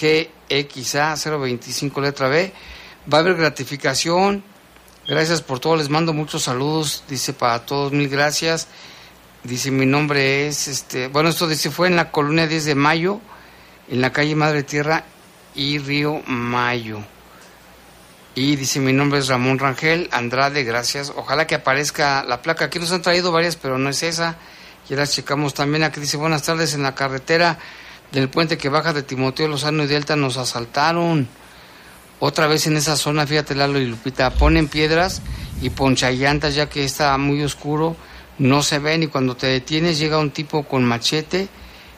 GXA 0.00 1.14
025 1.16 2.00
letra 2.00 2.28
B, 2.28 2.52
va 3.12 3.18
a 3.18 3.20
haber 3.20 3.36
gratificación, 3.36 4.42
gracias 5.06 5.42
por 5.42 5.60
todo, 5.60 5.76
les 5.76 5.88
mando 5.88 6.12
muchos 6.12 6.44
saludos, 6.44 7.04
dice 7.08 7.32
para 7.32 7.66
todos, 7.66 7.92
mil 7.92 8.08
gracias, 8.08 8.68
dice 9.44 9.70
mi 9.70 9.86
nombre 9.86 10.48
es, 10.48 10.68
este, 10.68 11.08
bueno, 11.08 11.28
esto 11.28 11.46
dice 11.46 11.70
fue 11.70 11.88
en 11.88 11.96
la 11.96 12.10
colonia 12.10 12.46
10 12.46 12.64
de 12.64 12.74
mayo, 12.74 13.20
en 13.88 14.00
la 14.00 14.12
calle 14.12 14.34
Madre 14.34 14.62
Tierra 14.62 15.04
y 15.54 15.78
Río 15.78 16.22
Mayo. 16.26 17.00
Y 18.34 18.54
dice 18.56 18.78
mi 18.78 18.92
nombre 18.92 19.18
es 19.18 19.26
Ramón 19.26 19.58
Rangel 19.58 20.08
Andrade, 20.12 20.62
gracias. 20.62 21.12
Ojalá 21.16 21.48
que 21.48 21.56
aparezca 21.56 22.22
la 22.22 22.42
placa. 22.42 22.66
Aquí 22.66 22.78
nos 22.78 22.92
han 22.92 23.02
traído 23.02 23.32
varias, 23.32 23.56
pero 23.56 23.76
no 23.76 23.90
es 23.90 24.04
esa. 24.04 24.36
Ya 24.90 24.96
las 24.96 25.12
checamos 25.12 25.54
también. 25.54 25.84
Aquí 25.84 26.00
dice 26.00 26.16
buenas 26.16 26.42
tardes 26.42 26.74
en 26.74 26.82
la 26.82 26.96
carretera 26.96 27.60
del 28.10 28.28
puente 28.28 28.58
que 28.58 28.68
baja 28.68 28.92
de 28.92 29.04
Timoteo 29.04 29.46
Lozano 29.46 29.84
y 29.84 29.86
Delta 29.86 30.16
nos 30.16 30.36
asaltaron. 30.36 31.28
Otra 32.18 32.48
vez 32.48 32.66
en 32.66 32.76
esa 32.76 32.96
zona, 32.96 33.24
fíjate 33.24 33.54
Lalo 33.54 33.78
y 33.78 33.86
Lupita, 33.86 34.30
ponen 34.30 34.66
piedras 34.66 35.22
y 35.62 35.70
ponchallantas 35.70 36.56
ya 36.56 36.68
que 36.68 36.84
está 36.84 37.16
muy 37.18 37.40
oscuro, 37.44 37.96
no 38.38 38.64
se 38.64 38.80
ven 38.80 39.04
y 39.04 39.06
cuando 39.06 39.36
te 39.36 39.46
detienes 39.46 40.00
llega 40.00 40.18
un 40.18 40.32
tipo 40.32 40.64
con 40.64 40.84
machete 40.84 41.48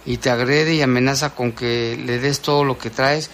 y 0.04 0.18
te 0.18 0.28
agrede 0.28 0.74
y 0.74 0.82
amenaza 0.82 1.34
con 1.34 1.52
que 1.52 1.98
le 2.04 2.18
des 2.18 2.40
todo 2.40 2.62
lo 2.62 2.76
que 2.76 2.90
traes 2.90 3.30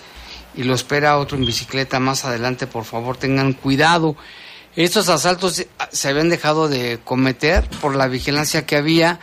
y 0.55 0.63
lo 0.63 0.75
espera 0.75 1.19
otro 1.19 1.37
en 1.37 1.45
bicicleta 1.45 1.99
más 1.99 2.25
adelante, 2.25 2.69
por 2.69 2.85
favor 2.85 3.17
tengan 3.17 3.55
cuidado. 3.55 4.15
Estos 4.77 5.09
asaltos 5.09 5.67
se 5.91 6.09
habían 6.09 6.29
dejado 6.29 6.69
de 6.69 7.01
cometer 7.03 7.69
por 7.81 7.97
la 7.97 8.07
vigilancia 8.07 8.65
que 8.65 8.77
había 8.77 9.19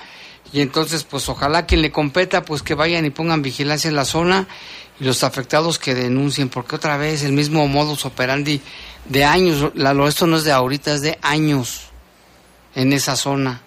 y 0.55 0.61
entonces 0.61 1.03
pues 1.03 1.27
ojalá 1.27 1.65
quien 1.65 1.81
le 1.81 1.91
competa 1.91 2.45
pues 2.45 2.63
que 2.63 2.75
vayan 2.75 3.03
y 3.03 3.09
pongan 3.09 3.41
vigilancia 3.41 3.89
en 3.89 3.95
la 3.97 4.05
zona 4.05 4.47
y 5.01 5.03
los 5.03 5.25
afectados 5.25 5.79
que 5.79 5.93
denuncien 5.93 6.47
porque 6.47 6.77
otra 6.77 6.95
vez 6.95 7.23
el 7.23 7.33
mismo 7.33 7.67
modus 7.67 8.05
operandi 8.05 8.61
de 9.03 9.25
años, 9.25 9.73
la, 9.75 9.91
esto 10.07 10.27
no 10.27 10.37
es 10.37 10.45
de 10.45 10.53
ahorita, 10.53 10.93
es 10.93 11.01
de 11.01 11.19
años 11.21 11.89
en 12.73 12.93
esa 12.93 13.17
zona. 13.17 13.59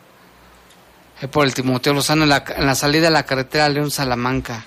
Es 1.21 1.29
por 1.29 1.45
el 1.45 1.53
Timoteo 1.53 1.93
Lozano 1.93 2.23
en 2.23 2.31
la, 2.31 2.43
en 2.57 2.65
la 2.65 2.75
salida 2.75 3.09
de 3.09 3.11
la 3.11 3.27
carretera 3.27 3.69
León 3.69 3.91
Salamanca. 3.91 4.65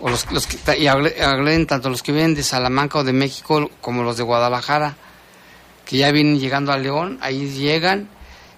O 0.00 0.10
los, 0.10 0.24
que, 0.24 0.78
y 0.78 0.88
hablen 0.88 1.66
tanto 1.66 1.88
los 1.88 2.02
que 2.02 2.12
vienen 2.12 2.34
de 2.34 2.42
Salamanca 2.42 2.98
o 2.98 3.04
de 3.04 3.14
México 3.14 3.70
como 3.80 4.02
los 4.02 4.18
de 4.18 4.24
Guadalajara, 4.24 4.94
que 5.86 5.96
ya 5.96 6.10
vienen 6.10 6.38
llegando 6.38 6.70
a 6.70 6.76
León, 6.76 7.18
ahí 7.22 7.48
llegan 7.48 8.10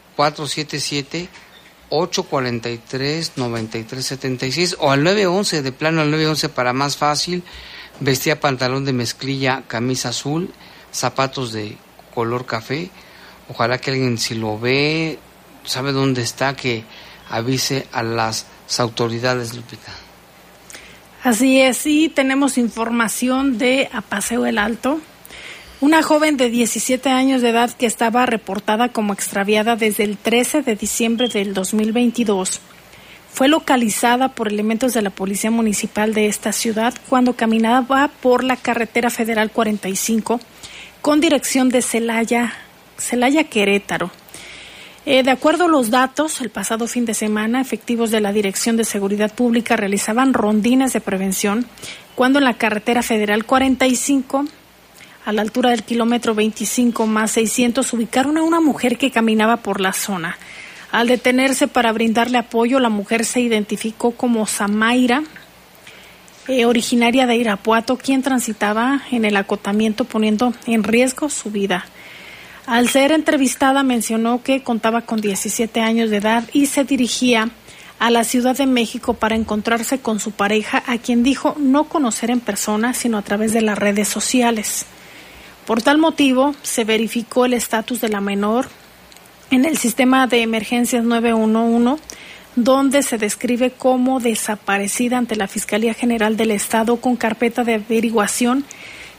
477-843-9376 1.90 4.76
o 4.80 4.92
al 4.92 5.04
911, 5.04 5.62
de 5.62 5.72
plano 5.72 6.02
al 6.02 6.12
911 6.12 6.50
para 6.50 6.74
más 6.74 6.98
fácil 6.98 7.44
Vestía 8.02 8.40
pantalón 8.40 8.86
de 8.86 8.94
mezclilla, 8.94 9.64
camisa 9.68 10.10
azul, 10.10 10.54
zapatos 10.92 11.52
de 11.52 11.78
color 12.14 12.46
café. 12.46 12.90
Ojalá 13.50 13.78
que 13.78 13.92
alguien 13.92 14.18
si 14.18 14.36
lo 14.36 14.58
ve, 14.58 15.20
sabe 15.66 15.92
dónde 15.92 16.22
está, 16.22 16.56
que 16.56 16.86
avise 17.30 17.88
a 17.92 18.04
las 18.04 18.46
autoridades, 18.78 19.54
Lupita. 19.54 19.92
Así 21.24 21.60
es, 21.60 21.86
y 21.86 22.08
tenemos 22.08 22.58
información 22.58 23.58
de 23.58 23.90
Apaseo 23.92 24.46
el 24.46 24.58
Alto. 24.58 25.02
Una 25.82 26.04
joven 26.04 26.36
de 26.36 26.50
17 26.50 27.10
años 27.10 27.42
de 27.42 27.52
edad 27.52 27.72
que 27.72 27.86
estaba 27.86 28.26
reportada 28.26 28.90
como 28.90 29.14
extraviada 29.14 29.78
desde 29.78 30.04
el 30.04 30.18
13 30.18 30.62
de 30.62 30.76
diciembre 30.76 31.30
del 31.30 31.54
2022 31.54 32.60
fue 33.32 33.48
localizada 33.48 34.28
por 34.28 34.50
elementos 34.50 34.94
de 34.94 35.02
la 35.02 35.10
Policía 35.10 35.52
Municipal 35.52 36.14
de 36.14 36.28
esta 36.28 36.52
ciudad 36.52 36.94
cuando 37.08 37.38
caminaba 37.38 38.10
por 38.22 38.44
la 38.44 38.58
carretera 38.58 39.10
federal 39.10 39.52
45 39.52 40.42
con 41.02 41.22
dirección 41.22 41.70
de 41.70 41.82
Celaya, 41.82 42.56
Celaya 42.98 43.46
Querétaro. 43.46 44.12
Eh, 45.06 45.24
de 45.24 45.32
acuerdo 45.32 45.66
a 45.66 45.70
los 45.70 45.90
datos, 45.90 46.42
el 46.42 46.50
pasado 46.50 46.88
fin 46.88 47.06
de 47.06 47.14
semana, 47.14 47.62
efectivos 47.62 48.12
de 48.12 48.20
la 48.20 48.34
Dirección 48.34 48.76
de 48.76 48.84
Seguridad 48.84 49.34
Pública 49.34 49.78
realizaban 49.78 50.34
rondines 50.34 50.92
de 50.92 51.00
prevención 51.00 51.66
cuando 52.16 52.40
en 52.40 52.46
la 52.46 52.56
carretera 52.56 53.02
federal 53.02 53.46
45, 53.46 54.46
a 55.30 55.32
la 55.32 55.44
altura 55.44 55.70
del 55.70 55.84
kilómetro 55.84 56.34
25 56.34 57.06
más 57.06 57.34
600, 57.34 57.94
ubicaron 57.94 58.36
a 58.40 58.42
una 58.42 58.60
mujer 58.60 58.98
que 58.98 59.12
caminaba 59.12 59.58
por 59.58 59.80
la 59.80 59.94
zona. 59.94 60.40
Al 60.92 61.08
detenerse 61.08 61.68
para 61.68 61.92
brindarle 61.92 62.40
apoyo, 62.40 62.80
la 62.80 62.90
mujer 62.90 63.24
se 63.26 63.40
identificó 63.40 64.10
como 64.10 64.48
Zamaira, 64.48 65.22
eh, 66.48 66.66
originaria 66.66 67.28
de 67.28 67.36
Irapuato, 67.36 67.96
quien 67.96 68.24
transitaba 68.24 69.04
en 69.12 69.24
el 69.24 69.38
acotamiento 69.38 70.04
poniendo 70.04 70.52
en 70.66 70.84
riesgo 70.84 71.30
su 71.30 71.52
vida. 71.52 71.86
Al 72.66 72.90
ser 72.90 73.12
entrevistada 73.12 73.84
mencionó 73.84 74.42
que 74.42 74.64
contaba 74.64 75.02
con 75.02 75.22
17 75.22 75.80
años 75.80 76.10
de 76.10 76.18
edad 76.18 76.44
y 76.54 76.66
se 76.66 76.86
dirigía 76.86 77.52
a 78.00 78.10
la 78.10 78.24
Ciudad 78.24 78.58
de 78.58 78.66
México 78.66 79.14
para 79.14 79.36
encontrarse 79.36 80.00
con 80.00 80.20
su 80.20 80.32
pareja, 80.32 80.82
a 80.88 80.98
quien 80.98 81.22
dijo 81.22 81.56
no 81.60 81.84
conocer 81.84 82.32
en 82.32 82.40
persona, 82.40 82.96
sino 82.96 83.20
a 83.20 83.22
través 83.22 83.54
de 83.54 83.62
las 83.62 83.78
redes 83.78 84.08
sociales. 84.08 84.88
Por 85.70 85.82
tal 85.84 86.00
motivo, 86.00 86.56
se 86.64 86.84
verificó 86.84 87.46
el 87.46 87.54
estatus 87.54 88.02
de 88.02 88.10
la 88.10 88.22
menor 88.22 88.68
en 89.52 89.66
el 89.66 89.78
sistema 89.78 90.26
de 90.26 90.42
emergencias 90.42 91.04
911, 91.04 92.02
donde 92.56 93.04
se 93.04 93.20
describe 93.20 93.70
como 93.70 94.20
desaparecida 94.20 95.20
ante 95.20 95.36
la 95.36 95.48
Fiscalía 95.48 95.94
General 95.94 96.38
del 96.38 96.50
Estado 96.50 96.98
con 96.98 97.18
carpeta 97.18 97.64
de 97.64 97.76
averiguación 97.76 98.66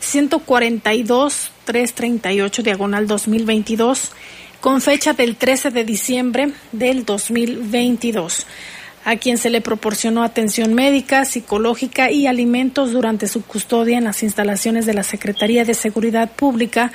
142-338 0.02 2.62
diagonal 2.64 3.06
2022 3.06 4.10
con 4.60 4.80
fecha 4.80 5.12
del 5.12 5.36
13 5.36 5.70
de 5.70 5.84
diciembre 5.84 6.52
del 6.72 7.04
2022 7.04 8.44
a 9.10 9.16
quien 9.16 9.38
se 9.38 9.50
le 9.50 9.60
proporcionó 9.60 10.22
atención 10.22 10.72
médica, 10.72 11.24
psicológica 11.24 12.12
y 12.12 12.28
alimentos 12.28 12.92
durante 12.92 13.26
su 13.26 13.42
custodia 13.42 13.98
en 13.98 14.04
las 14.04 14.22
instalaciones 14.22 14.86
de 14.86 14.94
la 14.94 15.02
Secretaría 15.02 15.64
de 15.64 15.74
Seguridad 15.74 16.30
Pública. 16.30 16.92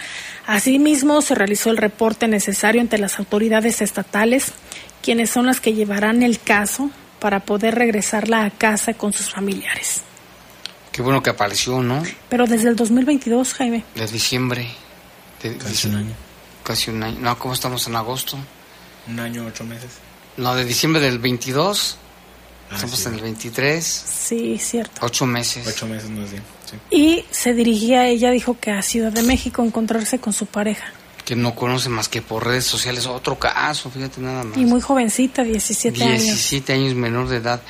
Asimismo, 0.47 1.21
se 1.21 1.35
realizó 1.35 1.71
el 1.71 1.77
reporte 1.77 2.29
necesario 2.29 2.79
ante 2.79 2.97
las 2.99 3.19
autoridades 3.19 3.81
estatales, 3.81 4.53
quienes 5.03 5.29
son 5.29 5.45
las 5.45 5.59
que 5.59 5.73
llevarán 5.73 6.23
el 6.23 6.39
caso 6.39 6.89
para 7.19 7.41
poder 7.41 7.75
regresarla 7.75 8.45
a 8.45 8.49
casa 8.49 8.93
con 8.93 9.11
sus 9.11 9.29
familiares. 9.29 10.01
Qué 10.93 11.01
bueno 11.01 11.21
que 11.21 11.31
apareció, 11.31 11.83
¿no? 11.83 12.01
Pero 12.29 12.47
desde 12.47 12.69
el 12.69 12.77
2022, 12.77 13.55
Jaime. 13.55 13.83
De 13.93 14.07
diciembre. 14.07 14.69
casi 15.59 15.89
un 15.89 15.95
año. 15.95 16.15
Casi 16.63 16.91
un 16.91 17.03
año. 17.03 17.17
No, 17.19 17.37
¿cómo 17.37 17.53
estamos 17.53 17.85
en 17.87 17.97
agosto? 17.97 18.37
Un 19.09 19.19
año, 19.19 19.45
ocho 19.45 19.65
meses. 19.65 19.99
No, 20.37 20.55
de 20.55 20.63
diciembre 20.63 21.01
del 21.01 21.19
22. 21.19 21.97
Ah, 22.69 22.75
Estamos 22.75 23.05
en 23.05 23.13
el 23.15 23.21
23. 23.21 23.85
Sí, 23.85 24.57
cierto. 24.57 25.05
Ocho 25.05 25.25
meses. 25.25 25.67
Ocho 25.67 25.87
meses 25.87 26.09
más 26.09 26.31
bien. 26.31 26.43
Y 26.89 27.23
se 27.31 27.53
dirigía, 27.53 28.07
ella 28.07 28.31
dijo 28.31 28.57
que 28.59 28.71
a 28.71 28.81
Ciudad 28.81 29.11
de 29.11 29.21
México 29.23 29.63
encontrarse 29.63 30.19
con 30.19 30.33
su 30.33 30.45
pareja. 30.45 30.85
Que 31.23 31.35
no 31.35 31.55
conoce 31.55 31.89
más 31.89 32.09
que 32.09 32.21
por 32.21 32.45
redes 32.45 32.65
sociales. 32.65 33.05
Otro 33.07 33.37
caso, 33.39 33.89
fíjate 33.89 34.21
nada 34.21 34.43
más. 34.43 34.57
Y 34.57 34.65
muy 34.65 34.81
jovencita, 34.81 35.43
17, 35.43 36.03
años. 36.03 36.23
17 36.23 36.73
años 36.73 36.95
menor 36.95 37.27
de 37.29 37.37
edad. 37.37 37.61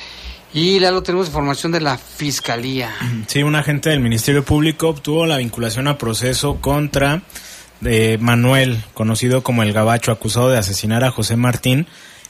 Y 0.52 0.80
luego 0.80 1.02
tenemos 1.02 1.26
información 1.26 1.72
de 1.72 1.80
la 1.80 1.98
Fiscalía. 1.98 2.94
Sí, 3.26 3.42
un 3.42 3.54
agente 3.54 3.90
del 3.90 4.00
Ministerio 4.00 4.44
Público 4.44 4.88
obtuvo 4.88 5.26
la 5.26 5.36
vinculación 5.38 5.88
a 5.88 5.98
proceso 5.98 6.60
contra 6.60 7.22
de 7.80 8.16
Manuel, 8.18 8.82
conocido 8.94 9.42
como 9.42 9.62
el 9.62 9.72
Gabacho, 9.72 10.12
acusado 10.12 10.48
de 10.48 10.58
asesinar 10.58 11.04
a 11.04 11.10
José 11.10 11.36
Martín 11.36 11.86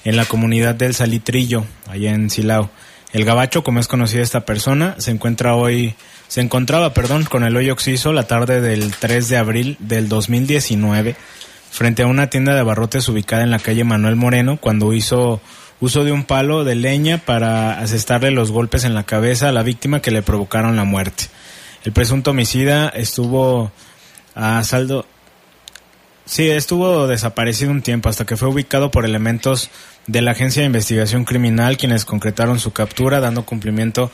en 0.06 0.16
la 0.16 0.24
comunidad 0.24 0.76
del 0.76 0.94
Salitrillo, 0.94 1.66
allá 1.88 2.12
en 2.12 2.30
Silao. 2.30 2.70
El 3.12 3.24
gabacho, 3.24 3.64
como 3.64 3.80
es 3.80 3.88
conocida 3.88 4.22
esta 4.22 4.46
persona, 4.46 4.94
se 4.98 5.10
encuentra 5.10 5.56
hoy, 5.56 5.96
se 6.28 6.40
encontraba, 6.40 6.94
perdón, 6.94 7.24
con 7.24 7.42
el 7.42 7.56
hoyo 7.56 7.72
oxiso 7.72 8.12
la 8.12 8.28
tarde 8.28 8.60
del 8.60 8.94
3 8.94 9.28
de 9.28 9.36
abril 9.36 9.76
del 9.80 10.08
2019 10.08 11.16
frente 11.72 12.04
a 12.04 12.06
una 12.06 12.30
tienda 12.30 12.54
de 12.54 12.60
abarrotes 12.60 13.08
ubicada 13.08 13.42
en 13.42 13.50
la 13.50 13.58
calle 13.58 13.82
Manuel 13.82 14.14
Moreno 14.14 14.58
cuando 14.58 14.92
hizo 14.92 15.40
uso 15.80 16.04
de 16.04 16.12
un 16.12 16.22
palo 16.22 16.62
de 16.62 16.76
leña 16.76 17.18
para 17.18 17.80
asestarle 17.80 18.30
los 18.30 18.52
golpes 18.52 18.84
en 18.84 18.94
la 18.94 19.02
cabeza 19.02 19.48
a 19.48 19.52
la 19.52 19.64
víctima 19.64 20.00
que 20.00 20.12
le 20.12 20.22
provocaron 20.22 20.76
la 20.76 20.84
muerte. 20.84 21.24
El 21.84 21.90
presunto 21.90 22.30
homicida 22.30 22.88
estuvo 22.90 23.72
a 24.36 24.62
saldo 24.62 25.04
Sí, 26.26 26.50
estuvo 26.50 27.06
desaparecido 27.06 27.70
un 27.70 27.82
tiempo 27.82 28.08
hasta 28.08 28.26
que 28.26 28.36
fue 28.36 28.48
ubicado 28.48 28.90
por 28.90 29.04
elementos 29.04 29.70
de 30.06 30.22
la 30.22 30.32
Agencia 30.32 30.62
de 30.62 30.66
Investigación 30.66 31.24
Criminal 31.24 31.76
quienes 31.76 32.04
concretaron 32.04 32.58
su 32.58 32.72
captura 32.72 33.20
dando 33.20 33.44
cumplimiento 33.44 34.10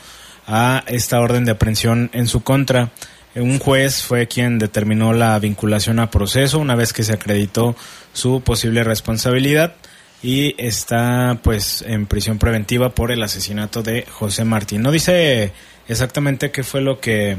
a 0.47 0.83
esta 0.87 1.19
orden 1.19 1.45
de 1.45 1.51
aprehensión 1.51 2.09
en 2.13 2.27
su 2.27 2.43
contra. 2.43 2.91
Un 3.35 3.59
juez 3.59 4.03
fue 4.03 4.27
quien 4.27 4.59
determinó 4.59 5.13
la 5.13 5.37
vinculación 5.39 5.99
a 5.99 6.11
proceso 6.11 6.59
una 6.59 6.75
vez 6.75 6.93
que 6.93 7.03
se 7.03 7.13
acreditó 7.13 7.75
su 8.13 8.41
posible 8.41 8.83
responsabilidad 8.83 9.75
y 10.21 10.55
está 10.57 11.39
pues 11.43 11.83
en 11.87 12.05
prisión 12.05 12.37
preventiva 12.37 12.89
por 12.93 13.11
el 13.11 13.23
asesinato 13.23 13.81
de 13.83 14.05
José 14.09 14.45
Martín. 14.45 14.81
No 14.81 14.91
dice 14.91 15.51
exactamente 15.87 16.51
qué 16.51 16.63
fue 16.63 16.81
lo 16.81 16.99
que 16.99 17.37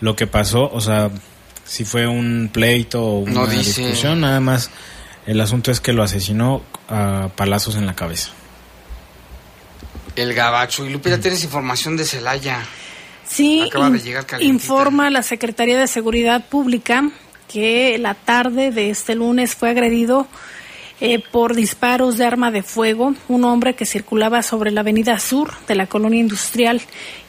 lo 0.00 0.16
que 0.16 0.26
pasó, 0.26 0.70
o 0.70 0.80
sea, 0.80 1.10
si 1.64 1.84
fue 1.84 2.06
un 2.06 2.50
pleito 2.52 3.02
o 3.02 3.18
una 3.20 3.46
discusión, 3.46 4.20
nada 4.20 4.40
más 4.40 4.70
el 5.26 5.40
asunto 5.40 5.70
es 5.70 5.80
que 5.80 5.92
lo 5.92 6.02
asesinó 6.02 6.62
a 6.88 7.28
palazos 7.36 7.76
en 7.76 7.86
la 7.86 7.94
cabeza. 7.94 8.30
El 10.16 10.34
gabacho. 10.34 10.86
Y 10.86 10.90
Lupita, 10.90 11.20
tienes 11.20 11.42
información 11.44 11.96
de 11.96 12.04
Celaya. 12.04 12.60
Sí, 13.26 13.68
informa 14.40 15.10
la 15.10 15.22
Secretaría 15.22 15.78
de 15.78 15.86
Seguridad 15.86 16.44
Pública 16.46 17.10
que 17.48 17.98
la 17.98 18.14
tarde 18.14 18.70
de 18.70 18.90
este 18.90 19.14
lunes 19.14 19.54
fue 19.54 19.70
agredido 19.70 20.26
eh, 21.00 21.18
por 21.18 21.56
disparos 21.56 22.18
de 22.18 22.24
arma 22.24 22.52
de 22.52 22.62
fuego, 22.62 23.14
un 23.26 23.44
hombre 23.44 23.74
que 23.74 23.84
circulaba 23.84 24.42
sobre 24.42 24.70
la 24.70 24.82
avenida 24.82 25.18
sur 25.18 25.52
de 25.66 25.74
la 25.74 25.88
colonia 25.88 26.20
industrial. 26.20 26.80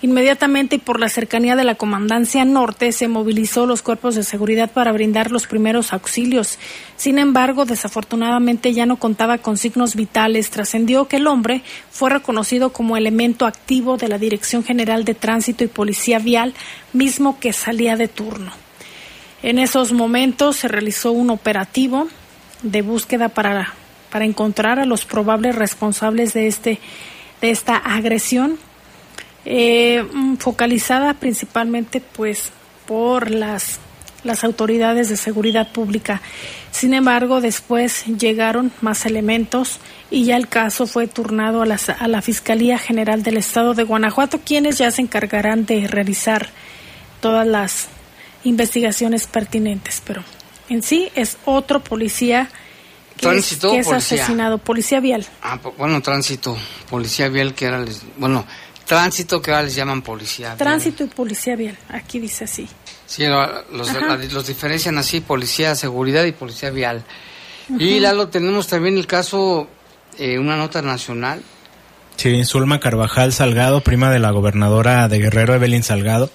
Inmediatamente 0.03 0.75
y 0.75 0.79
por 0.79 0.99
la 0.99 1.09
cercanía 1.09 1.55
de 1.55 1.63
la 1.63 1.73
comandancia 1.73 2.45
norte 2.45 2.91
se 2.91 3.07
movilizó 3.07 3.65
los 3.65 3.81
cuerpos 3.81 4.13
de 4.13 4.23
seguridad 4.23 4.69
para 4.71 4.91
brindar 4.91 5.31
los 5.31 5.47
primeros 5.47 5.93
auxilios. 5.93 6.59
Sin 6.95 7.17
embargo, 7.17 7.65
desafortunadamente 7.65 8.71
ya 8.71 8.85
no 8.85 8.97
contaba 8.97 9.39
con 9.39 9.57
signos 9.57 9.95
vitales. 9.95 10.51
Trascendió 10.51 11.07
que 11.07 11.17
el 11.17 11.25
hombre 11.25 11.63
fue 11.89 12.11
reconocido 12.11 12.71
como 12.71 12.97
elemento 12.97 13.47
activo 13.47 13.97
de 13.97 14.09
la 14.09 14.19
Dirección 14.19 14.63
General 14.63 15.05
de 15.05 15.15
Tránsito 15.15 15.63
y 15.63 15.67
Policía 15.67 16.19
Vial, 16.19 16.53
mismo 16.93 17.39
que 17.39 17.51
salía 17.51 17.95
de 17.95 18.07
turno. 18.07 18.51
En 19.41 19.57
esos 19.57 19.91
momentos 19.91 20.55
se 20.57 20.67
realizó 20.67 21.11
un 21.11 21.31
operativo 21.31 22.07
de 22.61 22.81
búsqueda 22.81 23.29
para, 23.29 23.73
para 24.11 24.25
encontrar 24.25 24.79
a 24.79 24.85
los 24.85 25.05
probables 25.05 25.55
responsables 25.55 26.33
de, 26.33 26.47
este, 26.47 26.79
de 27.41 27.49
esta 27.49 27.77
agresión, 27.77 28.57
eh, 29.45 30.03
focalizada 30.39 31.13
principalmente 31.13 32.01
pues 32.01 32.51
por 32.87 33.29
las, 33.29 33.79
las 34.23 34.43
autoridades 34.43 35.09
de 35.09 35.17
seguridad 35.17 35.71
pública. 35.71 36.21
Sin 36.71 36.93
embargo, 36.93 37.41
después 37.41 38.05
llegaron 38.05 38.71
más 38.81 39.05
elementos 39.05 39.79
y 40.11 40.25
ya 40.25 40.35
el 40.35 40.47
caso 40.47 40.87
fue 40.87 41.07
turnado 41.07 41.61
a 41.61 41.65
la, 41.65 41.79
a 41.99 42.07
la 42.07 42.21
Fiscalía 42.21 42.77
General 42.77 43.23
del 43.23 43.37
Estado 43.37 43.73
de 43.73 43.83
Guanajuato, 43.83 44.41
quienes 44.43 44.77
ya 44.77 44.91
se 44.91 45.01
encargarán 45.01 45.65
de 45.65 45.87
revisar 45.87 46.49
todas 47.21 47.47
las 47.47 47.87
investigaciones 48.43 49.27
pertinentes. 49.27 50.01
Pero 50.05 50.23
en 50.69 50.83
sí 50.83 51.09
es 51.15 51.37
otro 51.45 51.83
policía 51.83 52.49
que, 53.17 53.21
¿Tránsito 53.27 53.67
es, 53.67 53.73
que 53.73 53.79
es 53.79 53.87
policía? 53.87 54.17
asesinado, 54.23 54.57
policía 54.57 54.99
vial. 54.99 55.25
Ah, 55.41 55.59
bueno, 55.77 56.01
tránsito, 56.01 56.57
policía 56.89 57.29
vial 57.29 57.53
que 57.53 57.65
ahora 57.67 57.79
les, 57.81 58.01
bueno, 58.17 58.45
tránsito 58.85 59.41
que 59.41 59.51
ahora 59.51 59.63
les 59.63 59.75
llaman 59.75 60.01
policía. 60.01 60.47
vial. 60.49 60.57
Tránsito 60.57 61.03
y 61.03 61.07
policía 61.07 61.55
vial, 61.55 61.77
aquí 61.89 62.19
dice 62.19 62.43
así. 62.43 62.67
Sí, 63.05 63.25
lo- 63.25 63.63
los, 63.71 63.89
Ajá. 63.89 64.17
los 64.17 64.47
diferencian 64.47 64.97
así, 64.97 65.21
policía 65.21 65.75
seguridad 65.75 66.23
y 66.25 66.31
policía 66.31 66.71
vial. 66.71 67.03
Y 67.79 67.99
Lalo, 67.99 68.27
tenemos 68.27 68.67
también 68.67 68.97
el 68.97 69.07
caso, 69.07 69.67
eh, 70.19 70.37
una 70.37 70.55
nota 70.57 70.81
nacional, 70.81 71.41
Sí, 72.17 72.45
Zulma 72.45 72.79
Carvajal 72.79 73.33
Salgado, 73.33 73.81
prima 73.81 74.09
de 74.09 74.19
la 74.19 74.31
gobernadora 74.31 75.09
de 75.09 75.19
Guerrero 75.19 75.53
Evelyn 75.53 75.83
Salgado, 75.83 76.29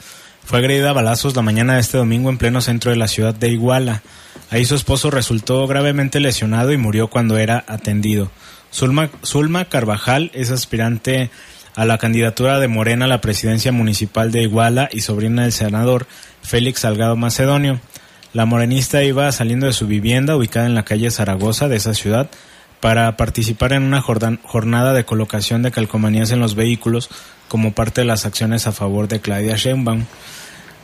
fue 0.51 0.59
agredida 0.59 0.91
a 0.91 0.95
balazos 0.95 1.37
la 1.37 1.43
mañana 1.43 1.75
de 1.75 1.81
este 1.81 1.97
domingo 1.97 2.29
en 2.29 2.37
pleno 2.37 2.61
centro 2.61 2.91
de 2.91 2.97
la 2.97 3.07
ciudad 3.07 3.33
de 3.33 3.51
Iguala. 3.51 4.03
Ahí 4.51 4.65
su 4.65 4.75
esposo 4.75 5.09
resultó 5.13 5.65
gravemente 5.69 6.19
lesionado 6.19 6.73
y 6.73 6.77
murió 6.77 7.07
cuando 7.07 7.39
era 7.39 7.65
atendido. 7.69 8.33
Zulma, 8.75 9.11
Zulma 9.25 9.67
Carvajal 9.67 10.33
es 10.35 10.51
aspirante 10.51 11.31
a 11.77 11.85
la 11.85 11.99
candidatura 11.99 12.59
de 12.59 12.67
Morena 12.67 13.05
a 13.05 13.09
la 13.09 13.21
presidencia 13.21 13.71
municipal 13.71 14.33
de 14.33 14.43
Iguala 14.43 14.89
y 14.91 15.03
sobrina 15.03 15.43
del 15.43 15.53
senador 15.53 16.09
Félix 16.43 16.81
Salgado 16.81 17.15
Macedonio. 17.15 17.79
La 18.33 18.45
morenista 18.45 19.05
iba 19.05 19.31
saliendo 19.31 19.67
de 19.67 19.73
su 19.73 19.87
vivienda 19.87 20.35
ubicada 20.35 20.67
en 20.67 20.75
la 20.75 20.85
calle 20.85 21.13
Zaragoza 21.13 21.69
de 21.69 21.77
esa 21.77 21.95
ciudad 21.95 22.29
para 22.81 23.17
participar 23.17 23.73
en 23.73 23.85
una 23.85 24.03
jornada 24.03 24.95
de 24.95 25.05
colocación 25.05 25.63
de 25.63 25.71
calcomanías 25.71 26.33
en 26.33 26.41
los 26.41 26.57
vehículos 26.57 27.09
como 27.47 27.73
parte 27.73 28.01
de 28.01 28.07
las 28.07 28.27
acciones 28.27 28.67
a 28.67 28.73
favor 28.73 29.07
de 29.07 29.21
Claudia 29.21 29.55
Sheinbaum. 29.55 30.07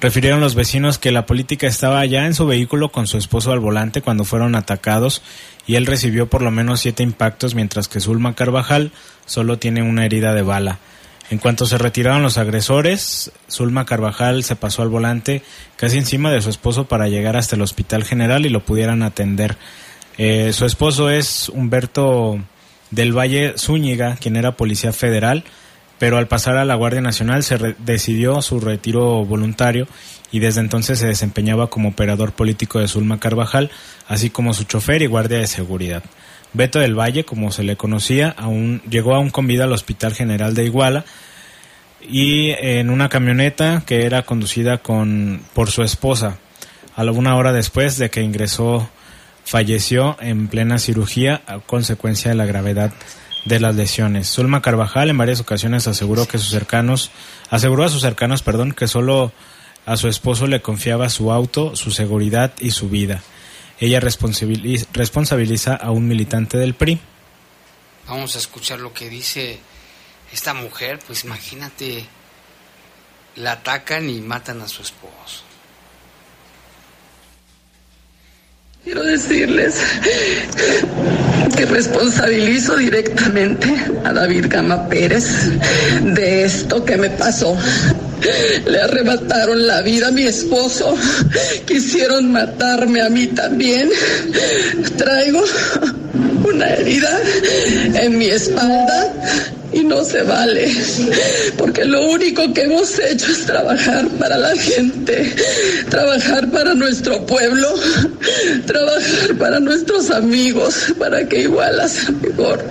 Refirieron 0.07 0.41
los 0.41 0.55
vecinos 0.55 0.99
que 0.99 1.11
la 1.11 1.27
política 1.27 1.67
estaba 1.67 2.07
ya 2.07 2.27
en 2.27 2.35
su 2.35 2.47
vehículo 2.47 2.93
con 2.93 3.09
su 3.09 3.19
esposo 3.19 3.51
al 3.51 3.59
volante 3.59 4.03
cuando 4.03 4.23
fueron 4.23 4.55
atacados 4.55 5.21
y 5.67 5.75
él 5.75 5.85
recibió 5.85 6.29
por 6.31 6.43
lo 6.43 6.53
menos 6.53 6.79
siete 6.79 7.03
impactos 7.03 7.57
mientras 7.57 7.89
que 7.89 7.99
Zulma 7.99 8.37
Carvajal 8.37 8.93
solo 9.25 9.59
tiene 9.59 9.83
una 9.83 10.05
herida 10.05 10.33
de 10.33 10.43
bala. 10.43 10.79
En 11.29 11.39
cuanto 11.39 11.67
se 11.67 11.77
retiraron 11.77 12.23
los 12.23 12.39
agresores, 12.39 13.33
Zulma 13.51 13.85
Carvajal 13.85 14.45
se 14.45 14.55
pasó 14.55 14.83
al 14.83 14.91
volante 14.91 15.43
casi 15.75 15.99
encima 15.99 16.31
de 16.31 16.41
su 16.41 16.51
esposo 16.51 16.87
para 16.87 17.09
llegar 17.09 17.37
hasta 17.37 17.57
el 17.57 17.63
hospital 17.63 18.05
general 18.05 18.47
y 18.47 18.51
lo 18.51 18.65
pudieran 18.65 19.03
atender. 19.03 19.57
Eh, 20.19 20.53
su 20.53 20.67
esposo 20.67 21.11
es 21.11 21.49
Humberto 21.49 22.39
del 22.93 23.13
Valle 23.13 23.55
Zúñiga, 23.59 24.15
quien 24.21 24.37
era 24.37 24.57
policía 24.57 24.93
federal, 24.93 25.43
pero 25.99 26.19
al 26.19 26.29
pasar 26.29 26.57
a 26.57 26.65
la 26.65 26.75
Guardia 26.75 27.01
Nacional 27.01 27.43
se 27.43 27.75
decidió 27.79 28.43
su 28.43 28.61
retiro 28.61 29.25
voluntario 29.25 29.87
y 30.31 30.41
desde 30.41 30.61
entonces 30.61 30.99
se 30.99 31.07
desempeñaba 31.07 31.69
como 31.69 31.91
operador 31.91 32.33
político 32.33 32.79
de 32.79 32.89
Zulma 32.89 33.21
Carvajal, 33.21 33.71
así 34.09 34.31
como 34.31 34.55
su 34.55 34.65
chofer 34.65 35.03
y 35.03 35.07
guardia 35.07 35.39
de 35.39 35.47
seguridad. 35.47 36.03
Beto 36.53 36.79
del 36.79 36.99
Valle, 36.99 37.25
como 37.25 37.53
se 37.53 37.63
le 37.63 37.77
conocía, 37.77 38.35
aún 38.37 38.83
llegó 38.89 39.15
aún 39.15 39.31
con 39.31 39.47
vida 39.47 39.65
al 39.65 39.73
Hospital 39.73 40.15
General 40.15 40.55
de 40.55 40.65
Iguala 40.65 41.05
y 42.09 42.51
en 42.51 42.91
una 42.91 43.09
camioneta 43.09 43.83
que 43.87 44.05
era 44.05 44.23
conducida 44.23 44.79
con 44.79 45.43
por 45.55 45.71
su 45.71 45.83
esposa. 45.83 46.39
A 46.95 47.05
hora 47.05 47.53
después 47.53 47.99
de 47.99 48.09
que 48.09 48.23
ingresó, 48.23 48.89
falleció 49.45 50.17
en 50.21 50.49
plena 50.49 50.79
cirugía 50.79 51.43
a 51.47 51.59
consecuencia 51.59 52.31
de 52.31 52.37
la 52.37 52.47
gravedad 52.47 52.93
de 53.47 53.61
las 53.61 53.75
lesiones. 53.75 54.29
Zulma 54.29 54.61
Carvajal 54.61 55.09
en 55.09 55.17
varias 55.19 55.41
ocasiones 55.41 55.87
aseguró 55.87 56.27
que 56.29 56.37
sus 56.39 56.51
cercanos, 56.51 57.11
aseguró 57.49 57.85
a 57.85 57.89
sus 57.89 58.03
cercanos, 58.03 58.43
perdón, 58.43 58.73
que 58.73 58.89
solo 58.89 59.33
a 59.87 59.97
su 59.97 60.09
esposo 60.09 60.47
le 60.47 60.61
confiaba 60.61 61.09
su 61.09 61.33
auto, 61.33 61.75
su 61.77 61.91
seguridad 61.93 62.53
y 62.61 62.73
su 62.73 62.89
vida. 62.91 63.23
Ella 63.79 64.01
responsabili- 64.01 64.87
responsabiliza 64.93 65.75
a 65.75 65.91
un 65.93 66.07
militante 66.09 66.59
del 66.59 66.75
PRI. 66.75 67.01
vamos 68.09 68.37
a 68.37 68.39
escuchar 68.39 68.79
lo 68.81 68.93
que 68.93 69.09
dice 69.09 69.59
esta 70.33 70.55
mujer, 70.55 70.99
pues 71.07 71.25
imagínate, 71.25 72.05
la 73.37 73.53
atacan 73.53 74.09
y 74.11 74.21
matan 74.21 74.61
a 74.61 74.69
su 74.69 74.83
esposo. 74.83 75.43
Quiero 78.87 79.03
decirles 79.03 79.81
que 81.57 81.67
responsabilizo 81.67 82.77
directamente 82.77 83.67
a 84.05 84.13
David 84.13 84.47
Gama 84.49 84.89
Pérez 84.89 85.27
de 86.03 86.45
esto 86.45 86.85
que 86.85 86.97
me 86.97 87.11
pasó. 87.11 87.57
Le 88.65 88.81
arrebataron 88.81 89.67
la 89.67 89.83
vida 89.83 90.07
a 90.07 90.11
mi 90.13 90.23
esposo, 90.23 90.97
quisieron 91.67 92.31
matarme 92.31 93.03
a 93.03 93.09
mí 93.09 93.27
también. 93.27 93.91
Traigo 94.97 95.43
una 96.47 96.69
herida 96.69 97.21
en 97.95 98.19
mi 98.19 98.27
espalda 98.27 99.13
y 99.73 99.81
no 99.81 100.05
se 100.05 100.23
vale, 100.23 100.73
porque 101.59 101.85
lo 101.85 102.09
único 102.09 102.53
que 102.55 102.63
hemos 102.63 102.99
hecho 102.99 103.31
es 103.31 103.45
trabajar 103.45 104.09
para 104.19 104.39
la 104.39 104.57
gente, 104.57 105.35
trabajar 105.91 106.51
para 106.51 106.75
nuestro 106.75 107.27
pueblo, 107.27 107.75
trabajar 108.67 109.35
para 109.39 109.61
nuestros 109.61 110.11
amigos, 110.11 110.95
para 110.99 111.29
que 111.29 111.43
Iguala 111.43 111.89
sea 111.89 112.11
mejor. 112.11 112.65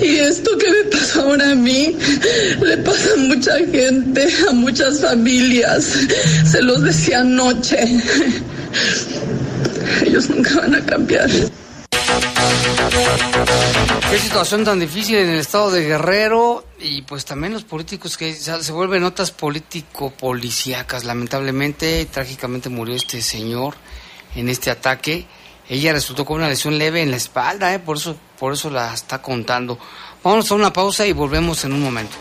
Y 0.00 0.16
esto 0.16 0.56
que 0.58 0.70
me 0.70 0.84
pasó 0.90 1.22
ahora 1.22 1.50
a 1.50 1.54
mí, 1.54 1.96
le 2.62 2.76
pasa 2.78 3.12
a 3.14 3.16
mucha 3.16 3.56
gente, 3.58 4.28
a 4.48 4.52
muchas 4.52 5.00
familias. 5.00 5.86
Se 6.50 6.62
los 6.62 6.82
decía 6.82 7.20
anoche. 7.20 7.78
Ellos 10.06 10.28
nunca 10.30 10.60
van 10.60 10.74
a 10.74 10.80
cambiar. 10.84 11.30
Qué 14.10 14.18
situación 14.18 14.64
tan 14.64 14.78
difícil 14.78 15.16
en 15.16 15.30
el 15.30 15.40
estado 15.40 15.70
de 15.70 15.84
Guerrero 15.84 16.64
y 16.78 17.02
pues 17.02 17.24
también 17.24 17.52
los 17.52 17.64
políticos 17.64 18.16
que 18.16 18.34
se 18.34 18.72
vuelven 18.72 19.02
notas 19.02 19.30
político-policíacas. 19.30 21.04
Lamentablemente, 21.04 22.06
trágicamente 22.06 22.68
murió 22.68 22.94
este 22.94 23.20
señor 23.22 23.74
en 24.36 24.48
este 24.48 24.70
ataque. 24.70 25.26
Ella 25.68 25.92
resultó 25.92 26.24
con 26.24 26.36
una 26.36 26.48
lesión 26.48 26.78
leve 26.78 27.02
en 27.02 27.10
la 27.10 27.16
espalda, 27.16 27.74
¿eh? 27.74 27.78
por, 27.78 27.96
eso, 27.96 28.16
por 28.38 28.52
eso 28.52 28.70
la 28.70 28.92
está 28.92 29.20
contando. 29.22 29.78
Vamos 30.22 30.50
a 30.50 30.54
una 30.54 30.72
pausa 30.72 31.06
y 31.06 31.12
volvemos 31.12 31.64
en 31.64 31.72
un 31.72 31.82
momento. 31.82 32.14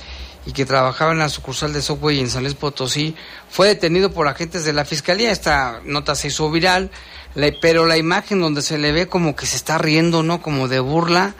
y 0.45 0.51
que 0.51 0.65
trabajaba 0.65 1.13
en 1.13 1.19
la 1.19 1.29
sucursal 1.29 1.71
de 1.71 1.81
Subway 1.81 2.19
en 2.19 2.29
San 2.29 2.43
Luis 2.43 2.55
Potosí, 2.55 3.15
fue 3.49 3.67
detenido 3.67 4.11
por 4.11 4.27
agentes 4.27 4.65
de 4.65 4.73
la 4.73 4.83
fiscalía. 4.83 5.31
Esta 5.31 5.79
nota 5.85 6.13
se 6.13 6.27
hizo 6.27 6.51
viral, 6.51 6.91
pero 7.61 7.85
la 7.85 7.95
imagen 7.97 8.41
donde 8.41 8.61
se 8.61 8.77
le 8.77 8.91
ve 8.91 9.07
como 9.07 9.33
que 9.35 9.45
se 9.45 9.55
está 9.55 9.77
riendo, 9.77 10.23
¿no? 10.23 10.41
Como 10.41 10.67
de 10.67 10.81
burla, 10.81 11.35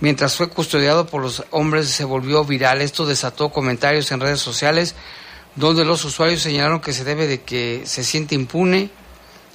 mientras 0.00 0.36
fue 0.36 0.48
custodiado 0.48 1.06
por 1.06 1.22
los 1.22 1.44
hombres 1.50 1.88
se 1.88 2.04
volvió 2.04 2.44
viral. 2.44 2.80
Esto 2.80 3.06
desató 3.06 3.50
comentarios 3.50 4.10
en 4.12 4.20
redes 4.20 4.40
sociales 4.40 4.94
donde 5.58 5.84
los 5.84 6.04
usuarios 6.04 6.40
señalaron 6.40 6.80
que 6.80 6.92
se 6.92 7.04
debe 7.04 7.26
de 7.26 7.42
que 7.42 7.82
se 7.84 8.04
siente 8.04 8.34
impune 8.34 8.90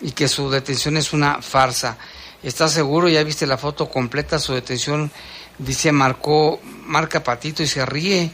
y 0.02 0.12
que 0.12 0.28
su 0.28 0.50
detención 0.50 0.98
es 0.98 1.14
una 1.14 1.41
farsa. 1.41 1.98
¿Estás 2.44 2.74
seguro? 2.74 3.08
¿Ya 3.08 3.24
viste 3.24 3.48
la 3.48 3.58
foto 3.58 3.89
completa? 3.89 4.38
Su 4.38 4.54
detención, 4.54 5.12
dice, 5.58 5.94
marcó, 5.94 6.60
marca 6.86 7.24
patito 7.24 7.64
y 7.64 7.68
se 7.68 7.86
ríe. 7.86 8.32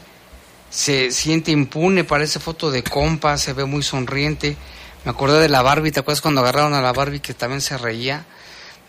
Se 0.68 1.12
siente 1.12 1.52
impune, 1.52 2.02
parece 2.04 2.40
foto 2.40 2.70
de 2.72 2.82
compa, 2.82 3.38
se 3.38 3.52
ve 3.52 3.64
muy 3.64 3.84
sonriente. 3.84 4.56
Me 5.04 5.12
acordé 5.12 5.40
de 5.40 5.48
la 5.48 5.62
Barbie, 5.62 5.92
¿te 5.92 6.00
acuerdas 6.00 6.20
cuando 6.20 6.40
agarraron 6.40 6.74
a 6.74 6.82
la 6.82 6.92
Barbie 6.92 7.20
que 7.20 7.34
también 7.34 7.60
se 7.60 7.78
reía? 7.78 8.26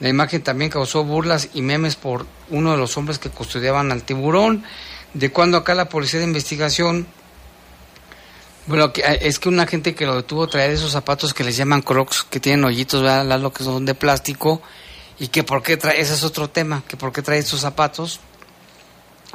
La 0.02 0.10
imagen 0.10 0.42
también 0.42 0.70
causó 0.70 1.06
burlas 1.06 1.50
y 1.54 1.62
memes 1.62 1.96
por 1.96 2.26
uno 2.50 2.72
de 2.72 2.78
los 2.78 2.98
hombres 2.98 3.20
que 3.20 3.30
custodiaban 3.30 3.92
al 3.92 4.04
tiburón. 4.04 4.66
De 5.14 5.32
cuando 5.32 5.58
acá 5.58 5.74
la 5.76 5.88
policía 5.88 6.20
de 6.20 6.26
investigación 6.26 7.08
bueno, 8.68 8.92
eh, 8.96 9.20
es 9.22 9.40
que 9.40 9.50
una 9.50 9.66
gente 9.66 9.96
que 9.96 10.06
lo 10.06 10.16
detuvo 10.16 10.48
traer 10.48 10.72
esos 10.72 10.92
zapatos 10.92 11.34
que 11.34 11.44
les 11.44 11.58
llaman 11.58 11.82
crocs, 11.82 12.24
que 12.30 12.40
tienen 12.40 12.64
hoyitos, 12.64 13.02
¿verdad? 13.02 13.40
Lo 13.40 13.52
que 13.52 13.64
son 13.64 13.86
de 13.86 13.96
plástico, 13.96 14.62
y 15.20 15.28
que 15.28 15.44
por 15.44 15.64
qué 15.64 15.78
trae, 15.78 16.00
ese 16.00 16.14
es 16.14 16.24
otro 16.24 16.50
tema, 16.50 16.84
que 16.88 16.98
por 16.98 17.12
qué 17.12 17.22
trae 17.22 17.40
esos 17.40 17.62
zapatos. 17.62 18.20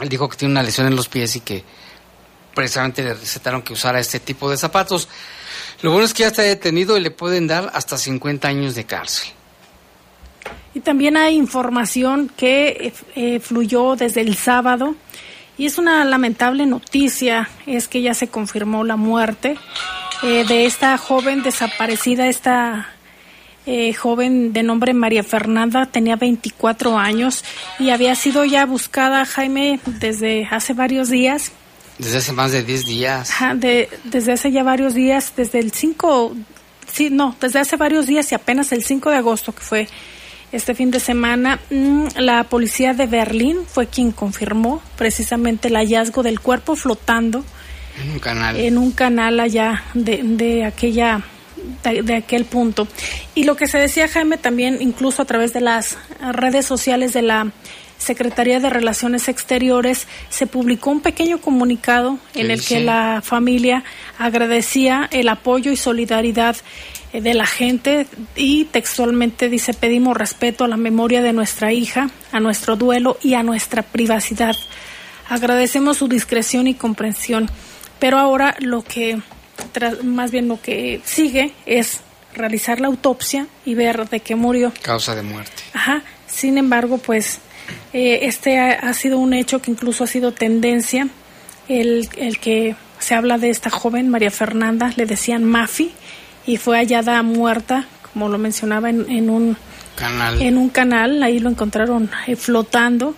Él 0.01 0.09
dijo 0.09 0.29
que 0.29 0.37
tiene 0.37 0.53
una 0.53 0.63
lesión 0.63 0.87
en 0.87 0.97
los 0.97 1.09
pies 1.09 1.37
y 1.37 1.41
que 1.41 1.65
precisamente 2.55 3.03
le 3.03 3.15
recetaron 3.15 3.63
que 3.63 3.73
usara 3.73 3.99
este 3.99 4.21
tipo 4.21 4.51
de 4.51 4.57
zapatos. 4.57 5.09
Lo 5.83 5.91
bueno 5.91 6.07
es 6.07 6.15
que 6.15 6.23
ya 6.23 6.29
está 6.29 6.43
detenido 6.43 6.97
y 6.97 7.01
le 7.01 7.11
pueden 7.11 7.47
dar 7.47 7.71
hasta 7.75 7.99
50 7.99 8.47
años 8.49 8.75
de 8.75 8.85
cárcel. 8.85 9.36
Y 10.75 10.81
también 10.81 11.17
hay 11.17 11.37
información 11.37 12.31
que 12.37 12.69
eh, 12.69 12.93
eh, 13.15 13.41
fluyó 13.41 13.97
desde 13.97 14.21
el 14.21 14.37
sábado 14.37 14.95
y 15.59 15.67
es 15.67 15.79
una 15.79 16.05
lamentable 16.05 16.67
noticia, 16.67 17.49
es 17.67 17.89
que 17.89 18.03
ya 18.03 18.13
se 18.13 18.29
confirmó 18.29 18.85
la 18.85 18.97
muerte 18.97 19.57
eh, 20.23 20.45
de 20.47 20.67
esta 20.67 20.97
joven 20.99 21.43
desaparecida, 21.43 22.27
esta 22.29 22.89
eh, 23.65 23.95
joven 23.95 24.53
de 24.53 24.63
nombre 24.63 24.93
María 24.93 25.25
Fernanda, 25.25 25.87
tenía 25.87 26.17
24 26.17 26.99
años 26.99 27.43
y 27.79 27.91
había 27.91 28.15
sido 28.15 28.45
ya 28.45 28.67
buscada, 28.67 29.25
Jaime, 29.25 29.81
desde 29.87 30.47
hace 30.51 30.75
varios 30.75 31.09
días. 31.09 31.53
Desde 31.99 32.19
hace 32.19 32.33
más 32.33 32.53
de 32.53 32.63
10 32.63 32.85
días. 32.85 33.33
de, 33.55 33.89
desde 34.05 34.33
hace 34.33 34.53
ya 34.53 34.63
varios 34.63 34.93
días, 34.93 35.33
desde 35.37 35.59
el 35.59 35.73
5, 35.73 36.37
sí, 36.93 37.09
no, 37.11 37.35
desde 37.41 37.61
hace 37.61 37.77
varios 37.77 38.07
días 38.07 38.31
y 38.31 38.35
apenas 38.35 38.73
el 38.73 38.85
5 38.85 39.09
de 39.09 39.17
agosto 39.17 39.55
que 39.55 39.63
fue 39.63 39.89
este 40.53 40.75
fin 40.75 40.91
de 40.91 41.01
semana, 41.01 41.61
mm, 41.71 42.07
la 42.17 42.45
policía 42.45 42.95
de 42.95 43.07
Berlín 43.07 43.59
fue 43.67 43.87
quien 43.87 44.13
confirmó 44.13 44.81
precisamente 44.97 45.69
el 45.69 45.75
hallazgo 45.77 46.23
del 46.23 46.41
cuerpo 46.41 46.77
flotando 46.77 47.45
en 48.03 48.11
un 48.11 48.19
canal, 48.19 48.57
en 48.57 48.79
un 48.79 48.93
canal 48.93 49.41
allá 49.41 49.83
de, 49.95 50.23
de 50.23 50.65
aquella 50.65 51.25
de, 51.83 52.15
aquel 52.15 52.45
punto. 52.45 52.87
Y 53.35 53.45
lo 53.45 53.57
que 53.57 53.67
se 53.67 53.79
decía 53.79 54.09
Jaime 54.09 54.39
también, 54.39 54.79
incluso 54.81 55.23
a 55.23 55.25
través 55.25 55.53
de 55.53 55.61
las 55.61 55.99
redes 56.33 56.67
sociales 56.67 57.13
de 57.13 57.23
la 57.23 57.51
Secretaría 57.99 58.61
de 58.61 58.69
Relaciones 58.69 59.29
Exteriores, 59.29 60.07
se 60.29 60.47
publicó 60.47 60.91
un 60.91 61.01
pequeño 61.01 61.41
comunicado 61.41 62.19
en 62.35 62.51
el 62.51 62.65
que 62.65 62.81
la 62.81 63.23
familia 63.25 63.85
agradecía 64.19 65.09
el 65.11 65.29
apoyo 65.29 65.73
y 65.73 65.77
solidaridad 65.77 66.57
de 67.21 67.35
la 67.35 67.47
gente 67.47 68.07
y 68.35 68.65
textualmente 68.65 69.49
dice 69.49 69.75
pedimos 69.75 70.17
respeto 70.17 70.65
a 70.65 70.69
la 70.69 70.77
memoria 70.77 71.23
de 71.23 71.33
nuestra 71.33 71.73
hija, 71.73 72.11
a 72.33 72.41
nuestro 72.41 72.77
duelo 72.77 73.19
y 73.23 73.35
a 73.35 73.43
nuestra 73.43 73.83
privacidad. 73.83 74.57
Agradecemos 75.29 75.99
su 75.99 76.09
discreción 76.09 76.67
y 76.67 76.75
comprensión, 76.75 77.51
pero 77.99 78.19
ahora 78.19 78.57
lo 78.61 78.83
que 78.83 79.21
más 80.05 80.31
bien 80.31 80.49
lo 80.49 80.61
que 80.61 81.01
sigue 81.05 81.53
es 81.67 82.01
realizar 82.35 82.81
la 82.81 82.89
autopsia 82.89 83.47
y 83.65 83.75
ver 83.75 84.09
de 84.09 84.21
qué 84.21 84.37
murió. 84.37 84.73
Causa 84.83 85.15
de 85.15 85.23
muerte. 85.23 85.63
Ajá. 85.73 86.03
Sin 86.27 86.59
embargo, 86.59 86.99
pues 86.99 87.39
eh, 87.93 88.21
este 88.23 88.59
ha, 88.59 88.93
sido 88.95 89.19
un 89.19 89.33
hecho 89.33 89.61
que 89.61 89.71
incluso 89.71 90.05
ha 90.05 90.07
sido 90.07 90.33
tendencia. 90.33 91.09
El, 91.69 92.09
el 92.17 92.39
que 92.39 92.77
se 92.99 93.15
habla 93.15 93.39
de 93.39 93.51
esta 93.51 93.71
joven, 93.71 94.09
María 94.09 94.31
Fernanda, 94.31 94.93
le 94.97 95.07
decían 95.07 95.45
Mafi, 95.45 95.93
y 96.47 96.57
fue 96.57 96.79
hallada 96.79 97.23
muerta, 97.23 97.87
como 98.13 98.29
lo 98.29 98.39
mencionaba, 98.39 98.89
en, 98.89 99.31
un 99.31 99.57
canal. 99.97 100.41
En 100.41 100.57
un 100.57 100.69
canal, 100.69 101.23
ahí 101.23 101.41
lo 101.41 101.51
encontraron 101.51 102.11
eh, 102.27 102.37
flotando. 102.37 103.15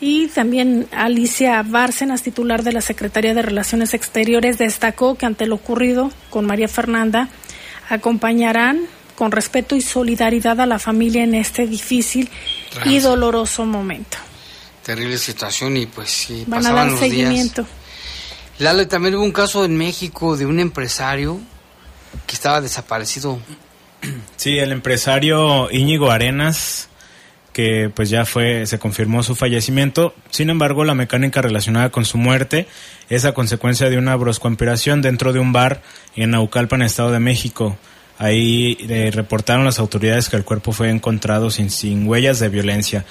Y 0.00 0.26
también 0.28 0.88
Alicia 0.92 1.62
Bárcenas, 1.62 2.22
titular 2.22 2.62
de 2.62 2.72
la 2.72 2.80
Secretaría 2.80 3.32
de 3.32 3.42
Relaciones 3.42 3.94
Exteriores, 3.94 4.58
destacó 4.58 5.14
que 5.14 5.24
ante 5.24 5.46
lo 5.46 5.54
ocurrido 5.54 6.10
con 6.30 6.44
María 6.46 6.68
Fernanda, 6.68 7.28
acompañarán 7.88 8.80
con 9.14 9.30
respeto 9.30 9.76
y 9.76 9.80
solidaridad 9.80 10.60
a 10.60 10.66
la 10.66 10.78
familia 10.78 11.22
en 11.22 11.34
este 11.34 11.66
difícil 11.66 12.28
y 12.84 12.98
doloroso 12.98 13.64
momento. 13.64 14.18
Terrible 14.82 15.16
situación 15.16 15.76
y 15.76 15.86
pues 15.86 16.10
sí, 16.10 16.44
van 16.48 16.66
a 16.66 16.72
dar 16.72 16.98
seguimiento. 16.98 17.64
Lalo, 18.58 18.86
también 18.86 19.14
hubo 19.14 19.24
un 19.24 19.32
caso 19.32 19.64
en 19.64 19.76
México 19.76 20.36
de 20.36 20.44
un 20.46 20.60
empresario 20.60 21.40
que 22.26 22.34
estaba 22.34 22.60
desaparecido. 22.60 23.38
Sí, 24.36 24.58
el 24.58 24.72
empresario 24.72 25.70
Íñigo 25.70 26.10
Arenas, 26.10 26.88
que 27.52 27.90
pues 27.94 28.10
ya 28.10 28.26
fue, 28.26 28.66
se 28.66 28.78
confirmó 28.78 29.22
su 29.22 29.34
fallecimiento. 29.34 30.14
Sin 30.30 30.50
embargo, 30.50 30.84
la 30.84 30.94
mecánica 30.94 31.40
relacionada 31.40 31.90
con 31.90 32.04
su 32.04 32.18
muerte 32.18 32.66
es 33.08 33.24
a 33.24 33.32
consecuencia 33.32 33.88
de 33.88 33.96
una 33.96 34.16
broscoaspiración 34.16 35.00
dentro 35.02 35.32
de 35.32 35.38
un 35.38 35.52
bar 35.52 35.80
en 36.16 36.32
Naucalpan, 36.32 36.82
Estado 36.82 37.12
de 37.12 37.20
México. 37.20 37.78
Ahí 38.18 38.76
eh, 38.88 39.10
reportaron 39.12 39.64
las 39.64 39.78
autoridades 39.78 40.28
que 40.28 40.36
el 40.36 40.44
cuerpo 40.44 40.72
fue 40.72 40.90
encontrado 40.90 41.50
sin, 41.50 41.70
sin 41.70 42.06
huellas 42.06 42.38
de 42.38 42.48
violencia. 42.48 43.04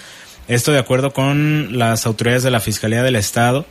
Esto 0.47 0.71
de 0.71 0.79
acuerdo 0.79 1.13
con 1.13 1.77
las 1.77 2.05
autoridades 2.05 2.43
de 2.43 2.51
la 2.51 2.59
Fiscalía 2.59 3.01
del 3.01 3.15
Estado 3.15 3.65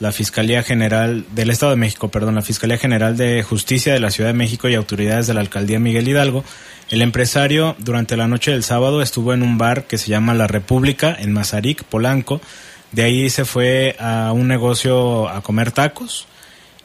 la 0.00 0.12
Fiscalía 0.12 0.62
General 0.62 1.24
del 1.34 1.50
Estado 1.50 1.70
de 1.70 1.76
México, 1.76 2.08
perdón, 2.08 2.36
la 2.36 2.42
Fiscalía 2.42 2.78
General 2.78 3.16
de 3.16 3.42
Justicia 3.42 3.92
de 3.92 4.00
la 4.00 4.10
Ciudad 4.10 4.30
de 4.30 4.34
México 4.34 4.68
y 4.68 4.74
autoridades 4.74 5.26
de 5.26 5.34
la 5.34 5.40
Alcaldía 5.40 5.78
Miguel 5.80 6.08
Hidalgo, 6.08 6.44
el 6.90 7.02
empresario 7.02 7.76
durante 7.78 8.16
la 8.16 8.28
noche 8.28 8.50
del 8.50 8.64
sábado 8.64 9.02
estuvo 9.02 9.34
en 9.34 9.42
un 9.42 9.58
bar 9.58 9.84
que 9.84 9.98
se 9.98 10.08
llama 10.08 10.32
La 10.32 10.46
República 10.46 11.14
en 11.18 11.32
Mazarik, 11.32 11.84
Polanco. 11.84 12.40
De 12.92 13.02
ahí 13.02 13.28
se 13.28 13.44
fue 13.44 13.94
a 14.00 14.32
un 14.32 14.48
negocio 14.48 15.28
a 15.28 15.42
comer 15.42 15.70
tacos. 15.70 16.26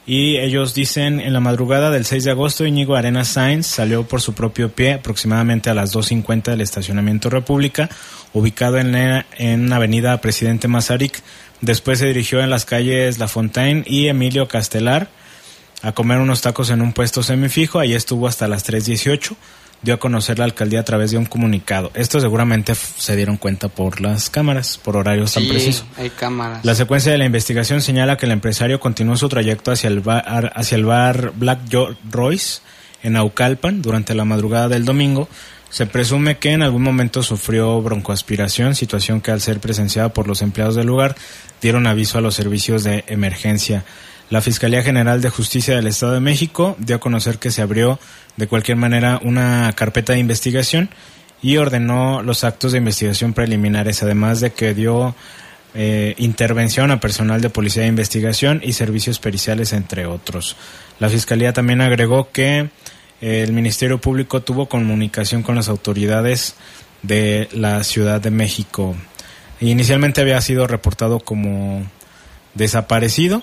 Y 0.05 0.35
ellos 0.39 0.73
dicen, 0.73 1.21
en 1.21 1.31
la 1.31 1.39
madrugada 1.39 1.89
del 1.89 2.03
6 2.03 2.25
de 2.25 2.31
agosto, 2.31 2.65
Íñigo 2.65 2.97
Arenas 2.97 3.29
Sainz 3.29 3.67
salió 3.67 4.05
por 4.05 4.19
su 4.19 4.33
propio 4.33 4.69
pie 4.69 4.95
aproximadamente 4.95 5.69
a 5.69 5.73
las 5.73 5.95
2.50 5.95 6.51
del 6.51 6.59
estacionamiento 6.59 7.29
República, 7.29 7.89
ubicado 8.33 8.79
en, 8.79 8.91
la, 8.91 9.25
en 9.37 9.71
Avenida 9.71 10.19
Presidente 10.19 10.67
Mazarik, 10.67 11.23
Después 11.63 11.99
se 11.99 12.07
dirigió 12.07 12.41
en 12.41 12.49
las 12.49 12.65
calles 12.65 13.19
La 13.19 13.29
Fontaine 13.29 13.85
y 13.87 14.09
Emilio 14.09 14.49
Castelar 14.49 15.07
a 15.81 15.93
comer 15.93 16.17
unos 16.17 16.41
tacos 16.41 16.69
en 16.69 16.81
un 16.81 16.91
puesto 16.91 17.23
semifijo. 17.23 17.79
Allí 17.79 17.93
estuvo 17.93 18.27
hasta 18.27 18.49
las 18.49 18.67
3.18. 18.69 19.33
Dio 19.81 19.93
a 19.93 19.97
conocer 19.97 20.39
la 20.39 20.45
alcaldía 20.45 20.81
a 20.81 20.83
través 20.83 21.11
de 21.11 21.17
un 21.17 21.23
comunicado. 21.23 21.89
Esto 21.93 22.19
seguramente 22.19 22.75
se 22.75 23.15
dieron 23.15 23.37
cuenta 23.37 23.69
por 23.69 24.01
las 24.01 24.29
cámaras, 24.29 24.77
por 24.77 24.97
horarios 24.97 25.35
tan 25.35 25.47
precisos. 25.47 25.85
Hay 25.95 26.09
cámaras. 26.09 26.65
La 26.65 26.75
secuencia 26.75 27.13
de 27.13 27.17
la 27.17 27.25
investigación 27.25 27.79
señala 27.79 28.17
que 28.17 28.25
el 28.25 28.33
empresario 28.33 28.81
continuó 28.81 29.15
su 29.15 29.29
trayecto 29.29 29.71
hacia 29.71 29.87
el 29.87 30.01
bar, 30.01 30.51
hacia 30.57 30.75
el 30.75 30.83
bar 30.83 31.31
Black 31.33 31.59
Royce 32.11 32.59
en 33.03 33.15
Aucalpan 33.15 33.81
durante 33.81 34.13
la 34.15 34.25
madrugada 34.25 34.67
del 34.67 34.83
domingo 34.83 35.29
se 35.73 35.87
presume 35.87 36.37
que 36.37 36.51
en 36.51 36.61
algún 36.61 36.83
momento 36.83 37.23
sufrió 37.23 37.81
broncoaspiración, 37.81 38.75
situación 38.75 39.21
que 39.21 39.31
al 39.31 39.41
ser 39.41 39.59
presenciada 39.59 40.13
por 40.13 40.27
los 40.27 40.43
empleados 40.43 40.75
del 40.75 40.85
lugar 40.85 41.15
dieron 41.63 41.87
aviso 41.87 42.19
a 42.19 42.21
los 42.21 42.35
servicios 42.35 42.83
de 42.83 43.03
emergencia. 43.07 43.83
La 44.29 44.41
Fiscalía 44.41 44.83
General 44.83 45.19
de 45.19 45.31
Justicia 45.31 45.75
del 45.75 45.87
Estado 45.87 46.13
de 46.13 46.19
México 46.19 46.75
dio 46.77 46.97
a 46.97 46.99
conocer 46.99 47.39
que 47.39 47.49
se 47.49 47.63
abrió 47.63 47.99
de 48.37 48.45
cualquier 48.45 48.77
manera 48.77 49.19
una 49.23 49.73
carpeta 49.75 50.13
de 50.13 50.19
investigación 50.19 50.91
y 51.41 51.57
ordenó 51.57 52.21
los 52.21 52.43
actos 52.43 52.73
de 52.73 52.77
investigación 52.77 53.33
preliminares, 53.33 54.03
además 54.03 54.41
de 54.41 54.51
que 54.51 54.75
dio 54.75 55.15
eh, 55.73 56.13
intervención 56.19 56.91
a 56.91 56.99
personal 56.99 57.41
de 57.41 57.49
policía 57.49 57.81
de 57.81 57.89
investigación 57.89 58.61
y 58.63 58.73
servicios 58.73 59.17
periciales, 59.17 59.73
entre 59.73 60.05
otros. 60.05 60.55
La 60.99 61.09
Fiscalía 61.09 61.51
también 61.51 61.81
agregó 61.81 62.31
que 62.31 62.69
el 63.23 63.53
Ministerio 63.53 64.01
Público 64.01 64.41
tuvo 64.41 64.67
comunicación 64.67 65.43
con 65.43 65.55
las 65.55 65.69
autoridades 65.69 66.55
de 67.03 67.47
la 67.53 67.81
Ciudad 67.85 68.19
de 68.19 68.31
México. 68.31 68.97
Inicialmente 69.61 70.19
había 70.19 70.41
sido 70.41 70.67
reportado 70.67 71.21
como 71.21 71.89
desaparecido, 72.53 73.41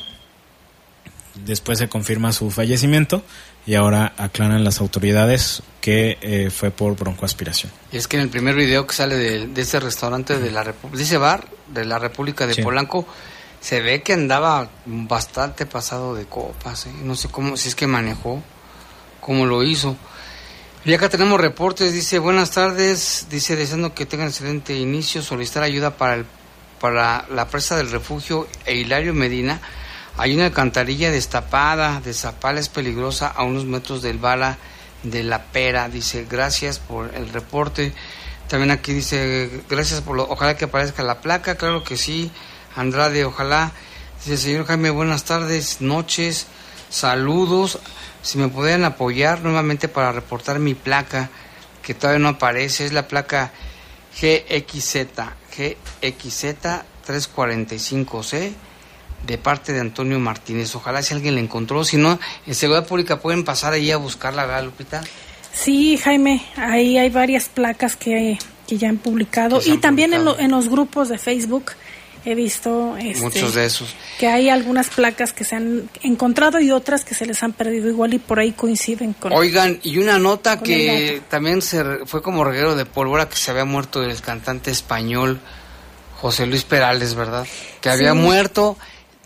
después 1.46 1.78
se 1.78 1.88
confirma 1.88 2.34
su 2.34 2.50
fallecimiento 2.50 3.22
y 3.66 3.74
ahora 3.74 4.12
aclaran 4.18 4.64
las 4.64 4.80
autoridades 4.80 5.62
que 5.80 6.18
eh, 6.20 6.50
fue 6.50 6.70
por 6.70 6.94
broncoaspiración. 6.94 7.72
Es 7.90 8.06
que 8.06 8.18
en 8.18 8.24
el 8.24 8.28
primer 8.28 8.56
video 8.56 8.86
que 8.86 8.94
sale 8.94 9.16
de, 9.16 9.62
ese 9.62 9.80
restaurante 9.80 10.38
de 10.38 10.50
la 10.50 10.62
de 10.62 11.02
ese 11.02 11.16
bar 11.16 11.48
de 11.68 11.86
la 11.86 11.98
República 11.98 12.46
de 12.46 12.62
Polanco, 12.62 13.06
se 13.62 13.80
ve 13.80 14.02
que 14.02 14.12
andaba 14.12 14.68
bastante 14.84 15.64
pasado 15.64 16.14
de 16.14 16.26
copas, 16.26 16.84
¿eh? 16.84 16.92
no 17.02 17.14
sé 17.14 17.28
cómo, 17.28 17.56
si 17.56 17.70
es 17.70 17.74
que 17.74 17.86
manejó 17.86 18.42
cómo 19.20 19.46
lo 19.46 19.62
hizo. 19.62 19.96
Y 20.82 20.94
acá 20.94 21.10
tenemos 21.10 21.38
reportes, 21.38 21.92
dice, 21.92 22.18
buenas 22.18 22.52
tardes, 22.52 23.26
dice, 23.28 23.54
deseando 23.54 23.94
que 23.94 24.06
tengan 24.06 24.28
excelente 24.28 24.74
inicio, 24.74 25.20
solicitar 25.20 25.62
ayuda 25.62 25.98
para, 25.98 26.14
el, 26.14 26.24
para 26.80 27.26
la 27.28 27.48
presa 27.48 27.76
del 27.76 27.90
refugio 27.90 28.48
e 28.64 28.76
Hilario 28.76 29.12
Medina. 29.12 29.60
Hay 30.16 30.34
una 30.34 30.46
alcantarilla 30.46 31.10
destapada 31.10 32.00
de 32.00 32.14
Zapala, 32.14 32.60
es 32.60 32.70
peligrosa 32.70 33.28
a 33.28 33.44
unos 33.44 33.66
metros 33.66 34.00
del 34.00 34.16
bala 34.16 34.56
de 35.02 35.22
la 35.22 35.44
pera. 35.44 35.90
Dice, 35.90 36.26
gracias 36.28 36.78
por 36.78 37.14
el 37.14 37.28
reporte. 37.28 37.92
También 38.48 38.70
aquí 38.70 38.94
dice, 38.94 39.62
gracias 39.68 40.00
por 40.00 40.16
lo, 40.16 40.30
ojalá 40.30 40.56
que 40.56 40.64
aparezca 40.64 41.02
la 41.02 41.20
placa, 41.20 41.56
claro 41.56 41.84
que 41.84 41.98
sí. 41.98 42.30
Andrade, 42.74 43.26
ojalá. 43.26 43.72
Dice, 44.24 44.38
señor 44.38 44.66
Jaime, 44.66 44.88
buenas 44.88 45.24
tardes, 45.24 45.82
noches, 45.82 46.46
saludos 46.88 47.78
si 48.22 48.38
me 48.38 48.48
pudieran 48.48 48.84
apoyar 48.84 49.42
nuevamente 49.42 49.88
para 49.88 50.12
reportar 50.12 50.58
mi 50.58 50.74
placa, 50.74 51.30
que 51.82 51.94
todavía 51.94 52.20
no 52.20 52.28
aparece, 52.28 52.84
es 52.84 52.92
la 52.92 53.08
placa 53.08 53.52
GXZ, 54.20 55.06
GXZ 55.56 56.44
345C, 57.06 58.52
de 59.26 59.38
parte 59.38 59.72
de 59.72 59.80
Antonio 59.80 60.18
Martínez. 60.18 60.74
Ojalá 60.74 61.02
si 61.02 61.14
alguien 61.14 61.34
la 61.34 61.40
encontró, 61.40 61.84
si 61.84 61.96
no, 61.96 62.18
en 62.46 62.54
Seguridad 62.54 62.86
Pública 62.86 63.20
pueden 63.20 63.44
pasar 63.44 63.72
ahí 63.72 63.90
a 63.90 63.96
buscarla, 63.96 64.46
¿verdad, 64.46 64.64
Lupita? 64.64 65.02
Sí, 65.52 65.98
Jaime, 65.98 66.44
ahí 66.56 66.96
hay 66.96 67.10
varias 67.10 67.48
placas 67.48 67.96
que, 67.96 68.38
que 68.66 68.78
ya 68.78 68.88
han 68.88 68.98
publicado 68.98 69.60
y 69.64 69.78
también 69.78 70.14
en, 70.14 70.26
en 70.38 70.50
los 70.50 70.68
grupos 70.68 71.08
de 71.08 71.18
Facebook 71.18 71.72
he 72.24 72.34
visto 72.34 72.96
este, 72.96 73.22
muchos 73.22 73.54
de 73.54 73.64
esos. 73.64 73.94
que 74.18 74.28
hay 74.28 74.48
algunas 74.48 74.88
placas 74.88 75.32
que 75.32 75.44
se 75.44 75.56
han 75.56 75.90
encontrado 76.02 76.60
y 76.60 76.70
otras 76.70 77.04
que 77.04 77.14
se 77.14 77.26
les 77.26 77.42
han 77.42 77.52
perdido 77.52 77.88
igual 77.88 78.14
y 78.14 78.18
por 78.18 78.38
ahí 78.38 78.52
coinciden 78.52 79.12
con 79.12 79.32
oigan 79.32 79.80
y 79.82 79.98
una 79.98 80.18
nota 80.18 80.60
que 80.60 81.22
también 81.28 81.62
se 81.62 82.06
fue 82.06 82.22
como 82.22 82.44
reguero 82.44 82.74
de 82.74 82.86
pólvora 82.86 83.28
que 83.28 83.36
se 83.36 83.50
había 83.50 83.64
muerto 83.64 84.02
el 84.02 84.20
cantante 84.20 84.70
español 84.70 85.40
José 86.20 86.46
Luis 86.46 86.64
Perales 86.64 87.14
verdad 87.14 87.46
que 87.80 87.90
había 87.90 88.14
muerto 88.14 88.76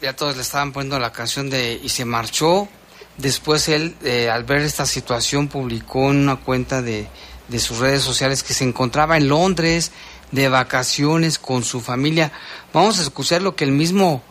ya 0.03 0.15
todos 0.15 0.37
le 0.37 0.43
estaban 0.43 0.73
poniendo 0.73 0.99
la 0.99 1.13
canción 1.13 1.49
de 1.49 1.81
y 1.83 1.89
se 1.89 2.05
marchó. 2.05 2.69
Después 3.17 3.69
él 3.69 3.95
eh, 4.03 4.29
al 4.29 4.45
ver 4.45 4.61
esta 4.61 4.85
situación 4.85 5.49
publicó 5.49 6.11
en 6.11 6.19
una 6.19 6.37
cuenta 6.37 6.83
de 6.83 7.07
de 7.49 7.59
sus 7.59 7.79
redes 7.79 8.03
sociales 8.03 8.43
que 8.43 8.55
se 8.55 8.65
encontraba 8.65 9.17
en 9.17 9.29
Londres 9.29 9.93
de 10.35 10.49
vacaciones 10.49 11.39
con 11.39 11.63
su 11.63 11.81
familia. 11.81 12.33
Vamos 12.73 12.99
a 12.99 13.03
escuchar 13.03 13.41
lo 13.41 13.55
que 13.55 13.65
el 13.65 13.71
mismo 13.71 14.23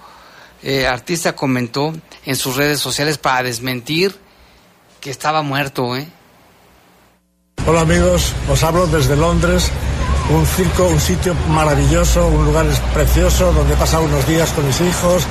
eh, 0.62 0.86
artista 0.86 1.34
comentó 1.34 1.94
en 2.26 2.36
sus 2.36 2.58
redes 2.58 2.80
sociales 2.80 3.18
para 3.18 3.44
desmentir 3.44 4.16
que 5.00 5.10
estaba 5.10 5.42
muerto. 5.42 5.96
¿eh? 5.96 6.08
Hola 7.66 7.82
amigos, 7.82 8.34
os 8.50 8.64
hablo 8.64 8.86
desde 8.88 9.16
Londres, 9.16 9.72
un 10.30 10.46
circo, 10.46 10.88
un 10.88 11.00
sitio 11.00 11.34
maravilloso, 11.50 12.28
un 12.28 12.46
lugar 12.46 12.66
precioso 12.94 13.54
donde 13.54 13.74
he 13.74 13.78
pasado 13.78 14.04
unos 14.04 14.28
días 14.28 14.50
con 14.52 14.68
mis 14.68 14.82
hijos 14.82 15.24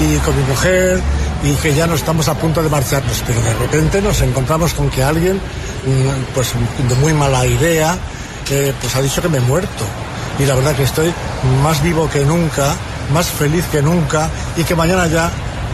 y 0.00 0.16
con 0.18 0.36
mi 0.36 0.42
mujer 0.42 1.00
y 1.44 1.52
que 1.54 1.74
ya 1.74 1.86
no 1.86 1.94
estamos 1.94 2.28
a 2.28 2.34
punto 2.34 2.60
de 2.60 2.68
marcharnos, 2.68 3.22
pero 3.24 3.40
de 3.40 3.54
repente 3.54 4.02
nos 4.02 4.20
encontramos 4.22 4.74
con 4.74 4.90
que 4.90 5.04
alguien, 5.04 5.36
mm, 5.36 6.34
pues 6.34 6.52
de 6.88 6.94
muy 6.96 7.12
mala 7.12 7.46
idea, 7.46 7.96
eh, 8.50 8.72
pues 8.80 8.96
ha 8.96 9.02
dicho 9.02 9.22
que 9.22 9.28
me 9.28 9.38
he 9.38 9.42
muerto. 9.42 9.84
Y 10.38 10.46
la 10.46 10.54
verdad 10.54 10.76
que 10.76 10.84
estoy 10.84 11.12
más 11.62 11.82
vivo 11.82 12.08
que 12.08 12.24
nunca, 12.24 12.74
más 13.12 13.28
feliz 13.28 13.64
que 13.72 13.82
nunca 13.82 14.30
y 14.56 14.64
que 14.64 14.74
mañana 14.74 15.06
ya 15.06 15.30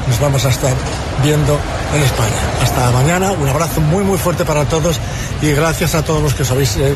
nos 0.08 0.20
vamos 0.20 0.44
a 0.44 0.48
estar 0.48 0.74
viendo 1.22 1.58
en 1.94 2.02
España. 2.02 2.36
Hasta 2.62 2.90
mañana, 2.92 3.32
un 3.32 3.48
abrazo 3.48 3.80
muy 3.80 4.04
muy 4.04 4.18
fuerte 4.18 4.44
para 4.44 4.64
todos 4.64 5.00
y 5.42 5.52
gracias 5.52 5.94
a 5.94 6.04
todos 6.04 6.22
los 6.22 6.34
que 6.34 6.42
os 6.42 6.50
habéis 6.50 6.76
eh, 6.76 6.94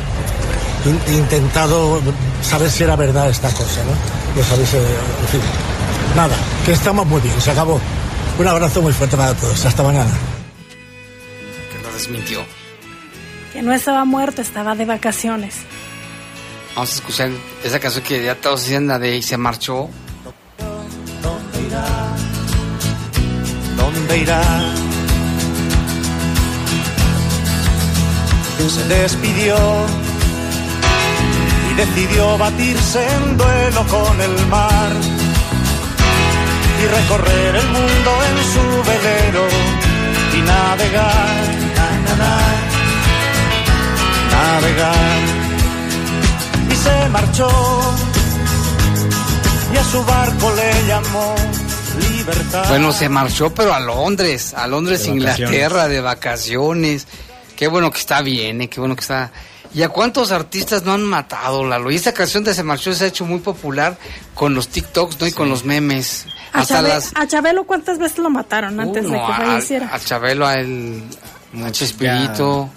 intentado 1.08 2.00
saber 2.42 2.70
si 2.70 2.84
era 2.84 2.96
verdad 2.96 3.28
esta 3.28 3.50
cosa, 3.50 3.82
¿no? 3.84 4.40
Los 4.40 4.50
habéis, 4.52 4.74
eh, 4.74 4.78
en 5.22 5.28
fin, 5.28 5.40
nada, 6.16 6.34
que 6.64 6.72
estamos 6.72 7.06
muy 7.06 7.20
bien, 7.20 7.40
se 7.40 7.50
acabó. 7.50 7.80
Un 8.38 8.46
abrazo 8.46 8.82
muy 8.82 8.92
fuerte 8.92 9.16
para 9.16 9.34
todos, 9.34 9.64
hasta 9.64 9.82
mañana. 9.82 10.10
Que 11.72 11.82
lo 11.82 11.92
desmintió. 11.92 12.44
Que 13.52 13.62
no 13.62 13.72
estaba 13.72 14.04
muerto, 14.04 14.42
estaba 14.42 14.74
de 14.74 14.84
vacaciones. 14.84 15.54
Vamos 16.78 16.92
a 16.92 16.94
escuchar 16.94 17.30
esa 17.64 17.80
canción 17.80 18.04
que 18.04 18.22
ya 18.22 18.36
todos 18.36 18.62
dicen 18.62 18.86
la 18.86 19.00
de 19.00 19.16
y 19.16 19.22
se 19.22 19.36
marchó. 19.36 19.90
¿Dónde 21.20 21.66
irá? 21.66 21.84
¿Dónde 23.76 24.18
irá? 24.18 24.42
Se 28.68 28.84
despidió 28.84 29.56
y 31.68 31.74
decidió 31.74 32.38
batirse 32.38 33.04
en 33.10 33.36
duelo 33.36 33.84
con 33.88 34.20
el 34.20 34.46
mar 34.46 34.92
y 36.80 36.86
recorrer 36.86 37.56
el 37.56 37.68
mundo 37.70 38.10
en 38.28 38.36
su 38.52 38.64
velero 38.88 39.48
y 40.32 40.40
navegar, 40.42 41.44
na, 41.74 41.90
na, 42.04 42.14
na, 42.22 42.34
navegar 44.30 45.47
se 46.82 47.08
marchó 47.08 47.48
y 49.72 49.76
a 49.76 49.84
su 49.84 50.04
barco 50.04 50.52
le 50.54 50.86
llamó 50.86 51.34
libertad. 52.00 52.68
Bueno, 52.68 52.92
se 52.92 53.08
marchó 53.08 53.52
pero 53.54 53.74
a 53.74 53.80
Londres, 53.80 54.54
a 54.54 54.66
Londres, 54.66 55.04
de 55.04 55.10
Inglaterra, 55.10 55.88
de 55.88 56.00
vacaciones. 56.00 57.06
Qué 57.56 57.68
bueno 57.68 57.90
que 57.90 57.98
está 57.98 58.22
bien, 58.22 58.62
¿eh? 58.62 58.68
qué 58.68 58.80
bueno 58.80 58.94
que 58.94 59.00
está... 59.00 59.32
¿Y 59.74 59.82
a 59.82 59.90
cuántos 59.90 60.32
artistas 60.32 60.84
no 60.84 60.94
han 60.94 61.04
matado, 61.04 61.62
Lalo? 61.66 61.90
Y 61.90 61.96
esa 61.96 62.14
canción 62.14 62.42
de 62.42 62.54
Se 62.54 62.62
Marchó 62.62 62.94
se 62.94 63.04
ha 63.04 63.08
hecho 63.08 63.26
muy 63.26 63.40
popular 63.40 63.98
con 64.34 64.54
los 64.54 64.68
TikToks, 64.68 65.20
¿no? 65.20 65.26
Y 65.26 65.32
con 65.32 65.50
los 65.50 65.66
memes. 65.66 66.24
A, 66.54 66.64
Chabe 66.64 66.88
las... 66.88 67.12
a, 67.14 67.26
Chabelo, 67.26 67.64
¿cuántas 67.64 67.98
veces 67.98 68.18
lo 68.18 68.30
mataron 68.30 68.80
antes 68.80 69.04
uh, 69.04 69.08
no, 69.08 69.14
de 69.14 69.26
que 69.26 69.32
falleciera? 69.34 69.88
A, 69.88 69.96
a 69.96 70.00
Chabelo, 70.00 70.46
a 70.46 70.54
el 70.54 71.02
Mucho 71.52 71.84
Espíritu. 71.84 72.70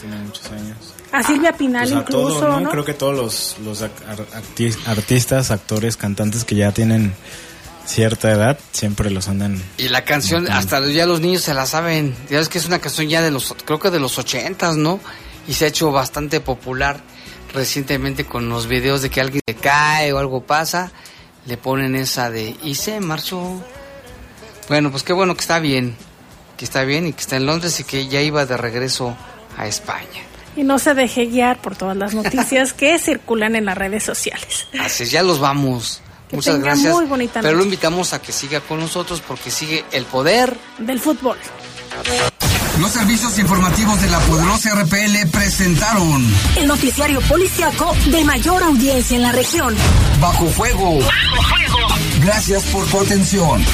Tiene 0.00 0.16
muchos 0.18 0.46
años. 0.52 0.95
A 1.16 1.22
Silvia 1.22 1.52
Pinal 1.52 1.88
pues 1.88 2.00
incluso, 2.00 2.40
todo, 2.40 2.48
¿no? 2.50 2.60
¿no? 2.60 2.70
Creo 2.70 2.84
que 2.84 2.94
todos 2.94 3.16
los, 3.16 3.56
los 3.64 3.82
artistas, 4.86 5.50
actores, 5.50 5.96
cantantes 5.96 6.44
que 6.44 6.56
ya 6.56 6.72
tienen 6.72 7.14
cierta 7.86 8.30
edad 8.30 8.58
siempre 8.72 9.10
los 9.10 9.28
andan. 9.28 9.62
Y 9.78 9.88
la 9.88 10.04
canción, 10.04 10.42
matando. 10.42 10.60
hasta 10.60 10.86
ya 10.90 11.06
los 11.06 11.20
niños 11.20 11.42
se 11.42 11.54
la 11.54 11.66
saben. 11.66 12.14
Ya 12.28 12.38
ves 12.38 12.48
que 12.48 12.58
es 12.58 12.66
una 12.66 12.80
canción 12.80 13.08
ya 13.08 13.22
de 13.22 13.30
los, 13.30 13.54
creo 13.64 13.78
que 13.78 13.90
de 13.90 14.00
los 14.00 14.18
ochentas, 14.18 14.76
¿no? 14.76 15.00
Y 15.48 15.54
se 15.54 15.64
ha 15.64 15.68
hecho 15.68 15.90
bastante 15.92 16.40
popular 16.40 17.00
recientemente 17.54 18.26
con 18.26 18.48
los 18.48 18.66
videos 18.66 19.02
de 19.02 19.08
que 19.08 19.20
alguien 19.20 19.40
se 19.46 19.54
cae 19.54 20.12
o 20.12 20.18
algo 20.18 20.42
pasa. 20.44 20.92
Le 21.46 21.56
ponen 21.56 21.94
esa 21.94 22.30
de 22.30 22.56
y 22.62 22.74
se 22.74 23.00
marchó. 23.00 23.62
Bueno, 24.68 24.90
pues 24.90 25.02
qué 25.04 25.12
bueno 25.12 25.34
que 25.34 25.40
está 25.40 25.60
bien. 25.60 25.96
Que 26.56 26.64
está 26.64 26.82
bien 26.82 27.06
y 27.06 27.12
que 27.12 27.20
está 27.20 27.36
en 27.36 27.46
Londres 27.46 27.78
y 27.80 27.84
que 27.84 28.08
ya 28.08 28.20
iba 28.20 28.44
de 28.46 28.56
regreso 28.56 29.16
a 29.56 29.66
España. 29.66 30.25
Y 30.56 30.62
no 30.64 30.78
se 30.78 30.94
deje 30.94 31.26
guiar 31.26 31.60
por 31.60 31.76
todas 31.76 31.96
las 31.96 32.14
noticias 32.14 32.72
que 32.72 32.98
circulan 33.00 33.54
en 33.56 33.66
las 33.66 33.76
redes 33.76 34.02
sociales. 34.04 34.66
Así 34.80 35.02
es, 35.04 35.10
ya 35.10 35.22
los 35.22 35.38
vamos. 35.38 36.00
Que 36.28 36.36
Muchas 36.36 36.54
tenga 36.54 36.66
gracias. 36.70 36.92
muy 36.92 37.04
bonita 37.04 37.40
Pero 37.40 37.56
lo 37.56 37.62
invitamos 37.62 38.12
a 38.12 38.20
que 38.20 38.32
siga 38.32 38.60
con 38.60 38.80
nosotros 38.80 39.22
porque 39.26 39.50
sigue 39.50 39.84
el 39.92 40.04
poder. 40.06 40.56
Del 40.78 40.98
fútbol. 40.98 41.36
Los 42.80 42.90
servicios 42.90 43.38
informativos 43.38 44.02
de 44.02 44.08
la 44.10 44.18
poderosa 44.20 44.74
RPL 44.74 45.30
presentaron 45.30 46.26
El 46.56 46.66
noticiario 46.66 47.20
policiaco 47.22 47.94
de 48.06 48.24
mayor 48.24 48.62
audiencia 48.62 49.16
en 49.16 49.22
la 49.22 49.32
región. 49.32 49.74
Bajo 50.20 50.46
Fuego. 50.46 50.98
Gracias 52.22 52.64
por 52.64 52.84
tu 52.86 53.00
atención. 53.00 53.64